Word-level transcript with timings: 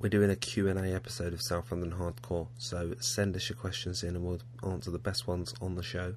We're 0.00 0.08
doing 0.08 0.30
a 0.30 0.36
Q&A 0.36 0.94
episode 0.94 1.32
of 1.32 1.42
South 1.42 1.72
London 1.72 1.90
Hardcore, 1.98 2.46
so 2.56 2.94
send 3.00 3.34
us 3.34 3.48
your 3.48 3.56
questions 3.56 4.04
in 4.04 4.14
and 4.14 4.24
we'll 4.24 4.40
answer 4.62 4.92
the 4.92 4.98
best 5.00 5.26
ones 5.26 5.52
on 5.60 5.74
the 5.74 5.82
show. 5.82 6.14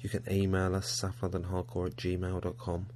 You 0.00 0.08
can 0.08 0.24
email 0.30 0.74
us 0.74 1.02
southlondonhardcore 1.02 1.88
at 1.88 1.96
gmail.com 1.96 2.86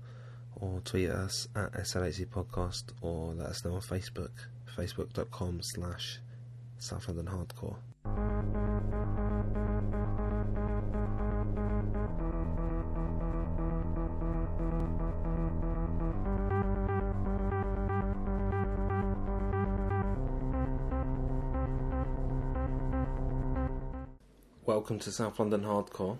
or 0.56 0.80
tweet 0.80 1.10
us 1.10 1.46
at 1.54 1.74
SLHC 1.74 2.26
Podcast 2.26 2.84
or 3.02 3.34
let 3.34 3.48
us 3.48 3.66
know 3.66 3.74
on 3.74 3.82
Facebook, 3.82 4.30
facebook.com 4.74 5.60
slash 5.60 6.20
South 6.78 7.08
London 7.08 7.26
Hardcore. 7.26 7.76
Welcome 24.82 24.98
to 24.98 25.12
South 25.12 25.38
London 25.38 25.62
Hardcore. 25.62 26.18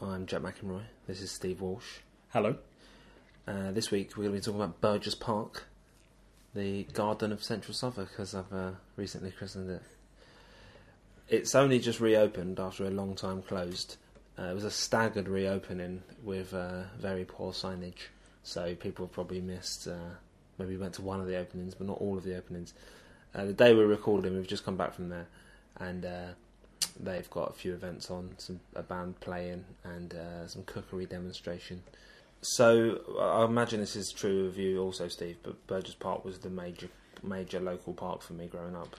I'm 0.00 0.26
Jack 0.26 0.42
McEnroy. 0.42 0.82
This 1.08 1.20
is 1.20 1.32
Steve 1.32 1.60
Walsh. 1.60 1.98
Hello. 2.28 2.54
Uh, 3.44 3.72
this 3.72 3.90
week 3.90 4.16
we're 4.16 4.22
going 4.22 4.36
to 4.36 4.40
be 4.40 4.44
talking 4.44 4.60
about 4.60 4.80
Burgess 4.80 5.16
Park, 5.16 5.64
the 6.54 6.84
garden 6.92 7.32
of 7.32 7.42
central 7.42 7.74
Southwark, 7.74 8.10
as 8.18 8.32
I've 8.32 8.52
uh, 8.52 8.70
recently 8.94 9.32
christened 9.32 9.68
it. 9.68 9.82
It's 11.28 11.56
only 11.56 11.80
just 11.80 11.98
reopened 11.98 12.60
after 12.60 12.84
a 12.84 12.90
long 12.90 13.16
time 13.16 13.42
closed. 13.42 13.96
Uh, 14.38 14.44
it 14.44 14.54
was 14.54 14.64
a 14.64 14.70
staggered 14.70 15.26
reopening 15.26 16.04
with 16.22 16.54
uh, 16.54 16.84
very 16.96 17.24
poor 17.24 17.50
signage, 17.50 18.10
so 18.44 18.76
people 18.76 19.06
have 19.06 19.12
probably 19.12 19.40
missed. 19.40 19.88
Uh, 19.88 20.14
maybe 20.56 20.76
went 20.76 20.94
to 20.94 21.02
one 21.02 21.20
of 21.20 21.26
the 21.26 21.36
openings, 21.36 21.74
but 21.74 21.88
not 21.88 22.00
all 22.00 22.16
of 22.16 22.22
the 22.22 22.36
openings. 22.36 22.74
Uh, 23.34 23.44
the 23.44 23.52
day 23.52 23.74
we're 23.74 23.88
recording, 23.88 24.36
we've 24.36 24.46
just 24.46 24.64
come 24.64 24.76
back 24.76 24.94
from 24.94 25.08
there, 25.08 25.26
and 25.80 26.04
uh, 26.04 26.28
they've 27.00 27.28
got 27.30 27.50
a 27.50 27.52
few 27.52 27.72
events 27.72 28.10
on, 28.10 28.34
some 28.38 28.60
a 28.74 28.82
band 28.82 29.20
playing, 29.20 29.64
and 29.84 30.14
uh, 30.14 30.46
some 30.46 30.62
cookery 30.64 31.06
demonstration. 31.06 31.82
So 32.40 33.00
I 33.20 33.44
imagine 33.44 33.80
this 33.80 33.96
is 33.96 34.12
true 34.12 34.46
of 34.46 34.58
you 34.58 34.80
also, 34.82 35.08
Steve. 35.08 35.38
But 35.42 35.66
Burgess 35.66 35.94
Park 35.94 36.24
was 36.24 36.38
the 36.38 36.50
major 36.50 36.88
major 37.22 37.60
local 37.60 37.94
park 37.94 38.22
for 38.22 38.34
me 38.34 38.46
growing 38.46 38.76
up. 38.76 38.96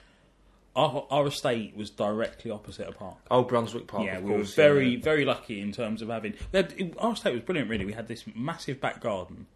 Our, 0.74 1.06
our 1.10 1.26
estate 1.28 1.74
was 1.74 1.88
directly 1.88 2.50
opposite 2.50 2.86
a 2.86 2.92
park. 2.92 3.16
Oh, 3.30 3.42
Brunswick 3.42 3.86
Park. 3.86 4.04
yeah, 4.04 4.18
we 4.18 4.32
were 4.32 4.42
very, 4.42 4.90
yeah. 4.90 5.02
very 5.02 5.24
lucky 5.24 5.60
in 5.62 5.72
terms 5.72 6.02
of 6.02 6.08
having. 6.08 6.34
We 6.52 6.56
had, 6.58 6.94
our 6.98 7.12
estate 7.12 7.32
was 7.32 7.42
brilliant, 7.42 7.70
really. 7.70 7.86
We 7.86 7.94
had 7.94 8.08
this 8.08 8.24
massive 8.34 8.78
back 8.78 9.00
garden 9.00 9.46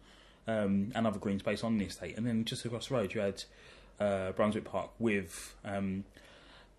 um, 0.47 0.91
and 0.95 1.05
other 1.05 1.19
green 1.19 1.37
space 1.37 1.63
on 1.63 1.77
the 1.77 1.85
estate, 1.85 2.17
and 2.17 2.25
then 2.25 2.43
just 2.43 2.65
across 2.65 2.87
the 2.87 2.95
road 2.95 3.13
you 3.13 3.21
had 3.21 3.43
uh, 3.99 4.31
Brunswick 4.31 4.63
Park 4.63 4.89
with 4.97 5.55
um, 5.63 6.05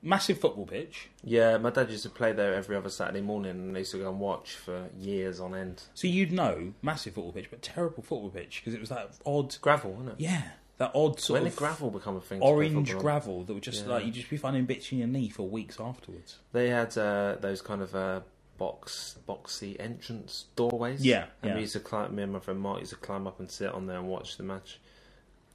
massive 0.02 0.38
football 0.40 0.66
pitch. 0.66 1.08
Yeah, 1.24 1.58
my 1.58 1.70
dad 1.70 1.90
used 1.90 2.02
to 2.02 2.10
play 2.10 2.32
there 2.32 2.54
every 2.54 2.76
other 2.76 2.90
Saturday 2.90 3.20
morning, 3.20 3.52
and 3.52 3.76
I 3.76 3.80
used 3.80 3.92
to 3.92 3.98
go 3.98 4.08
and 4.10 4.18
watch 4.20 4.54
for 4.56 4.88
years 4.98 5.40
on 5.40 5.54
end. 5.54 5.82
So 5.94 6.06
you'd 6.08 6.32
know 6.32 6.74
massive 6.82 7.14
football 7.14 7.32
pitch, 7.32 7.48
but 7.50 7.62
terrible 7.62 8.02
football 8.02 8.30
pitch 8.30 8.60
because 8.60 8.74
it 8.74 8.80
was 8.80 8.88
that 8.90 9.10
odd, 9.24 9.56
Gravel, 9.60 9.92
wasn't 9.92 10.10
it? 10.10 10.14
yeah, 10.20 10.42
that 10.78 10.90
odd 10.94 11.20
sort 11.20 11.40
when 11.40 11.46
of 11.46 11.52
did 11.54 11.58
gravel 11.58 11.90
become 11.90 12.16
a 12.16 12.20
thing? 12.20 12.40
orange 12.42 12.92
gravel 12.96 13.44
that 13.44 13.54
would 13.54 13.62
just 13.62 13.84
Yeah. 13.86 13.92
like 13.92 14.04
you'd 14.04 14.14
just 14.14 14.30
be 14.30 14.36
finding 14.36 14.64
bits 14.64 14.90
in 14.90 14.98
your 14.98 15.06
knee 15.08 15.28
for 15.28 15.46
weeks 15.48 15.78
afterwards. 15.78 16.38
They 16.52 16.70
had 16.70 16.96
uh, 16.98 17.36
those 17.40 17.62
kind 17.62 17.82
of 17.82 17.94
uh, 17.94 18.20
box 18.58 19.16
boxy 19.28 19.76
entrance 19.80 20.46
doorways. 20.56 21.04
Yeah, 21.04 21.26
and 21.42 21.50
yeah. 21.50 21.54
we 21.54 21.60
used 21.62 21.74
to 21.74 21.80
climb. 21.80 22.14
Me 22.16 22.22
and 22.24 22.32
my 22.32 22.38
friend 22.40 22.58
Mark 22.58 22.80
used 22.80 22.90
to 22.92 22.96
climb 22.98 23.26
up 23.26 23.38
and 23.38 23.50
sit 23.50 23.70
on 23.72 23.86
there 23.86 23.98
and 23.98 24.08
watch 24.08 24.36
the 24.36 24.42
match. 24.42 24.80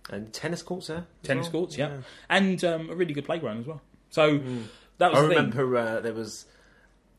And 0.09 0.31
tennis 0.31 0.61
courts 0.61 0.87
there. 0.87 0.99
as 1.21 1.27
Tennis 1.27 1.43
well? 1.47 1.63
courts, 1.63 1.77
yeah. 1.77 1.97
and 2.29 2.63
um, 2.63 2.89
a 2.89 2.95
really 2.95 3.13
good 3.13 3.25
playground 3.25 3.59
as 3.59 3.67
well. 3.67 3.81
So 4.09 4.39
that 4.97 5.11
was 5.11 5.19
I 5.19 5.23
the 5.23 5.27
thing. 5.29 5.37
remember 5.51 5.77
uh, 5.77 5.99
there 6.01 6.13
was 6.13 6.45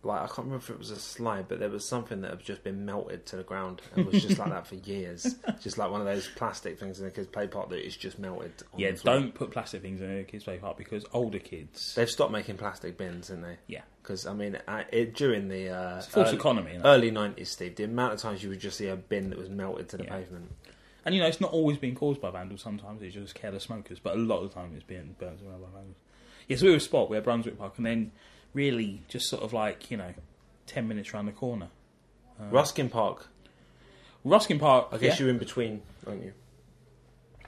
like 0.05 0.20
I 0.22 0.27
can't 0.27 0.39
remember 0.39 0.56
if 0.58 0.70
it 0.70 0.78
was 0.78 0.91
a 0.91 0.97
slide, 0.97 1.47
but 1.48 1.58
there 1.58 1.69
was 1.69 1.86
something 1.86 2.20
that 2.22 2.31
had 2.31 2.41
just 2.41 2.62
been 2.62 2.84
melted 2.86 3.26
to 3.26 3.37
the 3.37 3.43
ground 3.43 3.82
and 3.94 4.06
was 4.06 4.22
just 4.22 4.38
like 4.38 4.50
that 4.50 4.66
for 4.66 4.76
years. 4.76 5.37
Just 5.60 5.76
like 5.76 5.91
one 5.91 6.00
of 6.00 6.06
those 6.06 6.28
plastic 6.37 6.78
things 6.78 7.00
in 7.00 7.04
the 7.04 7.10
kids' 7.10 7.26
play 7.26 7.49
park 7.49 7.69
that 7.71 7.84
is 7.84 7.97
just 7.97 8.16
melted. 8.21 8.53
On 8.72 8.78
Yeah, 8.78 8.93
don't 9.03 9.34
put 9.34 9.50
plastic 9.50 9.82
things 9.82 10.00
in 10.00 10.09
a 10.19 10.22
kids' 10.22 10.44
play 10.44 10.56
park 10.59 10.76
because 10.78 11.04
older 11.12 11.41
kids. 11.41 11.97
They've 11.97 12.09
stopped 12.09 12.31
making 12.31 12.59
plastic 12.59 12.97
bins, 12.97 13.26
didn't 13.26 13.43
they? 13.43 13.56
Yeah, 13.66 13.81
Because 14.00 14.25
I 14.25 14.34
mean, 14.34 14.56
I, 14.69 14.84
it, 14.93 15.15
during 15.16 15.49
the 15.49 15.70
uh, 15.70 16.00
false 16.03 16.28
early, 16.28 16.37
economy. 16.37 16.78
Early 16.84 17.10
'90s, 17.10 17.49
Steve, 17.49 17.75
the 17.75 17.82
amount 17.84 18.12
of 18.15 18.20
times 18.20 18.41
you 18.44 18.50
would 18.50 18.60
just 18.60 18.78
see 18.78 18.87
a 18.87 18.94
bin 18.94 19.31
that 19.31 19.38
was 19.38 19.49
melted 19.50 19.88
to 19.88 19.97
the 19.97 20.05
Yeah. 20.05 20.10
pavement. 20.16 20.53
and 21.05 21.12
you 21.16 21.20
know, 21.20 21.26
it's 21.26 21.41
not 21.41 21.50
always 21.53 21.76
being 21.76 21.97
caused 21.97 22.20
by 22.20 22.31
vandals. 22.31 22.62
Sometimes 22.62 23.03
it's 23.03 23.15
just 23.15 23.34
careless 23.34 23.65
smokers, 23.65 23.99
but 23.99 24.15
a 24.15 24.19
lot 24.19 24.43
of 24.44 24.50
the 24.50 24.55
time 24.55 24.70
it's 24.76 24.84
being 24.84 25.16
burnt 25.19 25.41
around 25.43 25.60
by 25.62 25.69
vandals. 25.75 25.97
Yeah, 26.48 26.56
so 26.56 26.66
we 26.66 26.72
were 26.72 26.81
spot. 26.81 27.10
We 27.10 27.16
had 27.16 27.25
Brunswick 27.25 27.59
Park, 27.59 27.75
and 27.76 27.86
then 27.86 28.12
really 28.54 29.03
just 29.09 29.28
sort 29.28 29.42
of 29.42 29.53
like 29.53 29.91
you 29.91 29.97
know, 29.97 30.14
ten 30.66 30.88
minutes 30.88 31.12
round 31.14 31.28
the 31.28 31.32
corner. 31.32 31.69
Uh, 32.41 32.47
Ruskin 32.47 32.88
Park. 32.88 33.28
Ruskin 34.25 34.58
Park. 34.58 34.88
I 34.92 34.98
guess 34.98 35.19
yeah. 35.19 35.25
you're 35.26 35.31
in 35.32 35.38
between, 35.38 35.82
aren't 36.06 36.25
you? 36.25 36.32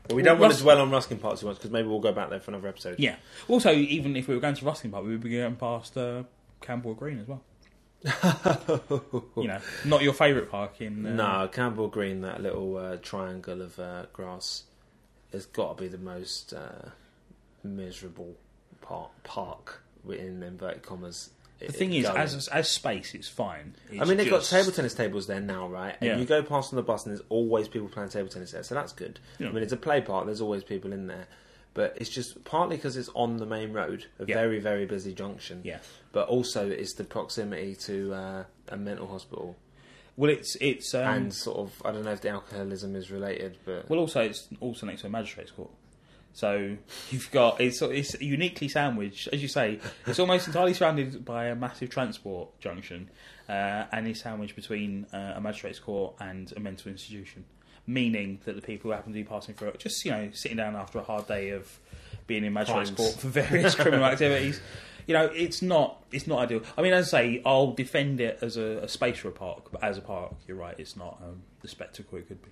But 0.06 0.16
we 0.16 0.22
don't 0.22 0.38
want 0.38 0.50
Rus- 0.50 0.58
to 0.58 0.64
dwell 0.64 0.80
on 0.80 0.90
Ruskin 0.90 1.18
Park 1.18 1.38
too 1.38 1.46
much 1.46 1.56
because 1.56 1.70
maybe 1.70 1.88
we'll 1.88 2.00
go 2.00 2.12
back 2.12 2.30
there 2.30 2.40
for 2.40 2.50
another 2.50 2.68
episode. 2.68 2.98
Yeah. 2.98 3.16
Also, 3.48 3.72
even 3.72 4.16
if 4.16 4.28
we 4.28 4.34
were 4.34 4.40
going 4.40 4.54
to 4.56 4.64
Ruskin 4.64 4.90
Park, 4.90 5.04
we 5.04 5.10
would 5.10 5.22
be 5.22 5.30
going 5.30 5.56
past 5.56 5.96
uh, 5.96 6.24
Camberwell 6.60 6.94
Green 6.94 7.20
as 7.20 7.28
well. 7.28 7.42
you 9.36 9.46
know, 9.46 9.60
not 9.84 10.02
your 10.02 10.14
favourite 10.14 10.50
park 10.50 10.80
in. 10.80 11.06
Uh, 11.06 11.14
No, 11.14 11.48
Camberwell 11.48 11.88
Green, 11.88 12.22
that 12.22 12.42
little 12.42 12.76
uh, 12.76 12.96
triangle 12.96 13.60
of 13.62 13.78
uh, 13.78 14.06
grass, 14.12 14.64
has 15.32 15.46
got 15.46 15.76
to 15.76 15.82
be 15.84 15.88
the 15.88 15.98
most 15.98 16.52
uh, 16.52 16.90
miserable 17.62 18.36
park, 18.90 19.10
park 19.24 19.82
in 20.08 20.42
inverted 20.42 20.82
commas. 20.82 21.30
The 21.60 21.72
thing 21.72 21.92
is, 21.92 22.06
as 22.06 22.48
as 22.48 22.68
space, 22.70 23.14
it's 23.14 23.28
fine. 23.28 23.74
I 23.90 24.04
mean, 24.06 24.16
they've 24.16 24.26
just- 24.26 24.50
got 24.50 24.58
table 24.58 24.72
tennis 24.72 24.94
tables 24.94 25.26
there 25.26 25.40
now, 25.40 25.68
right? 25.68 25.94
And 26.00 26.08
Yeah. 26.08 26.16
you 26.18 26.24
go 26.24 26.42
past 26.42 26.72
on 26.72 26.76
the 26.76 26.82
bus, 26.82 27.04
and 27.04 27.12
there's 27.14 27.24
always 27.28 27.68
people 27.68 27.88
playing 27.88 28.08
table 28.08 28.28
tennis 28.30 28.52
there, 28.52 28.62
so 28.62 28.74
that's 28.74 28.92
good. 28.92 29.20
Yeah. 29.38 29.48
I 29.48 29.52
mean, 29.52 29.62
it's 29.62 29.72
a 29.72 29.76
play 29.76 30.00
park. 30.00 30.24
There's 30.24 30.40
always 30.40 30.64
people 30.64 30.90
in 30.92 31.06
there, 31.06 31.26
but 31.74 31.96
it's 32.00 32.08
just 32.08 32.44
partly 32.44 32.76
because 32.76 32.96
it's 32.96 33.10
on 33.14 33.36
the 33.36 33.44
main 33.46 33.74
road, 33.74 34.06
a 34.18 34.24
Yeah. 34.26 34.36
very 34.36 34.58
very 34.58 34.86
busy 34.86 35.12
junction. 35.12 35.60
Yeah. 35.62 35.80
But 36.12 36.28
also, 36.28 36.68
it's 36.70 36.94
the 36.94 37.04
proximity 37.04 37.74
to 37.86 38.14
uh, 38.14 38.44
a 38.68 38.76
mental 38.78 39.06
hospital, 39.06 39.56
Well, 40.16 40.30
it's 40.30 40.56
it's 40.62 40.94
um, 40.94 41.02
and 41.14 41.34
sort 41.34 41.58
of 41.58 41.82
I 41.84 41.92
don't 41.92 42.04
know 42.04 42.12
if 42.12 42.22
the 42.22 42.30
alcoholism 42.30 42.96
is 42.96 43.10
related, 43.10 43.58
but 43.66 43.88
well 43.90 44.00
also 44.00 44.22
it's 44.22 44.48
also 44.60 44.86
next 44.86 45.02
to 45.02 45.08
a 45.08 45.10
magistrate's 45.10 45.50
court. 45.50 45.70
So 46.32 46.76
you've 47.10 47.30
got 47.30 47.60
it's 47.60 47.82
it's 47.82 48.20
uniquely 48.20 48.68
sandwiched, 48.68 49.28
as 49.32 49.42
you 49.42 49.48
say. 49.48 49.80
It's 50.06 50.18
almost 50.18 50.46
entirely 50.46 50.74
surrounded 50.74 51.24
by 51.24 51.46
a 51.46 51.54
massive 51.54 51.90
transport 51.90 52.58
junction, 52.60 53.10
uh, 53.48 53.86
and 53.92 54.06
is 54.06 54.20
sandwiched 54.20 54.54
between 54.54 55.06
uh, 55.12 55.34
a 55.36 55.40
magistrate's 55.40 55.80
court 55.80 56.14
and 56.20 56.52
a 56.56 56.60
mental 56.60 56.90
institution. 56.90 57.44
Meaning 57.86 58.40
that 58.44 58.54
the 58.54 58.62
people 58.62 58.90
who 58.90 58.94
happen 58.94 59.12
to 59.12 59.18
be 59.18 59.24
passing 59.24 59.54
through 59.54 59.68
it, 59.68 59.78
just 59.80 60.04
you 60.04 60.12
know, 60.12 60.30
sitting 60.32 60.56
down 60.56 60.76
after 60.76 60.98
a 60.98 61.02
hard 61.02 61.26
day 61.26 61.50
of 61.50 61.78
being 62.26 62.44
in 62.44 62.52
magistrate's 62.52 62.90
court 62.90 63.14
for 63.14 63.28
various 63.28 63.74
criminal 63.74 64.04
activities. 64.12 64.60
You 65.06 65.14
know, 65.14 65.24
it's 65.34 65.60
not 65.62 66.04
it's 66.12 66.28
not 66.28 66.38
ideal. 66.38 66.62
I 66.78 66.82
mean, 66.82 66.92
as 66.92 67.12
I 67.12 67.22
say, 67.22 67.42
I'll 67.44 67.72
defend 67.72 68.20
it 68.20 68.38
as 68.42 68.56
a, 68.56 68.78
a 68.82 68.88
space 68.88 69.18
for 69.18 69.28
a 69.28 69.32
park, 69.32 69.72
but 69.72 69.82
as 69.82 69.98
a 69.98 70.02
park, 70.02 70.34
you're 70.46 70.56
right, 70.56 70.76
it's 70.78 70.96
not 70.96 71.18
um, 71.20 71.42
the 71.62 71.68
spectacle 71.68 72.18
it 72.18 72.28
could 72.28 72.40
be. 72.40 72.50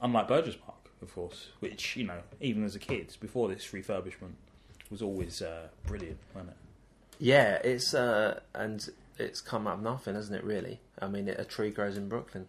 Unlike 0.00 0.28
Burgess 0.28 0.56
Park, 0.56 0.75
of 1.02 1.14
course, 1.14 1.48
which 1.60 1.96
you 1.96 2.04
know, 2.04 2.20
even 2.40 2.64
as 2.64 2.74
a 2.74 2.78
kid, 2.78 3.16
before 3.20 3.48
this 3.48 3.66
refurbishment, 3.68 4.32
was 4.90 5.02
always 5.02 5.42
uh, 5.42 5.68
brilliant, 5.86 6.18
wasn't 6.34 6.50
it? 6.50 6.56
yeah, 7.18 7.54
it's 7.64 7.94
uh, 7.94 8.40
and 8.54 8.88
it's 9.18 9.40
come 9.40 9.66
out 9.66 9.74
of 9.78 9.82
nothing, 9.82 10.14
hasn't 10.14 10.36
it? 10.36 10.44
Really, 10.44 10.80
I 11.00 11.08
mean, 11.08 11.28
a 11.28 11.44
tree 11.44 11.70
grows 11.70 11.96
in 11.96 12.08
Brooklyn. 12.08 12.46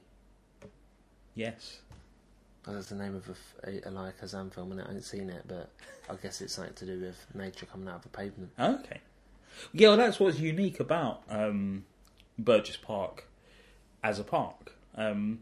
Yes. 1.36 1.80
That's 2.66 2.90
the 2.90 2.96
name 2.96 3.16
of 3.16 3.30
a, 3.30 3.70
a 3.70 3.88
Elia 3.88 4.12
Kazan 4.20 4.50
film, 4.50 4.74
and 4.74 4.82
I 4.82 4.88
haven't 4.88 5.04
seen 5.04 5.30
it, 5.30 5.44
but 5.48 5.70
I 6.10 6.16
guess 6.16 6.42
it's 6.42 6.56
something 6.56 6.74
to 6.74 6.86
do 6.86 7.00
with 7.00 7.26
nature 7.34 7.66
coming 7.66 7.88
out 7.88 7.98
of 7.98 8.02
the 8.04 8.10
pavement. 8.10 8.52
Okay. 8.60 9.00
Yeah, 9.72 9.90
well, 9.90 9.98
that's 9.98 10.20
what's 10.20 10.38
unique 10.40 10.82
about 10.82 11.24
um, 11.30 11.86
Burgess 12.38 12.76
Park 12.76 13.24
as 14.04 14.20
a 14.20 14.24
park. 14.26 14.74
Um, 14.96 15.40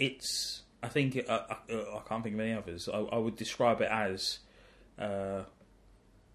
it's, 0.00 0.62
I 0.84 0.88
think, 0.88 1.16
it, 1.16 1.26
I, 1.28 1.34
I, 1.34 1.74
I 1.74 2.00
can't 2.08 2.22
think 2.22 2.34
of 2.34 2.40
any 2.40 2.52
others. 2.52 2.88
I, 2.92 2.98
I 2.98 3.18
would 3.18 3.36
describe 3.36 3.80
it 3.80 3.88
as 3.90 4.38
uh, 4.98 5.42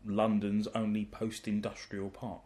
London's 0.06 0.68
only 0.76 1.06
post-industrial 1.06 2.10
park. 2.10 2.42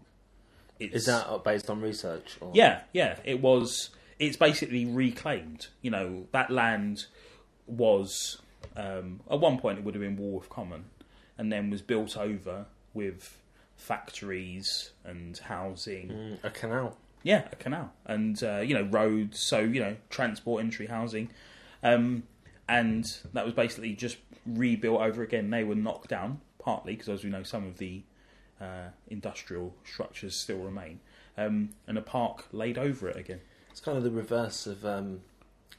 It's, 0.79 0.95
Is 0.95 1.05
that 1.05 1.43
based 1.43 1.69
on 1.69 1.81
research? 1.81 2.37
Or? 2.41 2.51
Yeah, 2.53 2.81
yeah. 2.91 3.17
It 3.23 3.41
was. 3.41 3.91
It's 4.19 4.37
basically 4.37 4.85
reclaimed. 4.85 5.67
You 5.81 5.91
know 5.91 6.27
that 6.31 6.49
land 6.49 7.05
was 7.67 8.41
um, 8.75 9.21
at 9.29 9.39
one 9.39 9.59
point 9.59 9.79
it 9.79 9.85
would 9.85 9.95
have 9.95 10.01
been 10.01 10.17
Walworth 10.17 10.49
Common, 10.49 10.85
and 11.37 11.51
then 11.51 11.69
was 11.69 11.81
built 11.81 12.17
over 12.17 12.65
with 12.93 13.37
factories 13.75 14.91
and 15.03 15.37
housing. 15.37 16.09
Mm, 16.09 16.43
a 16.43 16.49
canal. 16.49 16.97
Yeah, 17.21 17.47
a 17.51 17.55
canal 17.55 17.93
and 18.05 18.41
uh, 18.43 18.59
you 18.59 18.73
know 18.73 18.83
roads. 18.83 19.39
So 19.39 19.59
you 19.59 19.79
know 19.79 19.95
transport, 20.09 20.63
entry, 20.63 20.87
housing, 20.87 21.29
um, 21.83 22.23
and 22.67 23.17
that 23.33 23.45
was 23.45 23.53
basically 23.53 23.93
just 23.93 24.17
rebuilt 24.45 25.01
over 25.01 25.21
again. 25.21 25.49
They 25.49 25.63
were 25.63 25.75
knocked 25.75 26.09
down 26.09 26.41
partly 26.59 26.93
because, 26.93 27.09
as 27.09 27.23
we 27.23 27.29
know, 27.29 27.43
some 27.43 27.65
of 27.67 27.77
the 27.77 28.03
uh, 28.61 28.89
industrial 29.09 29.75
structures 29.85 30.35
still 30.35 30.59
remain, 30.59 30.99
um, 31.37 31.69
and 31.87 31.97
a 31.97 32.01
park 32.01 32.45
laid 32.51 32.77
over 32.77 33.09
it 33.09 33.17
again. 33.17 33.41
It's 33.71 33.81
kind 33.81 33.97
of 33.97 34.03
the 34.03 34.11
reverse 34.11 34.65
of 34.67 34.85
um, 34.85 35.21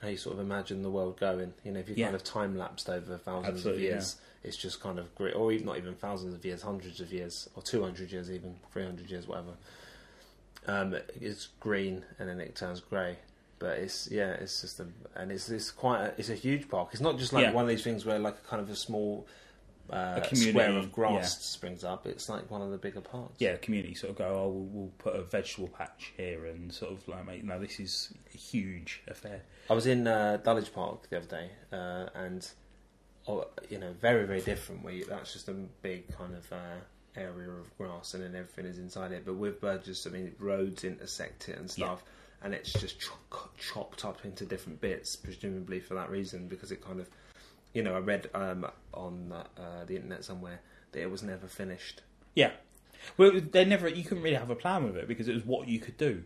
how 0.03 0.09
you 0.09 0.17
sort 0.17 0.35
of 0.35 0.41
imagine 0.41 0.83
the 0.83 0.91
world 0.91 1.19
going. 1.19 1.55
You 1.65 1.73
know, 1.73 1.81
if 1.81 1.89
you 1.89 1.95
Yeah. 1.97 2.07
kind 2.07 2.17
of 2.17 2.25
time 2.25 2.57
lapsed 2.57 2.91
over 2.91 3.17
thousands 3.17 3.57
Absolutely, 3.57 3.87
of 3.87 3.93
years, 3.93 4.17
it's 4.43 4.57
just 4.57 4.81
kind 4.81 4.99
of 4.99 5.15
great, 5.15 5.35
or 5.35 5.53
even 5.53 5.65
not 5.67 5.79
even 5.79 5.95
thousands 5.95 6.35
of 6.35 6.45
years, 6.45 6.62
hundreds 6.62 7.00
of 7.00 7.12
years, 7.12 7.49
or 7.55 7.62
two 7.62 7.83
hundred 7.83 8.12
years, 8.12 8.31
even 8.31 8.57
three 8.73 8.85
hundred 8.85 9.11
years, 9.11 9.27
whatever. 9.27 9.55
Um, 10.67 10.97
it's 11.21 11.49
green 11.61 12.05
and 12.19 12.29
then 12.29 12.41
it 12.41 12.57
turns 12.57 12.81
grey. 12.81 13.19
But 13.59 13.79
it's 13.79 14.11
yeah, 14.11 14.31
it's 14.33 14.61
just 14.62 14.81
a 14.81 14.87
and 15.17 15.31
it's 15.33 15.49
it's 15.49 15.71
quite 15.71 16.01
a, 16.05 16.15
it's 16.19 16.29
a 16.29 16.35
huge 16.35 16.69
park. 16.69 16.91
It's 16.93 17.01
not 17.01 17.19
just 17.19 17.33
like 17.33 17.45
Yeah. 17.45 17.53
one 17.53 17.65
of 17.65 17.69
these 17.69 17.85
things 17.85 18.05
where 18.05 18.19
like 18.19 18.37
a 18.37 18.49
kind 18.49 18.61
of 18.62 18.69
a 18.71 18.77
small 18.77 19.27
uh, 19.91 20.15
A 20.23 20.27
community, 20.27 20.51
square 20.53 20.79
of 20.79 20.91
grass 20.93 21.12
yeah. 21.15 21.25
springs 21.27 21.85
up. 21.85 22.06
It's 22.06 22.29
like 22.29 22.51
one 22.51 22.62
of 22.62 22.71
the 22.71 22.79
bigger 22.79 23.03
parks. 23.03 23.35
Yeah, 23.39 23.56
community 23.56 23.95
sort 23.95 24.12
of 24.12 24.17
go, 24.17 24.25
oh, 24.29 24.49
we'll, 24.49 24.65
we'll 24.65 24.93
put 24.97 25.15
a 25.15 25.23
vegetable 25.23 25.69
patch 25.69 26.12
here, 26.17 26.47
and 26.47 26.73
sort 26.73 26.93
of 26.93 27.06
like, 27.06 27.27
mate, 27.27 27.45
no, 27.45 27.59
this 27.61 27.79
is 27.79 28.12
a 28.35 28.37
huge 28.39 29.03
affair. 29.09 29.43
I 29.69 29.75
was 29.75 29.87
in 29.87 30.07
uh, 30.07 30.39
Dulwich 30.43 30.73
Park 30.73 31.11
the 31.11 31.19
other 31.19 31.27
day, 31.27 31.50
uh, 31.71 32.07
and 32.15 32.49
oh, 33.29 33.47
you 33.69 33.79
know, 33.79 33.93
very 34.00 34.27
very 34.27 34.41
different. 34.41 34.91
You, 34.91 35.05
that's 35.05 35.35
just 35.35 35.49
a 35.49 35.53
big 35.53 36.17
kind 36.17 36.35
of 36.35 36.50
uh, 36.50 36.81
area 37.15 37.50
of 37.50 37.77
grass, 37.77 38.15
and 38.15 38.23
then 38.25 38.35
everything 38.35 38.65
is 38.65 38.79
inside 38.79 39.12
it. 39.12 39.25
But 39.27 39.35
with 39.35 39.61
Burgess, 39.61 40.07
I 40.07 40.11
mean, 40.11 40.35
roads 40.39 40.85
intersect 40.85 41.50
it 41.50 41.59
and 41.59 41.71
stuff, 41.71 42.03
and 42.44 42.52
it's 42.52 42.73
just 42.75 43.00
cho- 43.00 43.49
chopped 43.58 44.05
up 44.05 44.25
into 44.25 44.44
different 44.44 44.81
bits, 44.81 45.17
presumably 45.17 45.81
for 45.81 45.94
that 45.94 46.11
reason, 46.11 46.46
because 46.46 46.70
it 46.70 46.85
kind 46.85 47.00
of, 47.00 47.08
you 47.73 47.82
know, 47.82 47.96
I 47.96 48.00
read 48.00 48.29
um, 48.35 48.67
on 48.93 49.32
uh, 49.32 49.85
the 49.87 49.96
internet 49.96 50.25
somewhere 50.25 50.61
that 50.93 51.00
it 51.00 51.11
was 51.11 51.23
never 51.23 51.46
finished. 51.46 52.02
Yeah. 52.35 52.50
Well, 53.17 53.32
they 53.41 53.64
never. 53.64 53.88
You 53.88 54.05
couldn't 54.05 54.23
really 54.23 54.37
have 54.37 54.50
a 54.50 54.55
plan 54.55 54.85
with 54.85 54.96
it 54.96 55.08
because 55.08 55.26
it 55.26 55.35
was 55.35 55.44
what 55.44 55.69
you 55.69 55.81
could 55.81 55.96
do, 55.96 56.23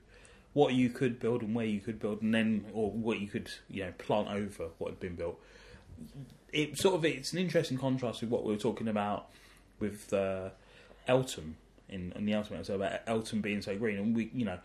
what 0.52 0.74
you 0.74 0.90
could 0.90 1.20
build, 1.20 1.42
and 1.42 1.54
where 1.54 1.66
you 1.66 1.80
could 1.80 2.00
build, 2.00 2.20
and 2.20 2.34
then 2.34 2.66
or 2.72 2.90
what 2.90 3.20
you 3.20 3.28
could 3.28 3.50
you 3.68 3.84
know 3.84 3.92
plant 3.98 4.28
over 4.28 4.68
what 4.78 4.90
had 4.90 5.00
been 5.00 5.14
built. 5.14 5.40
It 6.52 6.78
sort 6.78 6.96
of 6.96 7.04
it's 7.04 7.32
an 7.32 7.38
interesting 7.38 7.78
contrast 7.78 8.20
with 8.20 8.30
what 8.30 8.44
we 8.44 8.52
were 8.52 8.58
talking 8.58 8.88
about 8.88 9.28
with 9.80 10.12
uh, 10.12 10.50
Eltham 11.06 11.56
in, 11.88 12.12
in 12.14 12.26
the 12.26 12.32
Eltham 12.32 12.56
episode 12.56 12.74
about 12.76 13.00
Eltham 13.06 13.40
being 13.40 13.62
so 13.62 13.76
green, 13.76 13.98
and 13.98 14.14
we 14.14 14.30
you 14.32 14.44
know 14.44 14.58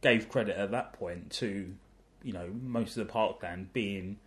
gave 0.00 0.28
credit 0.28 0.56
at 0.56 0.70
that 0.70 0.92
point 0.92 1.30
to 1.30 1.74
you 2.22 2.32
know 2.32 2.48
most 2.62 2.96
of 2.96 3.06
the 3.06 3.12
parkland 3.12 3.72
being 3.72 4.18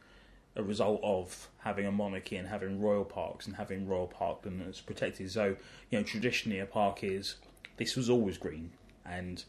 a 0.55 0.63
result 0.63 0.99
of 1.03 1.49
having 1.59 1.85
a 1.85 1.91
monarchy 1.91 2.35
and 2.35 2.47
having 2.47 2.79
royal 2.79 3.05
parks 3.05 3.47
and 3.47 3.55
having 3.55 3.87
royal 3.87 4.07
parkland 4.07 4.61
that's 4.63 4.81
protected. 4.81 5.31
So, 5.31 5.55
you 5.89 5.97
know, 5.97 6.03
traditionally 6.03 6.59
a 6.59 6.65
park 6.65 7.03
is 7.03 7.35
this 7.77 7.95
was 7.95 8.09
always 8.09 8.37
green 8.37 8.71
and 9.03 9.43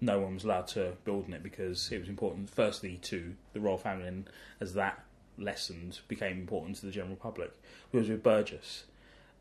no 0.00 0.20
one 0.20 0.34
was 0.34 0.44
allowed 0.44 0.66
to 0.68 0.92
build 1.04 1.28
in 1.28 1.34
it 1.34 1.42
because 1.42 1.90
it 1.92 1.98
was 1.98 2.08
important, 2.08 2.50
firstly, 2.50 2.98
to 3.02 3.34
the 3.52 3.60
royal 3.60 3.76
family, 3.78 4.08
and 4.08 4.30
as 4.60 4.74
that 4.74 5.04
lessened, 5.36 6.00
became 6.08 6.38
important 6.38 6.76
to 6.76 6.86
the 6.86 6.92
general 6.92 7.16
public. 7.16 7.52
Whereas 7.90 8.08
with 8.08 8.22
Burgess, 8.22 8.84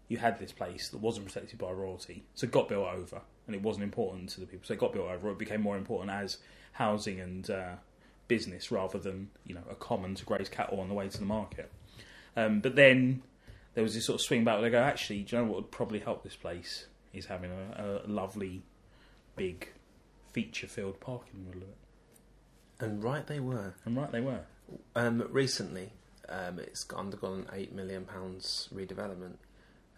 you 0.08 0.18
had 0.18 0.38
this 0.38 0.52
place 0.52 0.90
that 0.90 0.98
wasn't 0.98 1.28
protected 1.28 1.60
by 1.60 1.72
royalty, 1.72 2.26
so 2.34 2.46
it 2.46 2.52
got 2.52 2.68
built 2.68 2.88
over, 2.88 3.22
and 3.50 3.56
it 3.56 3.64
wasn't 3.64 3.84
important 3.84 4.30
to 4.30 4.40
the 4.40 4.46
people. 4.46 4.66
So 4.68 4.76
it 4.76 4.80
got 4.80 4.94
built 4.94 5.10
over. 5.10 5.32
It 5.32 5.40
became 5.40 5.62
more 5.62 5.76
important 5.76 6.12
as 6.12 6.38
housing 6.74 7.20
and 7.20 7.50
uh, 7.50 7.76
business 8.28 8.72
rather 8.72 9.00
than 9.00 9.30
you 9.46 9.56
know 9.56 9.64
a 9.70 9.76
common 9.76 10.16
to 10.16 10.24
graze 10.24 10.50
cattle 10.50 10.80
on 10.80 10.88
the 10.88 10.94
way 10.94 11.10
to 11.10 11.18
the 11.18 11.26
market. 11.26 11.72
Um, 12.38 12.62
but 12.62 12.76
then 12.76 13.24
there 13.74 13.84
was 13.84 13.96
this 13.96 14.06
sort 14.06 14.16
of 14.16 14.22
swing 14.22 14.44
back 14.44 14.56
where 14.56 14.64
they 14.64 14.70
go, 14.70 14.82
actually, 14.82 15.24
do 15.24 15.36
you 15.36 15.42
know 15.42 15.48
what 15.50 15.56
would 15.56 15.72
probably 15.72 16.00
help 16.00 16.24
this 16.24 16.36
place 16.36 16.86
is 17.12 17.26
having 17.26 17.52
a, 17.52 18.02
a 18.06 18.08
lovely, 18.08 18.62
big, 19.36 19.70
feature-filled 20.32 21.00
park 21.00 21.24
in 21.34 21.40
the 21.40 21.46
middle 21.48 21.64
of 21.64 21.70
it. 21.70 22.86
And 22.86 23.04
right 23.04 23.26
they 23.26 23.40
were. 23.40 23.74
And 23.84 23.98
right, 23.98 24.12
they 24.12 24.22
were. 24.22 24.42
Um, 24.96 25.28
recently, 25.32 25.92
um, 26.30 26.60
it's 26.60 26.86
undergone 26.96 27.48
eight 27.52 27.74
million 27.74 28.06
pounds 28.06 28.70
redevelopment, 28.74 29.38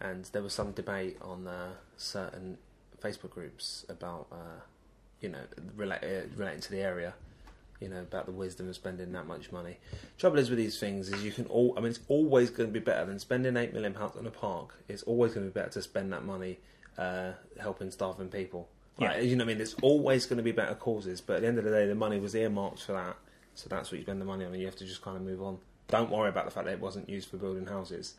and 0.00 0.24
there 0.32 0.42
was 0.42 0.54
some 0.54 0.72
debate 0.72 1.18
on 1.20 1.46
uh, 1.46 1.72
certain 1.96 2.58
Facebook 3.02 3.30
groups 3.30 3.84
about, 3.88 4.26
uh, 4.32 4.60
you 5.20 5.28
know, 5.28 5.40
relate, 5.76 6.02
uh, 6.02 6.26
relating 6.36 6.60
to 6.60 6.70
the 6.70 6.80
area, 6.80 7.14
you 7.80 7.88
know, 7.88 8.00
about 8.00 8.26
the 8.26 8.32
wisdom 8.32 8.68
of 8.68 8.74
spending 8.74 9.12
that 9.12 9.26
much 9.26 9.50
money. 9.50 9.78
Trouble 10.18 10.38
is 10.38 10.50
with 10.50 10.58
these 10.58 10.78
things 10.78 11.08
is 11.08 11.24
you 11.24 11.32
can 11.32 11.46
all. 11.46 11.74
I 11.76 11.80
mean, 11.80 11.90
it's 11.90 12.00
always 12.08 12.50
going 12.50 12.68
to 12.68 12.72
be 12.72 12.84
better 12.84 13.04
than 13.06 13.18
spending 13.18 13.56
eight 13.56 13.72
million 13.72 13.92
pounds 13.92 14.16
on 14.16 14.26
a 14.26 14.30
park. 14.30 14.74
It's 14.88 15.02
always 15.02 15.34
going 15.34 15.46
to 15.46 15.52
be 15.52 15.58
better 15.60 15.72
to 15.72 15.82
spend 15.82 16.12
that 16.12 16.24
money 16.24 16.58
uh, 16.98 17.32
helping 17.60 17.90
starving 17.90 18.28
people. 18.28 18.68
Yeah. 18.98 19.12
Like, 19.12 19.24
you 19.24 19.36
know, 19.36 19.44
what 19.44 19.50
I 19.50 19.54
mean, 19.54 19.62
it's 19.62 19.74
always 19.82 20.26
going 20.26 20.36
to 20.36 20.42
be 20.42 20.52
better 20.52 20.74
causes. 20.74 21.20
But 21.20 21.36
at 21.36 21.42
the 21.42 21.48
end 21.48 21.58
of 21.58 21.64
the 21.64 21.70
day, 21.70 21.86
the 21.86 21.94
money 21.94 22.20
was 22.20 22.34
earmarked 22.34 22.82
for 22.82 22.92
that. 22.92 23.16
So 23.54 23.68
that's 23.68 23.90
what 23.90 23.98
you 23.98 24.04
spend 24.04 24.20
the 24.20 24.24
money 24.24 24.44
on, 24.44 24.52
and 24.52 24.60
you 24.60 24.66
have 24.66 24.76
to 24.76 24.84
just 24.84 25.02
kind 25.02 25.16
of 25.16 25.22
move 25.22 25.42
on. 25.42 25.58
Don't 25.88 26.10
worry 26.10 26.28
about 26.28 26.46
the 26.46 26.50
fact 26.50 26.66
that 26.66 26.72
it 26.72 26.80
wasn't 26.80 27.08
used 27.08 27.28
for 27.28 27.36
building 27.36 27.66
houses. 27.66 28.14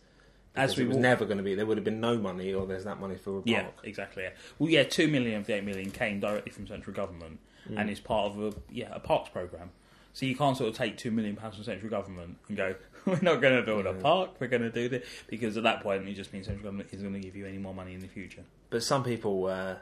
As 0.55 0.77
we 0.77 0.83
it 0.83 0.88
was 0.88 0.95
walk- 0.97 1.01
never 1.01 1.25
going 1.25 1.38
to 1.38 1.44
be. 1.44 1.55
There 1.55 1.65
would 1.65 1.77
have 1.77 1.83
been 1.83 2.00
no 2.00 2.17
money, 2.17 2.53
or 2.53 2.65
there's 2.67 2.83
that 2.83 3.00
money 3.00 3.15
for 3.15 3.31
a 3.31 3.41
park. 3.41 3.45
Yeah, 3.47 3.65
exactly. 3.83 4.23
Yeah. 4.23 4.29
Well, 4.59 4.69
yeah, 4.69 4.83
two 4.83 5.07
million 5.07 5.39
of 5.41 5.47
the 5.47 5.53
eight 5.55 5.63
million 5.63 5.89
came 5.91 6.19
directly 6.19 6.51
from 6.51 6.67
central 6.67 6.95
government, 6.95 7.39
Mm. 7.69 7.79
and 7.79 7.89
is 7.89 8.00
part 8.01 8.31
of 8.33 8.44
a 8.44 8.53
yeah 8.69 8.89
a 8.94 9.00
parks 9.00 9.29
program. 9.29 9.71
So 10.11 10.25
you 10.27 10.35
can't 10.35 10.55
sort 10.57 10.69
of 10.69 10.75
take 10.75 10.97
two 10.97 11.09
million 11.11 11.35
pounds 11.35 11.55
from 11.55 11.63
central 11.63 11.89
government 11.89 12.38
and 12.47 12.55
go, 12.57 12.75
we're 13.05 13.19
not 13.21 13.41
going 13.41 13.55
to 13.55 13.63
build 13.63 13.85
a 13.88 13.94
park, 13.94 14.31
we're 14.39 14.47
going 14.47 14.61
to 14.61 14.69
do 14.69 14.88
this 14.89 15.07
because 15.27 15.57
at 15.57 15.63
that 15.63 15.81
point 15.81 16.07
it 16.07 16.13
just 16.13 16.33
means 16.33 16.45
central 16.45 16.63
government 16.65 16.89
isn't 16.91 17.09
going 17.09 17.19
to 17.19 17.25
give 17.25 17.35
you 17.35 17.47
any 17.47 17.57
more 17.57 17.73
money 17.73 17.94
in 17.95 18.00
the 18.01 18.07
future. 18.07 18.44
But 18.69 18.83
some 18.83 19.03
people 19.03 19.45
uh, 19.47 19.75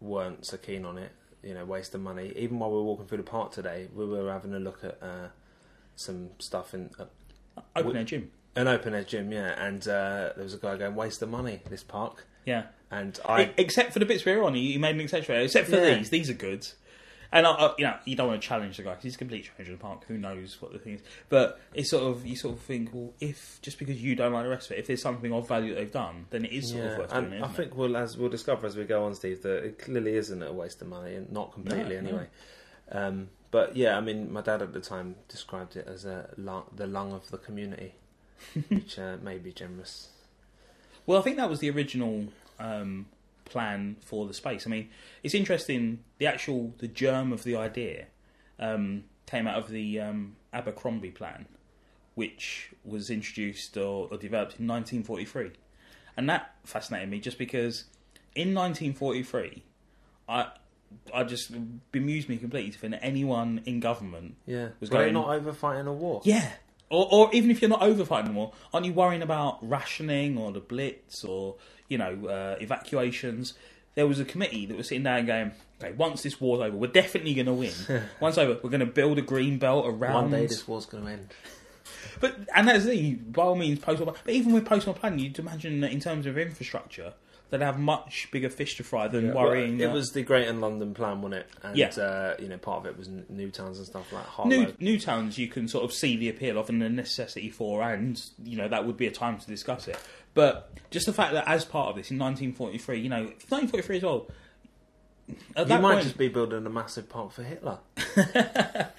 weren't 0.00 0.46
so 0.46 0.56
keen 0.56 0.84
on 0.84 0.96
it. 0.96 1.12
You 1.42 1.54
know, 1.54 1.64
wasting 1.64 2.02
money. 2.02 2.32
Even 2.36 2.58
while 2.58 2.70
we 2.70 2.76
were 2.76 2.82
walking 2.84 3.06
through 3.06 3.18
the 3.18 3.24
park 3.24 3.52
today, 3.52 3.88
we 3.94 4.04
were 4.06 4.30
having 4.32 4.54
a 4.54 4.58
look 4.58 4.82
at 4.82 4.98
uh, 5.02 5.28
some 5.96 6.30
stuff 6.38 6.72
in 6.74 6.90
uh, 6.98 7.04
Open 7.76 7.92
We- 7.92 7.98
air 7.98 8.04
gym. 8.04 8.30
An 8.60 8.68
open 8.68 8.94
air 8.94 9.04
gym. 9.04 9.32
Yeah, 9.32 9.54
and 9.62 9.82
uh, 9.86 10.32
there 10.34 10.44
was 10.44 10.54
a 10.54 10.58
guy 10.58 10.76
going, 10.76 10.94
"Waste 10.94 11.22
of 11.22 11.28
money, 11.30 11.60
this 11.68 11.82
park." 11.82 12.26
Yeah. 12.44 12.64
And 12.90 13.18
I, 13.28 13.50
except 13.58 13.92
for 13.92 13.98
the 13.98 14.06
bits 14.06 14.24
we're 14.24 14.42
on, 14.42 14.54
you, 14.54 14.78
made 14.78 14.94
an 14.94 15.00
exception. 15.02 15.34
Except 15.36 15.68
for 15.68 15.76
Yeah. 15.76 15.96
these, 15.98 16.08
these 16.08 16.30
are 16.30 16.34
good. 16.34 16.66
And 17.30 17.46
I, 17.46 17.50
I, 17.50 17.74
you 17.76 17.84
know, 17.84 17.94
you 18.06 18.16
don't 18.16 18.28
want 18.28 18.40
to 18.40 18.48
challenge 18.48 18.78
the 18.78 18.82
guy 18.84 18.92
because 18.92 19.04
he's 19.04 19.14
a 19.16 19.18
complete 19.18 19.44
stranger 19.44 19.72
in 19.72 19.76
the 19.76 19.82
park. 19.82 20.04
Who 20.08 20.16
knows 20.16 20.56
what 20.62 20.72
the 20.72 20.78
thing 20.78 20.94
is? 20.94 21.02
But 21.28 21.60
it's 21.74 21.90
sort 21.90 22.04
of 22.04 22.24
you 22.24 22.36
sort 22.36 22.54
of 22.56 22.62
think, 22.62 22.88
well, 22.94 23.12
if 23.20 23.58
just 23.60 23.78
because 23.78 24.02
you 24.02 24.16
don't 24.16 24.32
like 24.32 24.44
the 24.44 24.48
rest 24.48 24.70
of 24.70 24.76
it, 24.76 24.80
if 24.80 24.86
there's 24.86 25.02
something 25.02 25.30
of 25.30 25.46
value 25.46 25.74
that 25.74 25.80
they've 25.80 25.92
done, 25.92 26.24
then 26.30 26.46
it 26.46 26.52
is 26.52 26.70
sort 26.70 26.84
yeah, 26.84 26.90
of 26.92 26.98
worth 27.00 27.10
doing 27.10 27.24
it. 27.24 27.26
I 27.26 27.36
isn't 27.36 27.44
it? 27.50 27.56
think 27.56 27.76
we'll 27.76 27.96
as 27.98 28.16
we'll 28.16 28.30
discover 28.30 28.66
as 28.66 28.76
we 28.76 28.84
go 28.84 29.04
on, 29.04 29.14
Steve, 29.14 29.42
that 29.42 29.62
it 29.64 29.78
clearly 29.78 30.14
isn't 30.16 30.42
a 30.42 30.50
waste 30.50 30.80
of 30.80 30.88
money, 30.88 31.16
and 31.16 31.30
not 31.30 31.52
completely 31.52 31.96
No, 31.96 32.00
no. 32.00 32.08
anyway. 32.08 32.26
Um, 32.90 33.28
but 33.50 33.76
yeah, 33.76 33.98
I 33.98 34.00
mean, 34.00 34.32
my 34.32 34.40
dad 34.40 34.62
at 34.62 34.72
the 34.72 34.80
time 34.80 35.16
described 35.28 35.76
it 35.76 35.86
as 35.86 36.06
a 36.06 36.30
lung, 36.38 36.64
the 36.74 36.86
lung 36.86 37.12
of 37.12 37.30
the 37.30 37.36
community, 37.36 37.92
which 38.68 38.98
uh, 38.98 39.16
may 39.22 39.38
be 39.38 39.52
generous. 39.52 40.08
Well, 41.06 41.18
I 41.18 41.22
think 41.22 41.36
that 41.36 41.48
was 41.48 41.60
the 41.60 41.70
original 41.70 42.26
um, 42.58 43.06
plan 43.44 43.96
for 44.04 44.26
the 44.26 44.34
space. 44.34 44.66
I 44.66 44.70
mean, 44.70 44.90
it's 45.22 45.34
interesting. 45.34 46.00
The 46.18 46.26
actual 46.26 46.74
the 46.78 46.88
germ 46.88 47.32
of 47.32 47.44
the 47.44 47.56
idea 47.56 48.06
um, 48.58 49.04
came 49.26 49.46
out 49.46 49.58
of 49.58 49.68
the 49.70 50.00
um, 50.00 50.36
Abercrombie 50.52 51.10
plan, 51.10 51.46
which 52.14 52.70
was 52.84 53.10
introduced 53.10 53.76
or, 53.76 54.08
or 54.10 54.18
developed 54.18 54.58
in 54.58 54.66
1943, 54.66 55.52
and 56.16 56.28
that 56.28 56.54
fascinated 56.64 57.08
me 57.08 57.20
just 57.20 57.38
because 57.38 57.84
in 58.34 58.54
1943, 58.54 59.62
I. 60.28 60.48
I 61.12 61.22
just 61.22 61.52
bemused 61.92 62.30
me 62.30 62.38
completely 62.38 62.70
to 62.70 62.78
think 62.78 62.92
that 62.92 63.04
anyone 63.04 63.60
in 63.66 63.78
government 63.78 64.36
Yeah, 64.46 64.68
Was 64.80 64.88
were 64.88 64.96
going- 65.00 65.12
not 65.12 65.28
over 65.28 65.52
fighting 65.52 65.86
a 65.86 65.92
war? 65.92 66.22
yeah. 66.24 66.52
Or, 66.90 67.06
or 67.10 67.34
even 67.34 67.50
if 67.50 67.60
you're 67.60 67.68
not 67.68 67.82
over 67.82 68.04
fighting 68.04 68.34
war, 68.34 68.52
aren't 68.72 68.86
you 68.86 68.92
worrying 68.92 69.22
about 69.22 69.58
rationing 69.66 70.38
or 70.38 70.52
the 70.52 70.60
blitz 70.60 71.24
or 71.24 71.56
you 71.88 71.98
know 71.98 72.26
uh, 72.26 72.56
evacuations? 72.60 73.54
There 73.94 74.06
was 74.06 74.20
a 74.20 74.24
committee 74.24 74.64
that 74.66 74.76
was 74.76 74.88
sitting 74.88 75.02
down 75.02 75.26
going, 75.26 75.52
"Okay, 75.82 75.92
once 75.92 76.22
this 76.22 76.40
war's 76.40 76.60
over, 76.60 76.76
we're 76.76 76.86
definitely 76.86 77.34
going 77.34 77.46
to 77.46 77.52
win. 77.52 77.72
once 78.20 78.38
over, 78.38 78.58
we're 78.62 78.70
going 78.70 78.80
to 78.80 78.86
build 78.86 79.18
a 79.18 79.22
green 79.22 79.58
belt 79.58 79.86
around." 79.86 80.14
One 80.14 80.30
day 80.30 80.46
this 80.46 80.66
war's 80.66 80.86
going 80.86 81.04
to 81.04 81.10
end. 81.10 81.34
But 82.20 82.36
and 82.54 82.68
that's 82.68 82.84
the. 82.84 83.14
By 83.14 83.42
all 83.42 83.54
means, 83.54 83.78
post 83.78 84.00
war. 84.00 84.14
But 84.24 84.34
even 84.34 84.52
with 84.52 84.64
post 84.64 84.86
war 84.86 84.94
planning, 84.94 85.18
you'd 85.20 85.38
imagine 85.38 85.80
that 85.80 85.92
in 85.92 86.00
terms 86.00 86.26
of 86.26 86.38
infrastructure, 86.38 87.14
they'd 87.50 87.62
have 87.62 87.78
much 87.78 88.28
bigger 88.30 88.50
fish 88.50 88.76
to 88.76 88.84
fry 88.84 89.08
than 89.08 89.34
worrying. 89.34 89.78
Well, 89.78 89.90
it 89.90 89.92
was 89.92 90.12
the 90.12 90.22
Greater 90.22 90.52
London 90.52 90.94
Plan, 90.94 91.22
wasn't 91.22 91.40
it? 91.42 91.46
And, 91.62 91.76
Yeah. 91.76 91.88
Uh, 91.88 92.36
you 92.38 92.48
know, 92.48 92.58
part 92.58 92.80
of 92.80 92.86
it 92.86 92.98
was 92.98 93.08
new 93.08 93.50
towns 93.50 93.78
and 93.78 93.86
stuff 93.86 94.12
like 94.12 94.24
Harlow. 94.24 94.50
New, 94.50 94.74
new 94.78 94.98
towns 94.98 95.38
you 95.38 95.48
can 95.48 95.68
sort 95.68 95.84
of 95.84 95.92
see 95.92 96.16
the 96.16 96.28
appeal 96.28 96.58
of 96.58 96.68
and 96.68 96.82
the 96.82 96.88
necessity 96.88 97.50
for, 97.50 97.82
and 97.82 98.22
you 98.42 98.56
know 98.56 98.68
that 98.68 98.86
would 98.86 98.96
be 98.96 99.06
a 99.06 99.10
time 99.10 99.38
to 99.38 99.46
discuss 99.46 99.88
it. 99.88 99.98
But 100.34 100.72
just 100.90 101.06
the 101.06 101.12
fact 101.12 101.32
that 101.32 101.48
as 101.48 101.64
part 101.64 101.88
of 101.88 101.96
this 101.96 102.10
in 102.10 102.18
1943, 102.18 103.00
you 103.00 103.08
know, 103.08 103.22
1943 103.22 103.96
as 103.96 104.02
well, 104.02 104.28
at 105.56 105.68
you 105.68 105.78
might 105.78 105.94
point, 105.94 106.02
just 106.04 106.18
be 106.18 106.28
building 106.28 106.64
a 106.64 106.70
massive 106.70 107.08
park 107.08 107.32
for 107.32 107.42
Hitler. 107.42 107.78
yeah, 108.16 108.90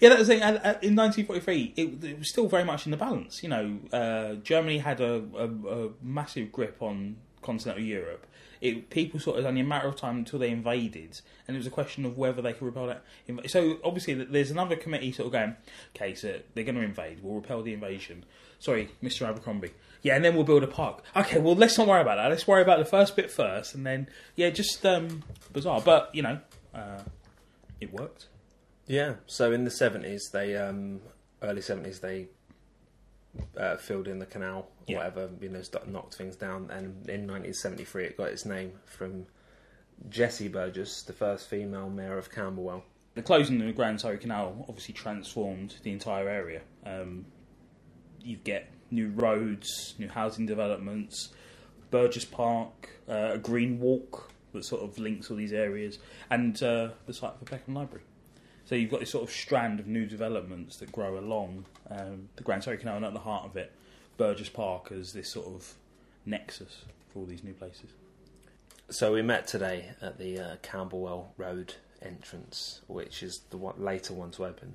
that 0.00 0.18
was 0.18 0.28
the 0.28 0.34
thing. 0.34 0.42
Uh, 0.42 0.78
in 0.82 0.96
1943, 0.96 1.74
it, 1.76 2.04
it 2.04 2.18
was 2.18 2.28
still 2.28 2.48
very 2.48 2.64
much 2.64 2.86
in 2.86 2.90
the 2.90 2.96
balance. 2.96 3.42
You 3.42 3.48
know, 3.48 3.78
uh, 3.92 4.34
Germany 4.36 4.78
had 4.78 5.00
a, 5.00 5.22
a, 5.36 5.46
a 5.46 5.90
massive 6.02 6.52
grip 6.52 6.76
on 6.80 7.16
continental 7.42 7.82
Europe. 7.82 8.26
It, 8.60 8.90
people 8.90 9.20
sort 9.20 9.38
of 9.38 9.46
only 9.46 9.60
a 9.60 9.64
matter 9.64 9.86
of 9.86 9.96
time 9.96 10.16
until 10.16 10.40
they 10.40 10.50
invaded, 10.50 11.20
and 11.46 11.56
it 11.56 11.58
was 11.58 11.66
a 11.66 11.70
question 11.70 12.04
of 12.04 12.18
whether 12.18 12.42
they 12.42 12.52
could 12.52 12.64
repel 12.64 12.86
that. 12.88 13.04
So 13.48 13.78
obviously, 13.84 14.14
there's 14.14 14.50
another 14.50 14.74
committee 14.74 15.12
sort 15.12 15.26
of 15.26 15.32
going, 15.32 15.56
okay, 15.94 16.14
so 16.14 16.40
they're 16.54 16.64
going 16.64 16.74
to 16.74 16.82
invade. 16.82 17.20
We'll 17.22 17.36
repel 17.36 17.62
the 17.62 17.72
invasion. 17.72 18.24
Sorry, 18.58 18.90
Mr. 19.02 19.28
Abercrombie. 19.28 19.70
Yeah, 20.02 20.16
and 20.16 20.24
then 20.24 20.34
we'll 20.34 20.44
build 20.44 20.62
a 20.62 20.68
park. 20.68 21.02
Okay, 21.14 21.38
well, 21.38 21.54
let's 21.54 21.78
not 21.78 21.86
worry 21.86 22.00
about 22.00 22.16
that. 22.16 22.28
Let's 22.28 22.46
worry 22.46 22.62
about 22.62 22.78
the 22.78 22.84
first 22.84 23.16
bit 23.16 23.30
first, 23.30 23.74
and 23.74 23.86
then 23.86 24.08
yeah, 24.36 24.50
just 24.50 24.84
um, 24.84 25.22
bizarre. 25.52 25.80
But 25.80 26.10
you 26.12 26.22
know, 26.22 26.40
uh, 26.74 27.02
it 27.80 27.92
worked. 27.92 28.26
Yeah. 28.86 29.14
So 29.26 29.52
in 29.52 29.64
the 29.64 29.70
seventies, 29.70 30.30
they 30.32 30.56
um, 30.56 31.00
early 31.42 31.62
seventies, 31.62 32.00
they 32.00 32.28
uh, 33.56 33.76
filled 33.76 34.08
in 34.08 34.18
the 34.18 34.26
canal, 34.26 34.68
Yeah. 34.86 34.98
whatever, 34.98 35.30
you 35.40 35.48
know, 35.48 35.62
knocked 35.86 36.14
things 36.14 36.36
down. 36.36 36.70
And 36.70 37.08
in 37.08 37.26
1973, 37.26 38.04
it 38.04 38.16
got 38.16 38.28
its 38.30 38.44
name 38.44 38.72
from 38.84 39.26
Jessie 40.08 40.48
Burgess, 40.48 41.02
the 41.02 41.12
first 41.12 41.48
female 41.48 41.90
mayor 41.90 42.18
of 42.18 42.30
Camberwell. 42.30 42.84
The 43.14 43.22
closing 43.22 43.60
of 43.60 43.66
the 43.66 43.72
Grand 43.72 44.00
Surrey 44.00 44.18
Canal 44.18 44.64
obviously 44.68 44.94
transformed 44.94 45.76
the 45.82 45.90
entire 45.90 46.28
area. 46.28 46.60
Um, 46.86 47.26
you 48.20 48.36
get 48.36 48.70
new 48.90 49.08
roads, 49.10 49.94
new 49.98 50.08
housing 50.08 50.46
developments, 50.46 51.30
Burgess 51.90 52.24
Park, 52.24 52.90
uh, 53.08 53.30
a 53.32 53.38
green 53.38 53.80
walk 53.80 54.30
that 54.52 54.64
sort 54.64 54.82
of 54.82 54.98
links 54.98 55.30
all 55.30 55.36
these 55.36 55.52
areas, 55.52 55.98
and 56.30 56.62
uh, 56.62 56.90
the 57.06 57.12
site 57.12 57.36
for 57.38 57.44
Peckham 57.44 57.74
Library. 57.74 58.04
So 58.64 58.74
you've 58.74 58.90
got 58.90 59.00
this 59.00 59.10
sort 59.10 59.24
of 59.24 59.30
strand 59.34 59.80
of 59.80 59.86
new 59.86 60.06
developments 60.06 60.76
that 60.78 60.92
grow 60.92 61.18
along 61.18 61.64
um, 61.90 62.28
the 62.36 62.42
Grand 62.42 62.64
Surrey 62.64 62.78
Canal, 62.78 62.96
and 62.96 63.04
at 63.04 63.12
the 63.12 63.20
heart 63.20 63.44
of 63.44 63.56
it, 63.56 63.72
Burgess 64.16 64.48
Park 64.48 64.90
as 64.92 65.12
this 65.12 65.30
sort 65.30 65.46
of 65.46 65.74
nexus 66.26 66.84
for 67.08 67.20
all 67.20 67.24
these 67.26 67.44
new 67.44 67.54
places. 67.54 67.90
So 68.90 69.12
we 69.12 69.22
met 69.22 69.46
today 69.46 69.90
at 70.00 70.18
the 70.18 70.38
uh, 70.38 70.56
Camberwell 70.62 71.32
Road 71.36 71.74
entrance, 72.00 72.80
which 72.86 73.22
is 73.22 73.40
the 73.50 73.56
one, 73.56 73.74
later 73.78 74.14
one 74.14 74.30
to 74.32 74.46
open. 74.46 74.74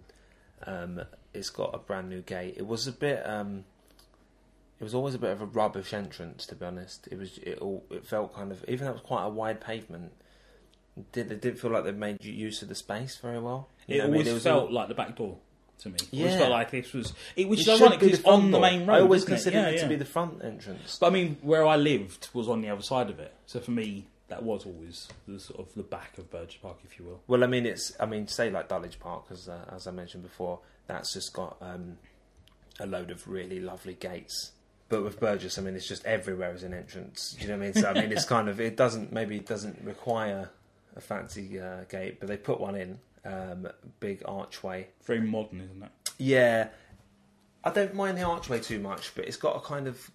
Um, 0.65 1.01
it's 1.33 1.49
got 1.49 1.73
a 1.73 1.79
brand 1.79 2.09
new 2.09 2.21
gate. 2.21 2.53
It 2.57 2.67
was 2.67 2.87
a 2.87 2.91
bit. 2.91 3.27
Um, 3.27 3.63
it 4.79 4.83
was 4.83 4.93
always 4.93 5.15
a 5.15 5.19
bit 5.19 5.31
of 5.31 5.41
a 5.41 5.45
rubbish 5.45 5.93
entrance, 5.93 6.45
to 6.47 6.55
be 6.55 6.65
honest. 6.65 7.07
It 7.11 7.17
was. 7.17 7.37
It 7.39 7.57
all. 7.59 7.83
It 7.89 8.05
felt 8.05 8.35
kind 8.35 8.51
of. 8.51 8.63
Even 8.67 8.85
though 8.85 8.91
it 8.91 8.95
was 8.95 9.01
quite 9.03 9.25
a 9.25 9.29
wide 9.29 9.59
pavement, 9.61 10.11
it 10.95 11.11
did 11.11 11.31
it 11.31 11.41
did 11.41 11.59
feel 11.59 11.71
like 11.71 11.83
they 11.83 11.91
made 11.91 12.23
use 12.23 12.61
of 12.61 12.69
the 12.69 12.75
space 12.75 13.17
very 13.17 13.39
well. 13.39 13.67
You 13.87 13.95
It 13.95 13.97
what 13.99 14.03
I 14.03 14.07
mean? 14.07 14.13
always 14.15 14.27
It 14.27 14.33
was 14.35 14.43
felt 14.43 14.67
all- 14.69 14.73
like 14.73 14.87
the 14.89 14.95
back 14.95 15.15
door 15.15 15.37
to 15.79 15.89
me. 15.89 15.97
Yeah. 16.11 16.37
felt 16.37 16.51
like 16.51 16.71
this 16.71 16.93
was, 16.93 17.13
it, 17.35 17.47
which 17.47 17.61
it 17.61 17.67
is 17.67 17.81
ironic 17.81 17.99
because 17.99 18.19
it's 18.19 18.27
on 18.27 18.51
the 18.51 18.59
main 18.59 18.85
road. 18.85 18.95
I 18.95 18.99
always 19.01 19.23
isn't 19.23 19.31
it? 19.31 19.35
considered 19.35 19.59
Yeah, 19.59 19.67
it 19.69 19.79
to 19.81 19.87
be 19.87 19.95
the 19.95 20.05
front 20.05 20.43
entrance. 20.43 20.97
But 20.99 21.07
I 21.07 21.09
mean, 21.11 21.37
where 21.41 21.65
I 21.65 21.75
lived 21.75 22.29
was 22.33 22.47
on 22.47 22.61
the 22.61 22.69
other 22.69 22.81
side 22.81 23.09
of 23.09 23.19
it, 23.19 23.33
so 23.45 23.59
for 23.59 23.71
me, 23.71 24.07
that 24.29 24.43
was 24.43 24.65
always 24.65 25.07
the 25.27 25.39
sort 25.39 25.59
of 25.59 25.73
the 25.75 25.83
back 25.83 26.17
of 26.17 26.31
Burgess 26.31 26.55
Park, 26.55 26.77
if 26.83 26.97
you 26.97 27.05
will. 27.05 27.21
Well, 27.27 27.43
I 27.43 27.47
mean, 27.47 27.65
it's. 27.65 27.93
I 27.99 28.05
mean, 28.05 28.27
say 28.27 28.49
like 28.49 28.67
Dulwich 28.69 28.99
Park, 28.99 29.25
as 29.29 29.47
uh, 29.49 29.65
as 29.75 29.87
I 29.87 29.91
mentioned 29.91 30.23
before, 30.23 30.59
that's 30.87 31.13
just 31.13 31.33
got 31.33 31.57
um, 31.61 31.97
a 32.79 32.87
load 32.87 33.11
of 33.11 33.27
really 33.27 33.59
lovely 33.59 33.93
gates. 33.93 34.51
But 34.89 35.03
with 35.03 35.19
Burgess, 35.19 35.57
I 35.57 35.61
mean, 35.61 35.75
it's 35.75 35.87
just 35.87 36.05
everywhere 36.05 36.51
as 36.51 36.63
an 36.63 36.73
entrance. 36.73 37.35
Do 37.37 37.41
you 37.41 37.47
know 37.47 37.57
what 37.57 37.63
I 37.63 37.65
mean? 37.65 37.73
So 37.75 37.89
I 37.89 37.93
mean, 37.93 38.11
it's 38.11 38.25
kind 38.35 38.49
of 38.49 38.59
it 38.59 38.77
doesn't 38.77 39.11
maybe 39.11 39.37
it 39.37 39.45
doesn't 39.45 39.79
require 39.83 40.49
a 40.95 41.01
fancy 41.01 41.59
uh, 41.59 41.83
gate, 41.89 42.19
but 42.19 42.27
they 42.27 42.37
put 42.37 42.59
one 42.59 42.75
in, 42.75 42.99
um, 43.25 43.67
big 43.99 44.21
archway. 44.25 44.87
Very 45.05 45.21
modern, 45.21 45.61
isn't 45.61 45.83
it? 45.83 45.91
Yeah, 46.17 46.67
I 47.63 47.69
don't 47.71 47.93
mind 47.95 48.17
the 48.17 48.23
archway 48.23 48.59
too 48.59 48.79
much, 48.79 49.15
but 49.15 49.25
it's 49.25 49.37
got 49.37 49.55
a 49.55 49.59
kind 49.61 49.87
of 49.87 50.11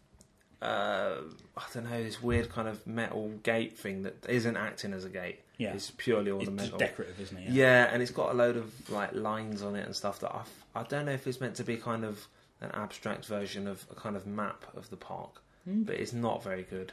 uh, 0.61 1.17
I 1.57 1.63
don't 1.73 1.89
know 1.89 2.03
this 2.03 2.21
weird 2.23 2.51
kind 2.51 2.67
of 2.69 2.85
metal 2.87 3.29
gate 3.43 3.79
thing 3.79 4.03
that 4.03 4.27
isn't 4.29 4.57
acting 4.57 4.93
as 4.93 5.05
a 5.05 5.09
gate. 5.09 5.41
Yeah. 5.57 5.73
it's 5.75 5.91
purely 5.97 6.31
It's 6.31 6.49
ornamental. 6.49 6.79
just 6.79 6.79
decorative, 6.79 7.21
isn't 7.21 7.37
it? 7.37 7.51
Yeah. 7.51 7.89
and 7.93 8.01
it's 8.03 8.13
got 8.13 8.31
a 8.31 8.35
load 8.35 8.57
of 8.57 8.91
like 8.91 9.13
lines 9.15 9.63
on 9.63 9.75
it 9.75 9.85
and 9.87 9.95
stuff 9.95 10.21
that 10.21 10.33
I 10.33 10.41
f- 10.41 10.65
I 10.77 10.83
don't 10.85 11.07
know 11.07 11.13
if 11.13 11.27
it's 11.27 11.41
meant 11.41 11.57
to 11.57 11.65
be 11.65 11.77
kind 11.77 12.05
of 12.05 12.27
an 12.61 12.71
abstract 12.75 13.25
version 13.27 13.67
of 13.67 13.85
a 13.91 13.95
kind 13.95 14.15
of 14.17 14.27
map 14.27 14.65
of 14.77 14.89
the 14.91 14.97
park, 14.97 15.41
Mm. 15.69 15.85
but 15.87 15.97
it's 15.97 16.13
not 16.13 16.43
very 16.45 16.63
good. 16.63 16.93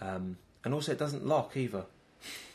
Um, 0.00 0.36
and 0.64 0.72
also, 0.74 0.92
it 0.92 0.98
doesn't 0.98 1.26
lock 1.26 1.56
either. 1.56 1.84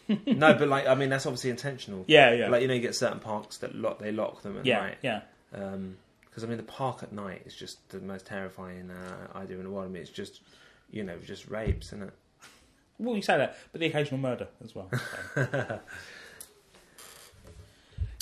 no, 0.25 0.53
but 0.53 0.67
like 0.67 0.87
I 0.87 0.95
mean, 0.95 1.09
that's 1.09 1.25
obviously 1.25 1.49
intentional. 1.49 2.05
Yeah, 2.07 2.33
yeah. 2.33 2.49
Like 2.49 2.61
you 2.61 2.67
know, 2.67 2.73
you 2.73 2.79
get 2.79 2.95
certain 2.95 3.19
parks 3.19 3.57
that 3.57 3.75
lock 3.75 3.99
they 3.99 4.11
lock 4.11 4.41
them 4.41 4.57
at 4.57 4.65
yeah, 4.65 4.79
night. 4.79 4.97
yeah. 5.01 5.21
Because 5.51 6.43
I 6.43 6.47
mean, 6.47 6.57
the 6.57 6.63
park 6.63 7.03
at 7.03 7.11
night 7.11 7.43
is 7.45 7.55
just 7.55 7.89
the 7.89 7.99
most 7.99 8.25
terrifying 8.25 8.91
uh, 8.91 9.37
idea 9.37 9.57
in 9.57 9.63
the 9.63 9.69
world. 9.69 9.85
I 9.85 9.89
mean, 9.89 10.01
it's 10.01 10.11
just 10.11 10.41
you 10.89 11.03
know 11.03 11.17
just 11.25 11.49
rapes, 11.49 11.87
isn't 11.87 12.03
it? 12.03 12.13
Well, 12.99 13.15
you 13.15 13.21
say 13.21 13.37
that, 13.37 13.57
but 13.71 13.81
the 13.81 13.87
occasional 13.87 14.19
murder 14.19 14.47
as 14.63 14.73
well. 14.73 14.89
so. 15.35 15.47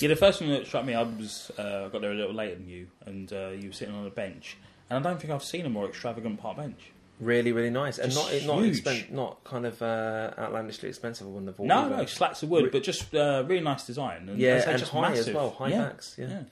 yeah, 0.00 0.08
the 0.08 0.16
first 0.16 0.38
thing 0.38 0.50
that 0.50 0.66
struck 0.66 0.84
me, 0.84 0.94
I 0.94 1.02
was 1.02 1.50
uh, 1.58 1.86
I 1.86 1.88
got 1.88 2.00
there 2.00 2.12
a 2.12 2.16
little 2.16 2.34
later 2.34 2.56
than 2.56 2.68
you, 2.68 2.88
and 3.06 3.32
uh, 3.32 3.48
you 3.48 3.68
were 3.68 3.74
sitting 3.74 3.94
on 3.94 4.06
a 4.06 4.10
bench, 4.10 4.56
and 4.90 4.98
I 4.98 5.08
don't 5.08 5.20
think 5.20 5.32
I've 5.32 5.44
seen 5.44 5.64
a 5.66 5.70
more 5.70 5.86
extravagant 5.88 6.40
park 6.40 6.56
bench. 6.58 6.90
Really, 7.18 7.52
really 7.52 7.70
nice, 7.70 7.98
and 7.98 8.14
not 8.14 8.30
not 8.44 8.58
expen- 8.62 9.10
not 9.10 9.42
kind 9.44 9.64
of 9.64 9.80
uh, 9.80 10.32
outlandishly 10.38 10.88
expensive 10.90 11.26
one 11.26 11.48
of 11.48 11.58
all. 11.58 11.66
No, 11.66 11.88
no, 11.88 12.04
slats 12.06 12.42
of 12.42 12.50
wood, 12.50 12.64
Re- 12.64 12.70
but 12.70 12.82
just 12.82 13.14
uh, 13.14 13.42
really 13.46 13.62
nice 13.62 13.86
design. 13.86 14.28
And, 14.28 14.38
Yeah, 14.38 14.56
as 14.56 14.64
and 14.66 14.78
just 14.78 14.92
high 14.92 15.12
as 15.12 15.30
well, 15.30 15.50
high 15.50 15.68
yeah. 15.68 15.82
backs. 15.84 16.16
Yeah. 16.18 16.28
yeah. 16.28 16.42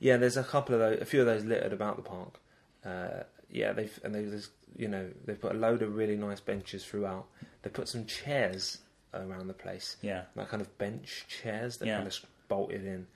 yeah, 0.00 0.16
There's 0.16 0.38
a 0.38 0.42
couple 0.44 0.74
of 0.76 0.80
those, 0.80 1.00
a 1.02 1.04
few 1.04 1.20
of 1.20 1.26
those 1.26 1.44
littered 1.44 1.74
about 1.74 1.96
the 1.96 2.02
park. 2.02 2.40
Uh, 2.84 3.24
yeah, 3.50 3.72
they've 3.72 4.00
and 4.02 4.14
they've 4.14 4.46
you 4.76 4.88
know 4.88 5.10
they've 5.26 5.40
put 5.40 5.52
a 5.52 5.58
load 5.58 5.82
of 5.82 5.94
really 5.94 6.16
nice 6.16 6.40
benches 6.40 6.84
throughout. 6.86 7.26
They 7.62 7.68
put 7.70 7.88
some 7.88 8.06
chairs 8.06 8.78
around 9.12 9.46
the 9.48 9.54
place, 9.54 9.96
yeah. 10.02 10.22
like 10.34 10.48
kind 10.48 10.60
of 10.62 10.76
bench 10.78 11.26
chairs 11.28 11.76
that 11.78 11.86
Yeah. 11.86 11.96
kind 11.96 12.08
of 12.08 12.18
bolted 12.48 12.84
in. 12.84 13.06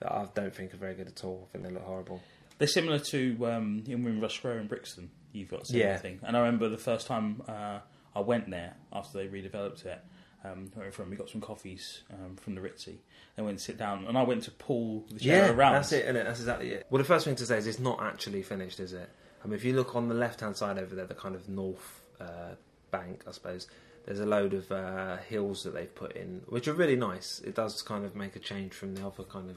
That 0.00 0.12
I 0.12 0.26
don't 0.34 0.54
think 0.54 0.74
are 0.74 0.78
very 0.78 0.94
good 0.94 1.06
at 1.06 1.24
all. 1.24 1.48
I 1.48 1.52
think 1.52 1.64
they 1.64 1.70
look 1.70 1.84
horrible. 1.84 2.20
They're 2.58 2.68
similar 2.68 2.98
to 2.98 3.46
um, 3.46 3.84
in 3.86 4.02
Windrush 4.04 4.36
Square 4.36 4.58
in 4.58 4.66
Brixton. 4.66 5.10
You've 5.36 5.50
got 5.50 5.66
similar 5.66 5.90
Yeah. 5.90 5.96
thing. 5.98 6.20
And 6.22 6.36
I 6.36 6.40
remember 6.40 6.68
the 6.68 6.78
first 6.78 7.06
time 7.06 7.42
uh, 7.48 7.78
I 8.14 8.20
went 8.20 8.50
there 8.50 8.74
after 8.92 9.18
they 9.18 9.28
redeveloped 9.28 9.84
it. 9.86 10.00
Um, 10.44 10.70
from 10.92 11.10
we 11.10 11.16
got 11.16 11.28
some 11.28 11.40
coffees 11.40 12.02
um, 12.12 12.36
from 12.36 12.54
the 12.54 12.60
Ritzy. 12.60 12.98
Then 13.34 13.46
went 13.46 13.58
to 13.58 13.64
sit 13.64 13.78
down, 13.78 14.06
and 14.06 14.16
I 14.16 14.22
went 14.22 14.44
to 14.44 14.52
pull 14.52 15.04
the 15.10 15.18
chair 15.18 15.46
Yeah, 15.46 15.50
around. 15.50 15.72
that's 15.72 15.90
it? 15.92 16.12
That's 16.12 16.38
exactly 16.38 16.70
it. 16.70 16.86
Well, 16.88 16.98
the 16.98 17.04
first 17.08 17.24
thing 17.24 17.34
to 17.36 17.46
say 17.46 17.58
is 17.58 17.66
it's 17.66 17.80
not 17.80 18.00
actually 18.00 18.42
finished, 18.42 18.78
is 18.78 18.92
it? 18.92 19.08
I 19.42 19.48
mean, 19.48 19.54
if 19.54 19.64
you 19.64 19.72
look 19.74 19.96
on 19.96 20.08
the 20.08 20.14
left-hand 20.14 20.56
side 20.56 20.78
over 20.78 20.94
there, 20.94 21.04
the 21.06 21.14
kind 21.14 21.34
of 21.34 21.48
north 21.48 22.00
uh, 22.20 22.54
bank, 22.92 23.24
I 23.26 23.32
suppose, 23.32 23.66
there's 24.04 24.20
a 24.20 24.26
load 24.26 24.54
of 24.54 24.70
uh, 24.70 25.16
hills 25.16 25.64
that 25.64 25.74
they've 25.74 25.92
put 25.92 26.12
in, 26.14 26.42
which 26.48 26.68
are 26.68 26.74
really 26.74 26.96
nice. 26.96 27.40
It 27.44 27.56
does 27.56 27.82
kind 27.82 28.04
of 28.04 28.14
make 28.14 28.36
a 28.36 28.38
change 28.40 28.72
from 28.72 28.94
the 28.94 29.04
other 29.04 29.24
kind 29.24 29.50
of 29.50 29.56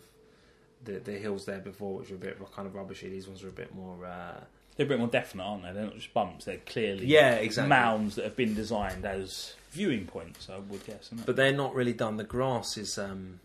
the, 0.83 0.93
the 0.99 1.19
hills 1.19 1.45
there 1.45 1.59
before, 1.59 1.99
which 1.99 2.09
were 2.09 2.15
a 2.15 2.19
bit 2.19 2.37
kind 2.55 2.67
of 2.67 2.73
rubbishy. 2.73 3.09
These 3.09 3.27
ones 3.27 3.43
are 3.43 3.49
a 3.49 3.51
bit 3.51 3.75
more. 3.75 4.05
Uh, 4.05 4.39
They're 4.79 4.85
a 4.85 4.89
bit 4.89 4.99
more 4.99 5.09
definite, 5.09 5.43
aren't 5.43 5.63
they? 5.63 5.73
They're 5.73 5.83
not 5.83 5.95
just 5.95 6.13
bumps. 6.13 6.45
They're 6.45 6.55
clearly 6.55 7.05
yeah, 7.05 7.33
exactly. 7.33 7.67
mounds 7.67 8.15
that 8.15 8.23
have 8.23 8.37
been 8.37 8.55
designed 8.55 9.05
as 9.05 9.53
viewing 9.71 10.05
points. 10.05 10.47
I 10.49 10.59
would 10.59 10.85
guess. 10.85 11.09
But 11.25 11.35
they're 11.35 11.51
not 11.51 11.75
really 11.75 11.91
done. 11.91 12.15
The 12.15 12.23
grass 12.23 12.77
is 12.77 12.97
um, 12.97 13.41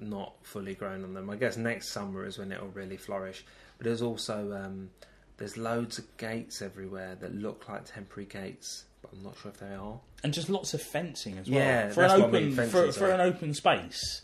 not 0.00 0.32
fully 0.42 0.74
grown 0.74 1.04
on 1.04 1.14
them. 1.14 1.30
I 1.30 1.36
guess 1.36 1.56
next 1.56 1.90
summer 1.90 2.26
is 2.26 2.36
when 2.36 2.50
it'll 2.50 2.66
really 2.66 2.96
flourish. 2.96 3.44
But 3.78 3.84
there's 3.84 4.02
also 4.02 4.52
um, 4.60 4.90
there's 5.36 5.56
loads 5.56 5.98
of 5.98 6.16
gates 6.16 6.60
everywhere 6.60 7.16
that 7.20 7.32
look 7.32 7.68
like 7.68 7.84
temporary 7.84 8.26
gates, 8.26 8.86
but 9.02 9.12
I'm 9.12 9.22
not 9.22 9.36
sure 9.40 9.52
if 9.52 9.58
they 9.58 9.76
are. 9.76 10.00
and 10.24 10.34
just 10.34 10.50
lots 10.50 10.74
of 10.74 10.82
fencing 10.82 11.38
as 11.38 11.48
well. 11.48 11.60
Yeah, 11.60 11.90
for 11.90 12.02
an 12.02 12.08
that's 12.08 12.20
what 12.20 12.34
I 12.34 12.38
open 12.38 12.68
for, 12.68 12.90
for 12.90 13.10
an 13.12 13.20
open 13.20 13.54
space, 13.54 14.22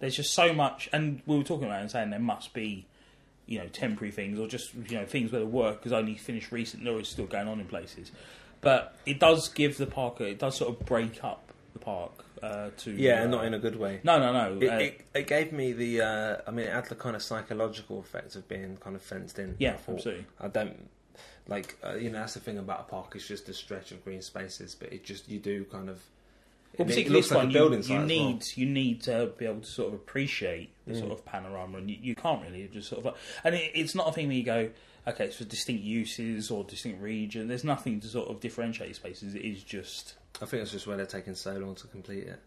there's 0.00 0.16
just 0.16 0.34
so 0.34 0.52
much. 0.52 0.90
And 0.92 1.22
we 1.24 1.38
were 1.38 1.44
talking 1.44 1.64
about 1.64 1.80
and 1.80 1.90
saying 1.90 2.10
there 2.10 2.18
must 2.18 2.52
be, 2.52 2.84
you 3.46 3.58
know, 3.58 3.66
temporary 3.68 4.10
things 4.10 4.38
or 4.38 4.46
just 4.48 4.74
you 4.74 4.96
know 4.98 5.04
things 5.04 5.30
where 5.32 5.40
the 5.40 5.46
work 5.46 5.84
has 5.84 5.92
only 5.92 6.14
finished 6.16 6.50
recently 6.52 6.90
or 6.90 7.00
is 7.00 7.08
still 7.08 7.26
going 7.26 7.48
on 7.48 7.60
in 7.60 7.66
places. 7.66 8.10
But 8.60 8.96
it 9.04 9.20
does 9.20 9.48
give 9.48 9.76
the 9.76 9.86
park. 9.86 10.20
It 10.20 10.38
does 10.38 10.56
sort 10.56 10.70
of 10.78 10.86
break 10.86 11.22
up 11.22 11.52
the 11.74 11.78
park 11.78 12.12
uh, 12.42 12.70
to 12.78 12.90
Yeah, 12.92 13.24
uh, 13.24 13.26
not 13.26 13.44
in 13.44 13.52
a 13.52 13.58
good 13.58 13.76
way. 13.76 14.00
no 14.04 14.18
no 14.18 14.32
no. 14.32 14.58
It, 14.60 14.68
uh, 14.70 14.76
it, 14.78 15.00
it 15.14 15.26
gave 15.26 15.52
me 15.52 15.72
the. 15.72 16.00
Uh, 16.00 16.36
I 16.46 16.50
mean, 16.50 16.66
it 16.66 16.72
had 16.72 16.86
the 16.86 16.94
kind 16.94 17.14
of 17.14 17.22
psychological 17.22 17.98
effect 17.98 18.36
of 18.36 18.48
being 18.48 18.76
kind 18.78 18.96
of 18.96 19.02
fenced 19.02 19.38
in. 19.38 19.56
yeah, 19.58 19.72
I 19.74 19.76
thought. 19.76 19.94
absolutely. 19.96 20.26
I 20.40 20.48
don't 20.48 20.88
like 21.46 21.76
uh, 21.84 21.94
you 21.96 22.08
know 22.10 22.20
that's 22.20 22.34
the 22.34 22.40
thing 22.40 22.56
about 22.56 22.80
a 22.80 22.84
park. 22.84 23.12
It's 23.14 23.28
just 23.28 23.48
a 23.50 23.54
stretch 23.54 23.92
of 23.92 24.02
green 24.02 24.22
spaces, 24.22 24.74
but 24.74 24.90
it 24.92 25.04
just 25.04 25.28
you 25.28 25.38
do 25.38 25.64
kind 25.64 25.90
of. 25.90 26.02
Well, 26.78 26.86
particularly 26.88 27.20
this 27.22 27.30
like 27.30 27.44
one, 27.44 27.52
building 27.52 27.82
you, 27.82 27.88
you 27.88 27.94
as 27.94 27.98
well. 27.98 28.06
need 28.06 28.42
you 28.56 28.66
need 28.66 29.02
to 29.02 29.32
be 29.38 29.46
able 29.46 29.60
to 29.60 29.66
sort 29.66 29.88
of 29.88 29.94
appreciate 29.94 30.70
the 30.86 30.94
Mm. 30.94 30.98
sort 31.00 31.12
of 31.12 31.24
panorama, 31.24 31.78
and 31.78 31.90
you, 31.90 31.96
you 32.00 32.14
can't 32.14 32.42
really 32.42 32.68
just 32.72 32.88
sort 32.88 33.04
of. 33.06 33.14
And 33.44 33.54
it, 33.54 33.70
it's 33.74 33.94
not 33.94 34.08
a 34.08 34.12
thing 34.12 34.26
where 34.26 34.36
you 34.36 34.42
go, 34.42 34.70
okay, 35.08 35.26
it's 35.26 35.36
for 35.36 35.44
distinct 35.44 35.82
uses 35.84 36.50
or 36.50 36.64
distinct 36.64 37.00
region. 37.02 37.48
There's 37.48 37.64
nothing 37.64 38.00
to 38.00 38.08
sort 38.08 38.28
of 38.28 38.40
differentiate 38.40 38.96
spaces. 38.96 39.34
It 39.34 39.42
is 39.42 39.62
just 39.62 40.14
I 40.42 40.46
think 40.46 40.62
it's 40.62 40.72
just 40.72 40.86
where 40.86 40.96
they're 40.96 41.06
taking 41.06 41.34
so 41.34 41.52
long 41.54 41.74
to 41.76 41.86
complete 41.86 42.24
it. 42.24 42.40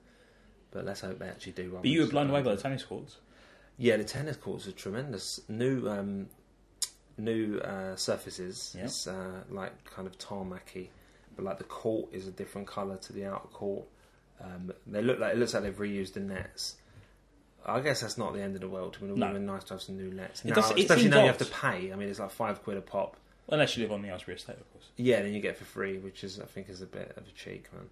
But 0.72 0.86
let's 0.86 1.00
hope 1.02 1.20
they 1.20 1.28
actually 1.30 1.54
do. 1.54 1.72
one. 1.72 1.82
But 1.82 1.90
you 1.90 2.02
were 2.02 2.08
blown 2.08 2.30
away 2.30 2.42
by 2.42 2.54
the 2.56 2.62
tennis 2.62 2.84
courts. 2.84 3.18
Yeah, 3.78 3.96
the 3.98 4.04
tennis 4.04 4.36
courts 4.38 4.68
are 4.68 4.72
tremendous. 4.74 5.40
New, 5.48 5.88
um, 5.88 6.28
new 7.18 7.60
uh, 7.60 7.96
surfaces. 7.96 8.74
Yep. 8.76 8.86
It's 8.86 9.08
uh, 9.08 9.44
like 9.50 9.86
kind 9.86 10.08
of 10.08 10.18
tarmacy, 10.18 10.90
but 11.36 11.46
like 11.46 11.58
the 11.58 11.64
court 11.64 12.10
is 12.12 12.28
a 12.28 12.32
different 12.32 12.68
colour 12.68 12.98
to 12.98 13.14
the 13.14 13.26
outer 13.26 13.48
court. 13.48 13.86
Um, 14.42 14.72
they 14.86 15.02
look 15.02 15.20
like 15.20 15.34
it 15.34 15.38
looks 15.40 15.54
like 15.54 15.64
they've 15.64 15.76
reused 15.78 16.14
the 16.14 16.20
nets. 16.20 16.76
I 17.66 17.80
guess 17.82 18.02
that's 18.02 18.18
not 18.18 18.34
the 18.34 18.42
end 18.42 18.56
of 18.56 18.62
the 18.62 18.70
world. 18.70 18.96
I 18.98 19.02
mean, 19.02 19.10
it 19.10 19.14
would 19.14 19.20
No. 19.20 19.26
have 19.28 19.36
been 19.36 19.46
nice 19.46 19.64
to 19.66 19.74
have 19.74 19.82
some 19.82 19.98
new 19.98 20.14
nets. 20.14 20.46
It 20.46 20.50
Now, 20.50 20.56
does- 20.56 20.72
especially 20.72 21.10
now 21.10 21.22
you 21.22 21.28
have 21.28 21.38
to 21.40 21.46
pay. 21.46 21.92
I 21.92 21.96
mean, 21.96 22.08
it's 22.08 22.20
like 22.20 22.32
five 22.32 22.64
quid 22.64 22.78
a 22.78 22.82
pop. 22.82 23.18
Unless 23.50 23.78
you 23.78 23.84
live 23.84 23.92
on 23.94 24.02
the 24.02 24.10
Aylesbury 24.10 24.36
estate, 24.38 24.58
of 24.58 24.72
course. 24.74 24.90
Yeah, 24.98 25.22
then 25.22 25.34
you 25.34 25.40
get 25.40 25.52
it 25.52 25.58
for 25.58 25.66
free, 25.66 25.98
which 25.98 26.24
is 26.24 26.40
I 26.40 26.46
think 26.46 26.70
is 26.70 26.82
a 26.82 26.86
bit 26.86 27.14
of 27.18 27.28
a 27.28 27.32
cheek, 27.32 27.72
man. 27.74 27.90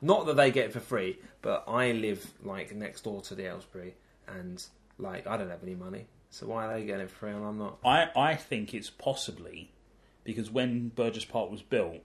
Not 0.00 0.26
that 0.26 0.36
they 0.36 0.50
get 0.50 0.66
it 0.66 0.72
for 0.72 0.80
free, 0.80 1.18
but 1.42 1.64
I 1.68 1.92
live 1.92 2.32
like 2.42 2.74
next 2.74 3.02
door 3.04 3.20
to 3.22 3.34
the 3.34 3.44
Aylesbury, 3.46 3.94
and 4.26 4.64
like 4.98 5.26
I 5.26 5.36
don't 5.36 5.50
have 5.50 5.62
any 5.62 5.74
money, 5.74 6.06
so 6.30 6.46
why 6.46 6.66
are 6.66 6.74
they 6.78 6.84
getting 6.86 7.02
it 7.02 7.10
for 7.10 7.16
free 7.16 7.30
and 7.32 7.44
I'm 7.44 7.58
not? 7.58 7.78
I, 7.84 8.10
I 8.16 8.34
think 8.36 8.74
it's 8.74 8.90
possibly 8.90 9.70
because 10.24 10.50
when 10.50 10.88
Burgess 10.88 11.24
Park 11.24 11.50
was 11.50 11.62
built, 11.62 11.98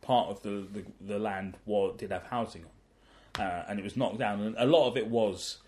part 0.00 0.28
of 0.30 0.42
the, 0.42 0.66
the, 0.72 0.84
the 1.00 1.18
land 1.18 1.56
was, 1.66 1.96
did 1.98 2.10
have 2.12 2.24
housing 2.24 2.62
on, 2.64 2.70
uh, 3.38 3.62
and 3.68 3.78
it 3.78 3.82
was 3.82 3.96
knocked 3.96 4.18
down. 4.18 4.40
And 4.40 4.56
a 4.58 4.66
lot 4.66 4.88
of 4.88 4.96
it 4.96 5.06
was 5.08 5.58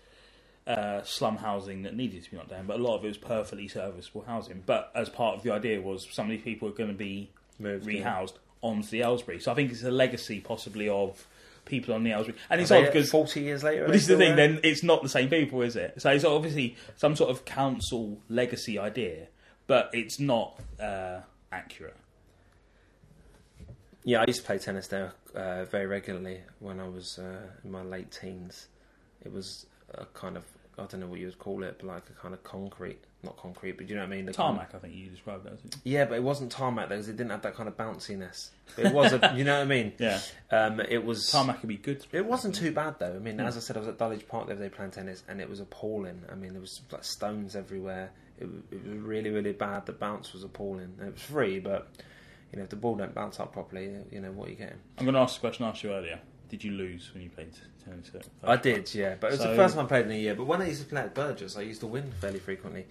uh, 0.67 1.01
slum 1.03 1.37
housing 1.37 1.83
that 1.83 1.95
needed 1.95 2.23
to 2.23 2.31
be 2.31 2.37
knocked 2.37 2.49
down, 2.49 2.65
but 2.67 2.79
a 2.79 2.83
lot 2.83 2.97
of 2.97 3.05
it 3.05 3.07
was 3.07 3.17
perfectly 3.17 3.67
serviceable 3.67 4.23
housing. 4.27 4.63
But 4.65 4.91
as 4.95 5.09
part 5.09 5.35
of 5.35 5.43
the 5.43 5.51
idea 5.51 5.81
was 5.81 6.07
some 6.11 6.25
of 6.25 6.31
these 6.31 6.41
people 6.43 6.67
are 6.67 6.73
going 6.73 6.89
to 6.89 6.95
be 6.95 7.29
Moved, 7.57 7.87
yeah. 7.87 8.03
rehoused 8.03 8.33
onto 8.61 8.89
the 8.89 9.01
Aylesbury. 9.01 9.39
So 9.39 9.51
I 9.51 9.55
think 9.55 9.71
it's 9.71 9.83
a 9.83 9.91
legacy 9.91 10.41
possibly 10.41 10.89
of 10.89 11.25
people 11.63 11.93
on 11.93 12.03
the 12.03 12.11
Aylesbury. 12.11 12.37
And 12.49 12.59
it's 12.59 12.69
odd 12.69 12.85
because 12.85 13.09
forty 13.09 13.41
years 13.41 13.63
later, 13.63 13.85
but 13.85 13.93
this 13.93 14.01
is 14.01 14.07
the 14.09 14.17
thing, 14.17 14.35
there? 14.35 14.49
then 14.49 14.59
it's 14.63 14.83
not 14.83 15.01
the 15.03 15.09
same 15.09 15.29
people, 15.29 15.61
is 15.61 15.75
it? 15.75 16.01
So 16.01 16.09
it's 16.09 16.25
obviously 16.25 16.75
some 16.97 17.15
sort 17.15 17.29
of 17.29 17.45
council 17.45 18.17
legacy 18.27 18.77
idea, 18.77 19.27
but 19.67 19.89
it's 19.93 20.19
not 20.19 20.59
uh, 20.79 21.21
accurate. 21.51 21.95
Yeah, 24.05 24.21
I 24.21 24.25
used 24.27 24.39
to 24.41 24.45
play 24.45 24.59
tennis 24.59 24.87
there 24.87 25.13
uh, 25.35 25.65
very 25.65 25.87
regularly 25.87 26.41
when 26.59 26.79
I 26.79 26.87
was 26.87 27.17
uh, 27.19 27.41
in 27.63 27.71
my 27.71 27.81
late 27.81 28.11
teens. 28.11 28.67
It 29.23 29.31
was 29.33 29.65
a 29.93 30.05
kind 30.05 30.37
of 30.37 30.43
I 30.77 30.83
don't 30.85 30.99
know 30.99 31.07
what 31.07 31.19
you 31.19 31.25
would 31.27 31.39
call 31.39 31.63
it, 31.63 31.77
but 31.79 31.87
like 31.87 32.03
a 32.09 32.13
kind 32.21 32.33
of 32.33 32.43
concrete, 32.43 33.01
not 33.23 33.37
concrete, 33.37 33.77
but 33.77 33.87
you 33.87 33.95
know 33.95 34.01
what 34.01 34.07
I 34.11 34.15
mean. 34.15 34.25
The 34.25 34.33
kind 34.33 34.49
of- 34.49 34.55
Tarmac, 34.57 34.75
I 34.75 34.79
think 34.79 34.93
you 34.93 35.07
described 35.09 35.45
it 35.47 35.53
as. 35.53 35.59
didn't 35.61 35.77
yeah, 35.85 36.03
but 36.05 36.15
it 36.15 36.23
wasn't 36.23 36.51
tarmac 36.51 36.89
though, 36.89 36.95
because 36.95 37.07
it 37.07 37.15
didn't 37.15 37.31
have 37.31 37.41
that 37.43 37.55
kind 37.55 37.69
of 37.69 37.77
bounciness. 37.77 38.49
It 38.77 38.93
was, 38.93 39.13
a, 39.13 39.33
you 39.37 39.45
know 39.45 39.55
what 39.57 39.61
I 39.63 39.65
mean. 39.65 39.93
Yeah, 39.99 40.19
Um, 40.51 40.81
it 40.81 41.03
was 41.05 41.31
tarmac 41.31 41.61
could 41.61 41.69
be 41.69 41.77
good. 41.77 42.05
It 42.11 42.25
wasn't 42.25 42.55
too 42.55 42.71
bad 42.73 42.99
though. 42.99 43.15
I 43.15 43.19
mean, 43.19 43.35
Hmm. 43.39 43.45
as 43.47 43.55
I 43.55 43.61
said, 43.61 43.77
I 43.77 43.79
was 43.79 43.87
at 43.87 43.97
Dulwich 43.97 44.27
Park 44.27 44.47
the 44.47 44.53
other 44.53 44.63
day 44.63 44.69
playing 44.75 44.91
tennis, 44.91 45.23
and 45.29 45.39
it 45.39 45.49
was 45.49 45.61
appalling. 45.61 46.21
I 46.31 46.35
mean, 46.35 46.51
there 46.51 46.61
was 46.61 46.81
like 46.91 47.05
stones 47.05 47.55
everywhere. 47.55 48.11
It, 48.37 48.49
it 48.69 48.85
was 48.85 48.97
really, 48.99 49.29
really 49.29 49.53
bad. 49.53 49.85
The 49.85 49.93
bounce 49.93 50.33
was 50.33 50.43
appalling. 50.43 50.93
It 51.01 51.13
was 51.13 51.21
free, 51.21 51.59
but 51.59 51.87
you 52.55 52.59
know, 52.59 52.63
if 52.63 52.69
the 52.69 52.77
ball 52.77 52.95
don't 52.95 53.13
bounce 53.13 53.39
up 53.41 53.51
properly, 53.51 53.91
you 54.11 54.21
know 54.21 54.31
what 54.31 54.47
are 54.47 54.51
you 54.51 54.55
getting. 54.57 54.77
I'm 54.97 55.03
going 55.05 55.13
to 55.15 55.19
ask 55.19 55.35
the 55.35 55.41
question 55.41 55.65
I 55.65 55.69
asked 55.69 55.83
you 55.83 55.91
earlier. 55.91 56.19
Did 56.47 56.63
you 56.63 56.71
lose 56.71 57.11
when 57.13 57.21
you 57.21 57.29
played 57.29 57.49
tennis? 57.83 58.11
I 58.43 58.55
did, 58.55 58.93
yeah, 58.95 59.15
but 59.19 59.27
it 59.27 59.31
was 59.31 59.39
So- 59.41 59.49
the 59.49 59.55
first 59.57 59.75
time 59.75 59.85
I 59.85 59.87
played 59.89 60.05
in 60.05 60.11
a 60.13 60.17
year. 60.17 60.35
But 60.35 60.45
when 60.45 60.61
I 60.61 60.67
used 60.69 60.81
to 60.83 60.87
play 60.87 61.01
at 61.01 61.13
Burgess, 61.13 61.57
I 61.57 61.61
used 61.61 61.81
to 61.81 61.87
win 61.87 62.11
fairly 62.21 62.39
frequently. 62.39 62.85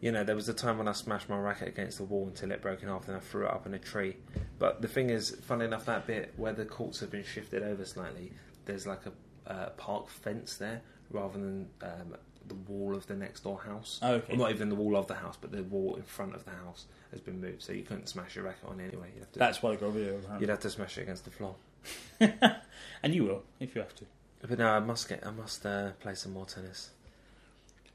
You 0.00 0.10
know, 0.12 0.24
there 0.24 0.34
was 0.36 0.48
a 0.48 0.54
time 0.54 0.78
when 0.78 0.88
I 0.88 0.92
smashed 0.92 1.28
my 1.28 1.38
racket 1.38 1.68
against 1.68 1.98
the 1.98 2.04
wall 2.04 2.26
until 2.26 2.50
it 2.52 2.62
broke 2.62 2.82
in 2.82 2.88
half, 2.88 3.04
then 3.04 3.16
I 3.16 3.18
threw 3.18 3.44
it 3.44 3.50
up 3.50 3.66
in 3.66 3.74
a 3.74 3.78
tree. 3.78 4.16
But 4.58 4.80
the 4.80 4.88
thing 4.88 5.10
is, 5.10 5.36
funny 5.42 5.66
enough, 5.66 5.84
that 5.84 6.06
bit 6.06 6.32
where 6.38 6.54
the 6.54 6.64
courts 6.64 7.00
have 7.00 7.10
been 7.10 7.24
shifted 7.24 7.62
over 7.62 7.84
slightly, 7.84 8.32
there's 8.64 8.86
like 8.86 9.02
a 9.04 9.50
uh, 9.52 9.68
park 9.70 10.08
fence 10.08 10.56
there 10.56 10.80
rather 11.10 11.34
than 11.38 11.68
um, 11.82 12.16
the 12.50 12.54
wall 12.70 12.94
of 12.94 13.06
the 13.06 13.16
next 13.16 13.44
door 13.44 13.58
house. 13.64 13.98
Oh, 14.02 14.12
okay. 14.16 14.34
Well, 14.36 14.48
not 14.48 14.50
even 14.54 14.68
the 14.68 14.74
wall 14.74 14.96
of 14.96 15.06
the 15.06 15.14
house, 15.14 15.38
but 15.40 15.50
the 15.50 15.62
wall 15.62 15.96
in 15.96 16.02
front 16.02 16.34
of 16.34 16.44
the 16.44 16.50
house 16.50 16.84
has 17.10 17.20
been 17.20 17.40
moved, 17.40 17.62
so 17.62 17.72
you 17.72 17.82
couldn't 17.84 18.08
smash 18.08 18.36
your 18.36 18.44
racket 18.44 18.68
on 18.68 18.78
it 18.80 18.88
anyway. 18.88 19.08
You'd 19.14 19.20
have 19.20 19.32
to, 19.32 19.38
That's 19.38 19.62
why 19.62 19.70
I 19.72 19.76
got 19.76 19.90
video. 19.92 20.16
of 20.16 20.40
you'd 20.40 20.50
have 20.50 20.60
to 20.60 20.70
smash 20.70 20.98
it 20.98 21.02
against 21.02 21.24
the 21.24 21.30
floor. 21.30 21.54
And 23.02 23.14
you 23.14 23.24
will 23.24 23.42
if 23.58 23.74
you 23.74 23.80
have 23.80 23.94
to. 23.96 24.04
But 24.42 24.58
no, 24.58 24.68
I 24.68 24.80
must 24.80 25.08
get, 25.08 25.26
I 25.26 25.30
must 25.30 25.64
uh, 25.64 25.92
play 26.00 26.14
some 26.14 26.32
more 26.34 26.44
tennis. 26.44 26.90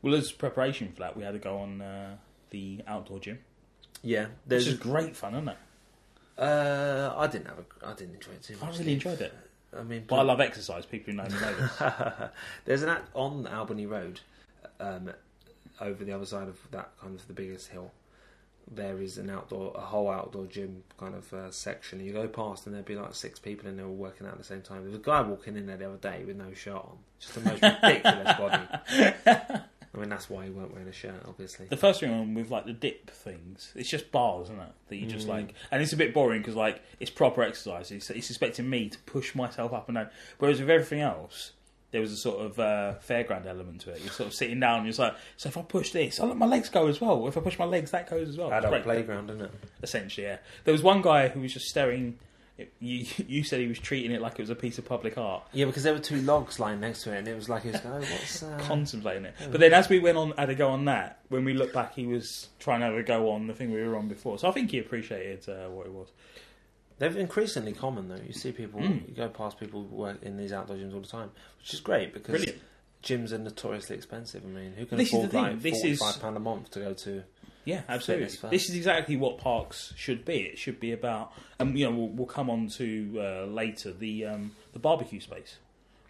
Well, 0.02 0.16
as 0.16 0.32
preparation 0.32 0.92
for 0.94 1.00
that, 1.02 1.16
we 1.16 1.24
had 1.24 1.34
to 1.34 1.40
go 1.40 1.58
on 1.58 1.82
uh, 1.82 2.16
the 2.50 2.82
outdoor 2.88 3.20
gym. 3.20 3.40
Yeah, 4.02 4.26
This 4.48 4.66
there's 4.66 4.68
is 4.70 4.80
great 4.80 5.16
fun, 5.16 5.34
isn't 5.36 5.50
it? 5.50 5.58
Uh, 6.38 7.14
I 7.18 7.28
didn't 7.28 7.48
have 7.48 7.60
a, 7.60 7.88
I 7.88 7.94
didn't 7.94 8.16
enjoy 8.16 8.32
it 8.34 8.44
too 8.44 8.58
much. 8.62 8.76
I 8.76 8.80
really 8.80 8.94
enjoyed 8.94 9.22
it. 9.22 9.34
I 9.78 9.84
mean, 9.84 10.04
But 10.08 10.18
I 10.18 10.22
love 10.24 10.40
exercise. 10.42 10.86
People 10.86 11.12
who 11.14 11.18
know 11.18 11.24
me 11.24 11.40
know 11.40 11.54
this. 11.56 12.30
there's 12.66 12.84
an 12.84 12.90
act 12.90 13.10
on 13.14 13.48
Albany 13.48 13.86
Road, 13.86 14.20
um, 14.80 15.12
over 15.82 16.04
the 16.04 16.12
other 16.14 16.26
side 16.26 16.48
of 16.48 16.58
that 16.72 16.90
kind 17.02 17.16
of 17.20 17.28
the 17.28 17.34
biggest 17.34 17.70
hill. 17.70 17.92
There 18.72 19.00
is 19.00 19.20
an 19.20 19.30
outdoor, 19.30 19.74
a 19.76 19.82
whole 19.82 20.10
outdoor 20.10 20.48
gym 20.48 20.84
kind 20.98 21.14
of 21.14 21.32
uh, 21.34 21.52
section. 21.52 22.00
You 22.04 22.12
go 22.14 22.28
past 22.28 22.66
and 22.66 22.74
there'd 22.74 22.86
be 22.86 22.96
like 22.96 23.14
six 23.14 23.38
people 23.38 23.70
in 23.70 23.78
there 23.78 23.86
all 23.86 23.94
working 23.94 24.26
out 24.26 24.34
at 24.34 24.40
the 24.40 24.44
same 24.44 24.62
time. 24.64 24.78
There 24.82 24.90
was 24.90 24.96
a 25.00 25.04
guy 25.04 25.22
walking 25.22 25.56
in 25.56 25.68
there 25.68 25.78
the 25.78 25.86
other 25.88 25.98
day 25.98 26.24
with 26.26 26.36
no 26.38 26.52
shirt 26.54 26.74
on, 26.74 26.98
just 27.20 27.36
the 27.36 27.42
most 27.42 27.62
ridiculous 27.62 28.34
body. 28.38 28.64
I 29.94 29.98
mean, 29.98 30.10
that's 30.10 30.30
why 30.30 30.46
he 30.46 30.50
weren't 30.50 30.72
wearing 30.74 30.90
a 30.90 30.92
shirt, 30.92 31.22
obviously. 31.28 31.68
The 31.68 31.78
first 31.78 32.00
thing 32.02 32.34
with 32.34 32.50
like 32.50 32.66
the 32.66 32.74
dip 32.74 33.10
things, 33.12 33.72
it's 33.76 33.88
just 33.90 34.12
bars, 34.12 34.48
isn't 34.48 34.60
it? 34.60 34.72
That 34.90 34.96
you 34.98 35.06
just 35.08 35.28
Mm. 35.28 35.30
like, 35.30 35.54
and 35.72 35.82
it's 35.82 35.94
a 35.94 35.98
bit 35.98 36.14
boring 36.14 36.42
because 36.42 36.56
like 36.56 36.82
it's 37.00 37.12
proper 37.12 37.44
exercise. 37.44 37.92
It's, 37.92 38.10
it's 38.10 38.30
expecting 38.30 38.70
me 38.70 38.90
to 38.90 38.98
push 39.00 39.36
myself 39.36 39.74
up 39.74 39.88
and 39.90 39.96
down. 39.96 40.10
Whereas 40.40 40.60
with 40.60 40.70
everything 40.70 41.00
else, 41.02 41.52
there 41.96 42.02
was 42.02 42.12
a 42.12 42.18
sort 42.18 42.46
of 42.46 42.60
uh, 42.60 42.96
fairground 43.08 43.46
element 43.46 43.80
to 43.80 43.90
it. 43.90 44.02
You're 44.02 44.12
sort 44.12 44.28
of 44.28 44.34
sitting 44.34 44.60
down, 44.60 44.80
and 44.80 44.86
you're 44.86 45.06
like, 45.06 45.16
so 45.38 45.48
if 45.48 45.56
I 45.56 45.62
push 45.62 45.92
this, 45.94 46.20
I 46.20 46.26
let 46.26 46.36
my 46.36 46.46
legs 46.46 46.68
go 46.68 46.88
as 46.88 47.00
well. 47.00 47.26
If 47.26 47.38
I 47.38 47.40
push 47.40 47.58
my 47.58 47.64
legs, 47.64 47.92
that 47.92 48.10
goes 48.10 48.28
as 48.28 48.36
well. 48.36 48.52
Adult 48.52 48.70
great. 48.70 48.84
playground, 48.84 49.30
isn't 49.30 49.44
it? 49.44 49.52
essentially. 49.82 50.28
Yeah, 50.28 50.40
there 50.66 50.74
was 50.74 50.84
one 50.84 51.02
guy 51.02 51.30
who 51.30 51.40
was 51.40 51.54
just 51.54 51.68
staring. 51.70 52.20
You 52.82 53.06
you 53.30 53.46
said 53.46 53.62
he 53.62 53.68
was 53.68 53.80
treating 53.80 54.12
it 54.12 54.20
like 54.20 54.34
it 54.34 54.40
was 54.40 54.50
a 54.50 54.56
piece 54.56 54.78
of 54.78 54.84
public 54.84 55.18
art. 55.18 55.44
Yeah, 55.54 55.64
because 55.68 55.84
there 55.84 55.94
were 55.94 56.00
two 56.00 56.22
logs 56.22 56.60
lying 56.60 56.82
next 56.82 57.04
to 57.04 57.14
it, 57.14 57.20
and 57.20 57.30
it 57.30 57.36
was 57.36 57.48
like 57.48 57.64
he 57.64 57.72
was 57.72 57.80
going, 57.80 58.04
oh, 58.04 58.12
"What's 58.12 58.44
uh... 58.44 58.60
contemplating 58.68 59.24
it. 59.24 59.36
But 59.50 59.62
then 59.62 59.74
as 59.74 59.88
we 59.88 60.00
went 60.00 60.18
on, 60.18 60.34
had 60.38 60.50
a 60.50 60.56
go 60.56 60.72
on 60.72 60.84
that, 60.86 61.20
when 61.30 61.46
we 61.46 61.54
look 61.54 61.72
back, 61.72 61.96
he 61.96 62.08
was 62.08 62.50
trying 62.60 62.82
to 62.82 62.88
have 62.88 62.96
a 62.96 63.04
go 63.04 63.32
on 63.32 63.48
the 63.48 63.54
thing 63.54 63.72
we 63.72 63.82
were 63.82 63.96
on 63.96 64.10
before. 64.10 64.38
So 64.38 64.50
I 64.50 64.52
think 64.52 64.72
he 64.72 64.80
appreciated 64.80 65.48
uh, 65.48 65.70
what 65.70 65.86
it 65.86 65.94
was. 65.94 66.10
They're 66.98 67.18
increasingly 67.18 67.74
common 67.74 68.08
though. 68.10 68.22
You 68.26 68.34
see 68.34 68.52
people, 68.52 68.80
Mm. 68.80 69.08
you 69.10 69.14
go 69.16 69.28
past 69.30 69.60
people 69.60 69.86
who 69.86 69.96
work 69.96 70.24
in 70.24 70.38
these 70.38 70.54
outdoor 70.54 70.78
gyms 70.78 70.94
all 70.94 71.02
the 71.02 71.08
time, 71.08 71.32
which 71.60 71.74
is 71.74 71.80
great 71.82 72.14
because 72.14 72.32
Brilliant. 72.44 72.62
gyms 73.04 73.32
are 73.34 73.38
notoriously 73.38 73.96
expensive. 73.98 74.44
I 74.46 74.48
mean, 74.48 74.74
who 74.78 74.86
can 74.86 74.98
This 74.98 75.10
is 75.10 75.14
afford 75.14 75.34
like 75.34 75.62
this 75.62 75.84
is- 75.84 76.02
pound 76.22 76.38
a 76.38 76.40
month 76.40 76.72
to 76.72 76.80
go 76.80 76.94
to? 76.94 77.24
Yeah, 77.66 77.82
absolutely. 77.90 78.28
This 78.50 78.70
is 78.70 78.76
exactly 78.76 79.16
what 79.18 79.40
parks 79.40 79.92
should 79.98 80.24
be. 80.24 80.42
It 80.44 80.60
should 80.60 80.80
be 80.80 80.92
about, 80.92 81.34
and 81.60 81.78
you 81.78 81.86
know, 81.90 81.96
we'll, 81.98 82.10
we'll 82.10 82.28
come 82.28 82.48
on 82.50 82.68
to 82.78 83.16
uh, 83.20 83.46
later 83.46 83.92
the 83.92 84.26
um, 84.26 84.56
the 84.74 84.78
barbecue 84.80 85.20
space, 85.20 85.58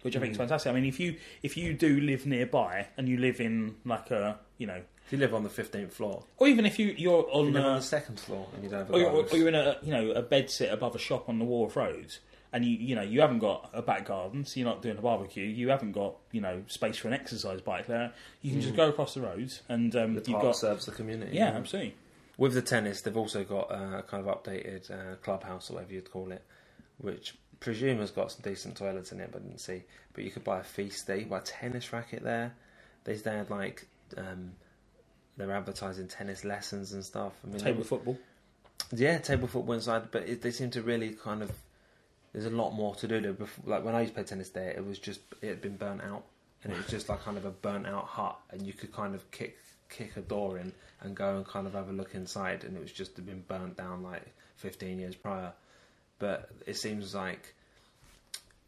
which 0.02 0.14
I 0.16 0.20
think 0.20 0.32
is 0.32 0.36
Mm. 0.36 0.40
fantastic. 0.40 0.70
I 0.70 0.74
mean, 0.74 0.84
if 0.84 1.00
you 1.00 1.16
if 1.42 1.56
you 1.56 1.72
do 1.72 1.98
live 2.00 2.26
nearby 2.26 2.88
and 2.98 3.08
you 3.08 3.16
live 3.16 3.40
in 3.40 3.76
like 3.86 4.10
a 4.10 4.38
you 4.58 4.66
know, 4.66 4.82
If 5.06 5.12
you 5.12 5.18
live 5.18 5.34
on 5.34 5.44
the 5.44 5.48
fifteenth 5.50 5.94
floor, 5.94 6.24
or 6.38 6.48
even 6.48 6.66
if 6.66 6.78
you 6.80 6.88
you're 6.96 7.20
if 7.20 7.26
you 7.28 7.32
on 7.32 7.56
on 7.56 7.56
uh, 7.56 7.74
the 7.76 7.80
second 7.82 8.18
floor, 8.18 8.48
and 8.54 8.64
you 8.64 8.68
don't 8.70 8.80
have 8.80 8.90
a 8.90 8.92
or 8.92 8.98
you're, 9.00 9.10
or 9.10 9.36
you're 9.36 9.48
in 9.48 9.54
a 9.54 9.76
you 9.82 9.92
know 9.92 10.10
a 10.10 10.22
bed 10.22 10.50
sit 10.50 10.72
above 10.72 10.94
a 10.96 10.98
shop 10.98 11.28
on 11.28 11.38
the 11.38 11.44
Wharf 11.44 11.76
Road, 11.76 12.16
and 12.52 12.64
you 12.64 12.76
you 12.76 12.94
know 12.96 13.02
you 13.02 13.20
haven't 13.20 13.38
got 13.38 13.70
a 13.72 13.82
back 13.82 14.06
garden, 14.06 14.44
so 14.44 14.58
you're 14.58 14.68
not 14.68 14.82
doing 14.82 14.98
a 14.98 15.00
barbecue. 15.00 15.44
You 15.44 15.68
haven't 15.68 15.92
got 15.92 16.16
you 16.32 16.40
know 16.40 16.62
space 16.66 16.96
for 16.96 17.06
an 17.06 17.14
exercise 17.14 17.60
bike 17.60 17.86
there. 17.86 18.12
You 18.42 18.50
can 18.50 18.60
just 18.60 18.74
Mm. 18.74 18.78
go 18.78 18.88
across 18.88 19.14
the 19.14 19.20
road, 19.20 19.52
and 19.68 19.94
um, 19.94 20.14
the 20.14 20.20
you've 20.20 20.26
park 20.32 20.42
got 20.42 20.56
serves 20.56 20.86
the 20.86 20.92
community. 20.92 21.36
yeah, 21.36 21.50
absolutely. 21.50 21.94
With 22.36 22.54
the 22.54 22.62
tennis, 22.62 23.00
they've 23.02 23.16
also 23.16 23.44
got 23.44 23.70
a 23.70 24.02
kind 24.08 24.26
of 24.26 24.42
updated 24.42 24.90
uh, 24.90 25.14
clubhouse, 25.22 25.70
or 25.70 25.74
whatever 25.74 25.94
you'd 25.94 26.10
call 26.10 26.32
it, 26.32 26.42
which 26.98 27.34
presume 27.60 27.98
has 28.00 28.10
got 28.10 28.32
some 28.32 28.40
decent 28.42 28.76
toilets 28.76 29.12
in 29.12 29.20
it, 29.20 29.30
but 29.32 29.40
I 29.40 29.44
didn't 29.44 29.60
see. 29.60 29.84
But 30.12 30.24
you 30.24 30.30
could 30.32 30.44
buy 30.44 30.58
a 30.58 30.64
feast 30.64 31.06
there, 31.06 31.16
you 31.16 31.26
buy 31.26 31.38
a 31.38 31.42
tennis 31.42 31.92
racket 31.92 32.24
there. 32.24 32.54
They 33.04 33.16
had 33.16 33.48
like 33.50 33.86
um, 34.18 34.52
they're 35.36 35.52
advertising 35.52 36.08
tennis 36.08 36.44
lessons 36.44 36.92
and 36.92 37.04
stuff. 37.04 37.32
I 37.44 37.48
mean, 37.48 37.58
Table 37.58 37.84
football. 37.84 38.18
yeah, 38.92 39.18
table 39.18 39.48
football 39.48 39.74
inside, 39.74 40.10
but 40.10 40.28
it, 40.28 40.42
they 40.42 40.50
seem 40.50 40.70
to 40.70 40.82
really 40.82 41.10
kind 41.10 41.42
of. 41.42 41.50
There's 42.32 42.46
a 42.46 42.50
lot 42.50 42.72
more 42.72 42.94
to 42.96 43.08
do 43.08 43.20
there. 43.20 43.32
Before, 43.32 43.64
like 43.66 43.84
when 43.84 43.94
I 43.94 44.00
used 44.02 44.12
to 44.12 44.20
play 44.20 44.24
tennis 44.24 44.50
there, 44.50 44.70
it 44.70 44.84
was 44.86 44.98
just 44.98 45.20
it 45.40 45.48
had 45.48 45.62
been 45.62 45.76
burnt 45.76 46.02
out, 46.02 46.24
and 46.62 46.72
it 46.72 46.76
was 46.76 46.86
just 46.86 47.08
like 47.08 47.22
kind 47.22 47.36
of 47.38 47.44
a 47.44 47.50
burnt 47.50 47.86
out 47.86 48.04
hut, 48.06 48.38
and 48.50 48.62
you 48.66 48.72
could 48.72 48.92
kind 48.92 49.14
of 49.14 49.30
kick 49.30 49.56
kick 49.88 50.16
a 50.16 50.20
door 50.20 50.58
in 50.58 50.72
and 51.00 51.14
go 51.14 51.36
and 51.36 51.46
kind 51.46 51.66
of 51.66 51.72
have 51.74 51.88
a 51.88 51.92
look 51.92 52.14
inside, 52.14 52.64
and 52.64 52.76
it 52.76 52.80
was 52.80 52.92
just 52.92 53.14
been 53.24 53.42
burnt 53.48 53.76
down 53.76 54.02
like 54.02 54.22
15 54.56 54.98
years 54.98 55.14
prior. 55.14 55.52
But 56.18 56.50
it 56.66 56.76
seems 56.76 57.14
like 57.14 57.54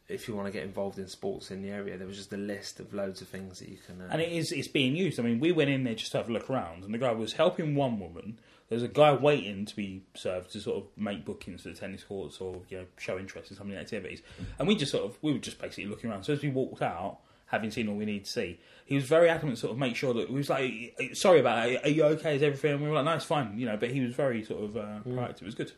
if 0.08 0.26
you 0.26 0.34
want 0.34 0.46
to 0.46 0.52
get 0.52 0.62
involved 0.64 0.98
in 0.98 1.06
sports 1.06 1.50
in 1.50 1.62
the 1.62 1.70
area, 1.70 1.98
there 1.98 2.06
was 2.06 2.16
just 2.16 2.32
a 2.32 2.36
list 2.38 2.80
of 2.80 2.94
loads 2.94 3.20
of 3.20 3.28
things 3.28 3.58
that 3.58 3.68
you 3.68 3.76
can. 3.86 4.00
Uh, 4.00 4.08
And 4.10 4.22
it 4.22 4.32
is 4.32 4.52
it's 4.52 4.68
being 4.68 4.96
used. 4.96 5.20
I 5.20 5.22
mean, 5.22 5.38
we 5.38 5.52
went 5.52 5.70
in 5.70 5.84
there 5.84 5.94
just 5.94 6.12
to 6.12 6.18
have 6.18 6.28
a 6.28 6.32
look 6.32 6.48
around, 6.48 6.84
and 6.84 6.94
the 6.94 6.98
guy 6.98 7.12
was 7.12 7.34
helping 7.34 7.74
one 7.74 8.00
woman. 8.00 8.38
There's 8.68 8.82
a 8.82 8.88
guy 8.88 9.12
waiting 9.12 9.64
to 9.64 9.76
be 9.76 10.02
served 10.14 10.52
to 10.52 10.60
sort 10.60 10.76
of 10.78 10.84
make 10.96 11.24
bookings 11.24 11.62
for 11.62 11.68
the 11.70 11.74
tennis 11.74 12.04
courts 12.04 12.38
or 12.38 12.62
you 12.68 12.78
know 12.78 12.84
show 12.98 13.18
interest 13.18 13.50
in 13.50 13.56
some 13.56 13.68
of 13.68 13.74
the 13.74 13.80
activities. 13.80 14.22
And 14.58 14.68
we 14.68 14.76
just 14.76 14.92
sort 14.92 15.04
of 15.04 15.18
we 15.22 15.32
were 15.32 15.38
just 15.38 15.58
basically 15.60 15.86
looking 15.86 16.10
around. 16.10 16.24
So 16.24 16.32
as 16.34 16.42
we 16.42 16.50
walked 16.50 16.82
out, 16.82 17.18
having 17.46 17.70
seen 17.70 17.88
all 17.88 17.96
we 17.96 18.04
need 18.04 18.24
to 18.24 18.30
see. 18.30 18.60
He 18.84 18.94
was 18.94 19.04
very 19.04 19.28
adamant, 19.28 19.56
to 19.56 19.60
sort 19.62 19.72
of 19.72 19.78
make 19.78 19.96
sure 19.96 20.14
that 20.14 20.28
he 20.28 20.34
was 20.34 20.48
like, 20.50 20.98
"Sorry 21.14 21.40
about 21.40 21.68
it. 21.68 21.84
Are 21.84 21.88
you 21.90 22.04
okay? 22.04 22.36
Is 22.36 22.42
everything?" 22.42 22.72
And 22.72 22.82
we 22.82 22.88
were 22.88 22.94
like, 22.94 23.04
"No, 23.04 23.12
it's 23.12 23.24
fine." 23.24 23.58
You 23.58 23.66
know, 23.66 23.76
but 23.76 23.90
he 23.90 24.00
was 24.00 24.14
very 24.14 24.44
sort 24.44 24.64
of 24.64 24.76
uh, 24.76 24.98
proactive. 25.06 25.42
It 25.42 25.46
was 25.46 25.54
good. 25.54 25.72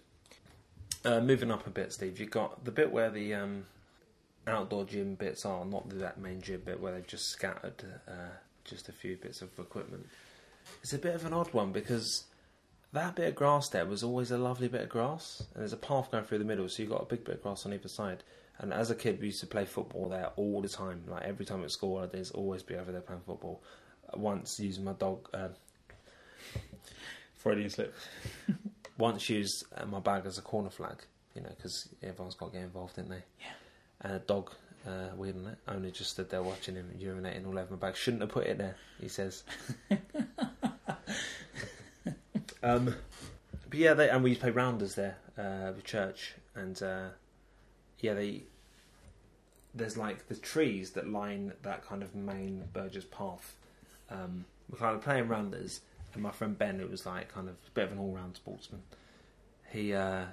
Uh, 1.05 1.21
moving 1.21 1.51
up 1.51 1.67
a 1.67 1.71
bit, 1.71 1.93
Steve, 1.93 2.21
you've 2.21 2.31
got 2.31 2.65
the 2.65 2.71
bit 2.71 2.93
where 2.93 3.09
the 3.09 3.35
um, 3.35 3.65
outdoor 4.47 4.85
gym 4.85 5.15
bits 5.15 5.45
are, 5.45 5.65
not 5.65 5.89
that 5.99 6.19
main 6.19 6.41
gym 6.41 6.63
bit 6.65 6.81
where 6.81 6.93
they've 6.93 7.07
just 7.07 7.27
scattered 7.31 7.85
uh, 8.09 8.31
just 8.65 8.89
a 8.89 8.93
few 8.93 9.17
bits 9.17 9.43
of 9.43 9.51
equipment. 9.59 10.07
It's 10.83 10.93
a 10.93 10.99
bit 10.99 11.15
of 11.15 11.25
an 11.25 11.33
odd 11.33 11.53
one 11.53 11.73
because 11.73 12.25
that 12.93 13.17
bit 13.17 13.29
of 13.29 13.35
grass 13.35 13.69
there 13.69 13.87
was 13.87 14.03
always 14.03 14.31
a 14.31 14.39
lovely 14.39 14.69
bit 14.69 14.83
of 14.83 14.89
grass, 14.89 15.43
and 15.55 15.61
there's 15.61 15.73
a 15.73 15.79
path 15.79 16.11
going 16.11 16.25
through 16.25 16.39
the 16.39 16.45
middle, 16.45 16.69
so 16.69 16.83
you've 16.83 16.93
got 16.93 17.03
a 17.03 17.07
big 17.07 17.25
bit 17.25 17.37
of 17.37 17.43
grass 17.43 17.67
on 17.67 17.73
either 17.73 17.89
side. 17.89 18.23
And 18.59 18.75
as 18.75 18.91
a 18.91 18.95
kid, 18.95 19.21
we 19.21 19.29
used 19.29 19.41
to 19.41 19.47
play 19.47 19.65
football 19.65 20.11
there 20.11 20.33
all 20.37 20.61
the 20.61 20.69
time. 20.69 21.05
Like 21.07 21.23
every 21.23 21.47
time 21.47 21.65
at 21.65 21.71
school 21.71 21.97
holidays, 21.97 22.31
always 22.31 22.63
be 22.63 22.77
over 22.77 22.93
there 22.93 23.01
playing 23.01 23.23
football. 23.25 23.63
Once 24.13 24.59
using 24.61 24.85
my 24.85 24.93
dog, 24.93 25.29
uh, 25.33 25.49
Freudian 27.37 27.71
slip. 27.71 27.95
once 28.99 29.31
used 29.31 29.65
uh, 29.75 29.87
my 29.87 29.99
bag 29.99 30.27
as 30.27 30.37
a 30.37 30.43
corner 30.43 30.69
flag, 30.69 31.03
you 31.35 31.41
know, 31.41 31.49
because 31.57 31.89
everyone's 32.03 32.35
got 32.35 32.53
to 32.53 32.59
get 32.59 32.65
involved, 32.65 32.97
didn't 32.97 33.11
they? 33.11 33.23
Yeah. 33.41 33.53
And 34.03 34.15
a 34.15 34.19
dog, 34.19 34.53
uh, 34.87 35.09
on 35.19 35.47
it, 35.53 35.59
only 35.69 35.91
just 35.91 36.11
stood 36.13 36.31
there 36.31 36.43
watching 36.43 36.75
him 36.75 36.91
urinating 36.99 37.47
all 37.47 37.59
over 37.59 37.75
my 37.75 37.77
bag. 37.77 37.97
Shouldn't 37.97 38.23
have 38.23 38.31
put 38.31 38.47
it 38.47 38.59
there, 38.59 38.77
he 39.01 39.09
says. 39.09 39.43
um, 42.63 42.95
but 43.69 43.79
yeah, 43.79 43.95
they, 43.95 44.09
and 44.09 44.23
we 44.25 44.31
used 44.31 44.41
to 44.41 44.47
play 44.47 44.53
rounders 44.53 44.95
there 44.95 45.19
uh, 45.39 45.73
with 45.75 45.85
church, 45.85 46.35
and 46.55 46.83
uh, 46.83 47.09
yeah, 48.01 48.15
they 48.15 48.43
there's 49.75 49.97
like 49.97 50.27
the 50.29 50.35
trees 50.35 50.91
that 50.93 51.09
line 51.09 51.53
that 51.63 51.87
kind 51.87 52.03
of 52.03 52.15
main 52.15 52.65
Burgess 52.73 53.05
path. 53.05 53.55
Um, 54.11 54.45
we're 54.71 54.79
kind 54.79 54.97
of 54.97 55.03
playing 55.03 55.29
rounders, 55.29 55.81
and 56.15 56.23
my 56.23 56.31
friend 56.31 56.59
Ben, 56.59 56.79
who 56.79 56.87
was 56.87 57.07
like 57.07 57.33
kind 57.33 57.49
of 57.49 57.55
a 57.55 57.71
bit 57.75 57.85
of 57.85 57.93
an 57.93 57.99
all-round 57.99 58.37
sportsman, 58.37 58.83
he, 59.71 59.95
uh, 59.95 60.25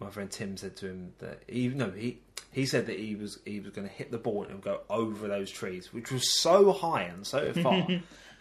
my 0.00 0.10
friend 0.10 0.30
Tim 0.30 0.56
said 0.56 0.76
to 0.76 0.86
him 0.86 1.12
that 1.18 1.42
he 1.46 1.68
no 1.68 1.90
he 1.90 2.18
he 2.52 2.66
said 2.66 2.86
that 2.86 2.98
he 2.98 3.14
was 3.16 3.38
he 3.44 3.60
was 3.60 3.70
going 3.72 3.86
to 3.86 3.92
hit 3.94 4.10
the 4.10 4.18
ball 4.18 4.42
and 4.42 4.50
it 4.50 4.54
would 4.54 4.64
go 4.64 4.80
over 4.90 5.28
those 5.28 5.50
trees, 5.50 5.92
which 5.92 6.10
was 6.10 6.40
so 6.40 6.72
high 6.72 7.02
and 7.02 7.26
so 7.26 7.52
far. 7.62 7.86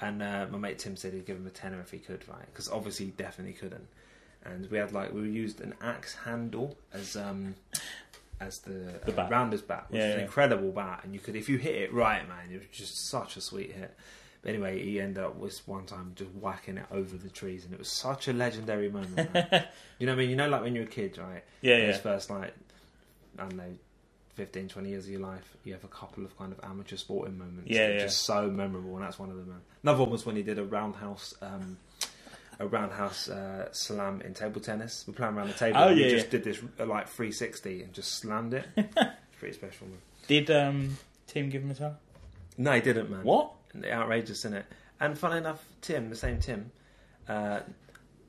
and 0.02 0.24
uh, 0.24 0.48
my 0.50 0.58
mate 0.58 0.80
Tim 0.80 0.96
said 0.96 1.14
he'd 1.14 1.26
give 1.26 1.38
him 1.38 1.46
a 1.48 1.52
tenner 1.52 1.80
if 1.82 1.92
he 1.92 1.98
could, 2.00 2.28
right? 2.28 2.46
Because 2.46 2.70
obviously 2.70 3.08
he 3.08 3.12
definitely 3.12 3.54
couldn't. 3.54 3.88
And 4.46 4.70
we 4.72 4.78
had 4.78 4.94
like 4.94 5.14
we 5.14 5.30
used 5.30 5.60
an 5.62 5.74
axe 5.82 6.16
handle 6.16 6.78
as 6.94 7.16
um 7.18 7.56
as 8.42 8.60
the, 8.60 8.94
The 9.06 9.22
uh, 9.22 9.28
rounder's 9.30 9.62
bat, 9.62 9.88
which 9.90 10.00
Yeah, 10.00 10.08
is 10.08 10.14
an 10.14 10.20
yeah. 10.20 10.26
incredible 10.26 10.72
bat, 10.72 11.02
and 11.04 11.14
you 11.14 11.20
could 11.20 11.36
if 11.36 11.50
you 11.50 11.58
hit 11.58 11.76
it 11.76 11.94
right, 11.94 12.26
man, 12.28 12.50
it 12.52 12.58
was 12.60 12.68
just 12.72 13.10
such 13.10 13.36
a 13.36 13.42
sweet 13.42 13.74
hit. 13.74 13.94
But 14.42 14.50
anyway, 14.50 14.82
he 14.84 15.02
ended 15.02 15.24
up 15.24 15.36
with 15.36 15.60
one 15.68 15.86
time 15.86 16.14
just 16.16 16.32
whacking 16.32 16.78
it 16.78 16.86
over 16.92 17.18
the 17.18 17.30
trees, 17.30 17.66
and 17.66 17.74
it 17.74 17.80
was 17.80 17.90
such 17.90 18.28
a 18.28 18.34
legendary 18.34 18.90
moment. 18.90 19.30
you 20.00 20.06
know 20.06 20.14
what 20.14 20.14
I 20.14 20.16
mean? 20.16 20.30
You 20.30 20.36
know, 20.38 20.48
like 20.48 20.62
when 20.62 20.76
you're 20.76 20.86
a 20.86 20.88
kid, 20.88 21.18
right? 21.18 21.44
Yeah, 21.62 21.80
Those 21.80 21.96
yeah. 21.96 22.02
first 22.02 22.30
like 22.30 22.54
I 23.38 23.42
don't 23.44 23.56
know, 23.56 23.74
15, 24.36 24.70
20 24.70 24.90
years 24.90 25.06
of 25.06 25.12
your 25.12 25.20
life, 25.20 25.58
you 25.64 25.74
have 25.74 25.84
a 25.84 25.90
couple 25.90 26.24
of 26.24 26.38
kind 26.38 26.54
of 26.54 26.60
amateur 26.64 26.96
sporting 26.96 27.38
moments. 27.38 27.70
Yeah, 27.70 27.90
yeah. 27.90 28.00
Just 28.00 28.24
so 28.24 28.50
memorable, 28.50 28.96
and 28.96 29.04
that's 29.04 29.20
one 29.20 29.30
of 29.30 29.36
them. 29.36 29.50
Man. 29.50 29.62
Another 29.84 30.04
one 30.04 30.12
was 30.12 30.26
when 30.26 30.36
he 30.36 30.44
did 30.44 30.58
a 30.58 30.64
roundhouse. 30.64 31.34
Um, 31.42 31.78
a 32.60 32.68
roundhouse 32.68 33.30
uh, 33.30 33.70
slam 33.72 34.22
in 34.22 34.34
table 34.34 34.60
tennis. 34.60 35.06
We're 35.08 35.14
playing 35.14 35.36
around 35.36 35.48
the 35.48 35.54
table. 35.54 35.78
Oh, 35.80 35.88
and 35.90 35.98
yeah, 35.98 36.06
he 36.06 36.12
just 36.12 36.26
yeah. 36.26 36.32
did 36.32 36.44
this 36.44 36.60
uh, 36.80 36.86
like 36.86 37.08
360 37.08 37.84
and 37.84 37.94
just 37.94 38.14
slammed 38.14 38.54
it. 38.54 38.66
it's 38.76 38.96
pretty 39.40 39.56
special, 39.56 39.88
man. 39.88 39.98
Did 40.28 40.52
um, 40.52 40.98
Tim 41.28 41.50
give 41.50 41.64
him 41.64 41.72
a 41.72 41.76
towel? 41.76 41.98
No, 42.58 42.74
he 42.74 42.82
didn't, 42.82 43.10
man. 43.10 43.24
What? 43.24 43.54
Outrageous, 43.90 44.40
isn't 44.40 44.54
it? 44.56 44.66
And 45.00 45.18
funny 45.18 45.38
enough, 45.38 45.64
Tim, 45.82 46.10
the 46.10 46.16
same 46.16 46.40
Tim, 46.40 46.72
uh, 47.28 47.62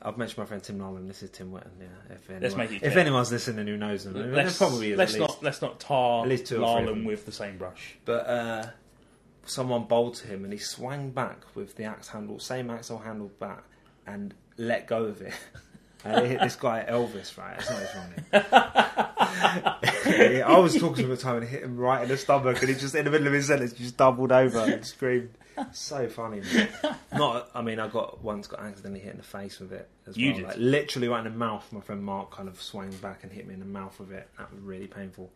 I've 0.02 0.16
mentioned 0.16 0.38
my 0.38 0.44
friend 0.46 0.62
Tim 0.62 0.78
Nolan. 0.78 1.06
This 1.08 1.22
is 1.22 1.30
Tim 1.30 1.50
Whitten. 1.52 1.70
Yeah, 1.80 2.14
if 2.14 2.28
anyone, 2.30 2.42
Let's 2.42 2.54
make 2.56 2.70
it 2.72 2.76
if 2.76 2.92
clear. 2.92 2.98
anyone's 3.00 3.30
listening 3.32 3.66
who 3.66 3.76
knows 3.76 4.04
them, 4.04 4.14
there 4.14 4.26
Let's, 4.32 4.56
probably 4.56 4.92
is. 4.92 4.98
let's 4.98 5.12
least. 5.14 5.20
not 5.20 5.42
let's 5.42 5.60
not 5.62 5.78
tar 5.80 6.22
At 6.22 6.28
least 6.28 6.46
two 6.46 6.64
or 6.64 6.78
three 6.78 6.84
of 6.84 6.88
Larlem 6.88 6.94
them. 7.00 7.04
with 7.04 7.26
the 7.26 7.32
same 7.32 7.58
brush. 7.58 7.96
But 8.04 8.26
uh, 8.26 8.66
someone 9.44 9.84
bowled 9.84 10.14
to 10.16 10.26
him, 10.28 10.44
and 10.44 10.52
he 10.52 10.58
swung 10.58 11.10
back 11.10 11.38
with 11.54 11.76
the 11.76 11.84
axe 11.84 12.08
handle, 12.08 12.38
same 12.38 12.70
axe 12.70 12.88
handle 12.88 13.30
bat, 13.40 13.62
and 14.06 14.32
let 14.56 14.86
go 14.86 15.04
of 15.04 15.20
it. 15.22 15.34
And 16.04 16.24
it 16.24 16.28
hit 16.30 16.40
this 16.40 16.56
guy 16.56 16.84
Elvis, 16.88 17.36
right? 17.36 17.56
It's 17.58 17.70
not 17.70 17.80
his 17.80 17.94
running. 17.94 18.24
I 20.44 20.58
was 20.58 20.74
talking 20.78 20.96
to 20.96 21.04
him 21.04 21.12
at 21.12 21.18
the 21.18 21.22
time 21.22 21.36
and 21.38 21.48
hit 21.48 21.62
him 21.62 21.76
right 21.76 22.02
in 22.02 22.08
the 22.08 22.16
stomach, 22.16 22.60
and 22.60 22.68
he 22.68 22.74
just 22.74 22.94
in 22.94 23.04
the 23.04 23.10
middle 23.10 23.26
of 23.26 23.32
his 23.32 23.46
sentence 23.46 23.72
just 23.72 23.96
doubled 23.96 24.32
over 24.32 24.58
and 24.60 24.84
screamed. 24.84 25.30
So 25.72 26.08
funny, 26.08 26.40
man. 26.40 26.68
Not, 27.12 27.50
I 27.54 27.60
mean, 27.60 27.78
I 27.80 27.88
got 27.88 28.22
once 28.24 28.46
got 28.46 28.60
accidentally 28.60 29.00
hit 29.00 29.12
in 29.12 29.18
the 29.18 29.22
face 29.22 29.60
with 29.60 29.72
it 29.72 29.88
as 30.06 30.16
You 30.16 30.30
well. 30.30 30.38
did? 30.40 30.46
Like 30.48 30.56
literally 30.58 31.08
right 31.08 31.26
in 31.26 31.32
the 31.32 31.38
mouth. 31.38 31.66
My 31.70 31.80
friend 31.80 32.02
Mark 32.02 32.30
kind 32.30 32.48
of 32.48 32.60
swung 32.62 32.90
back 33.02 33.24
and 33.24 33.32
hit 33.32 33.46
me 33.46 33.54
in 33.54 33.60
the 33.60 33.66
mouth 33.66 33.98
with 34.00 34.10
it. 34.12 34.28
That 34.38 34.50
was 34.50 34.60
really 34.60 34.86
painful. 34.86 35.30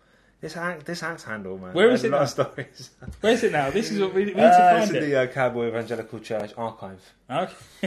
This 0.44 0.58
axe, 0.58 0.84
this 0.84 1.02
axe 1.02 1.24
handle, 1.24 1.56
man. 1.56 1.72
Where 1.72 1.90
is 1.90 2.04
it 2.04 2.10
now? 2.10 2.26
stories. 2.26 2.90
Where 3.22 3.32
is 3.32 3.42
it 3.44 3.52
now? 3.52 3.70
This 3.70 3.90
is 3.90 3.98
what 3.98 4.12
we, 4.12 4.26
we 4.26 4.34
need 4.34 4.40
Uh, 4.42 4.72
to 4.74 4.82
it's 4.82 4.90
in 4.90 4.96
it. 4.96 5.00
the 5.00 5.22
uh, 5.22 5.26
Cowboy 5.28 5.68
Evangelical 5.68 6.18
Church 6.20 6.52
archive. 6.58 7.00
Okay. 7.30 7.54
I 7.82 7.86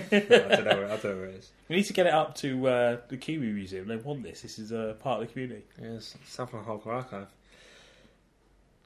don't 0.55 0.65
know 0.65 0.75
where, 0.77 0.85
I 0.85 0.97
don't 0.97 1.03
know 1.05 1.15
where 1.17 1.25
it 1.25 1.35
is. 1.35 1.51
We 1.69 1.75
need 1.75 1.83
to 1.85 1.93
get 1.93 2.07
it 2.07 2.13
up 2.15 2.33
to 2.37 2.67
uh, 2.67 2.97
the 3.09 3.17
Kiwi 3.17 3.51
Museum. 3.51 3.87
They 3.87 3.97
want 3.97 4.23
this. 4.23 4.41
This 4.41 4.57
is 4.57 4.71
a 4.71 4.95
part 4.99 5.21
of 5.21 5.27
the 5.27 5.33
community. 5.33 5.65
Yes, 5.79 6.15
South 6.25 6.51
London 6.51 6.71
Hardcore 6.79 6.93
Archive. 6.95 7.27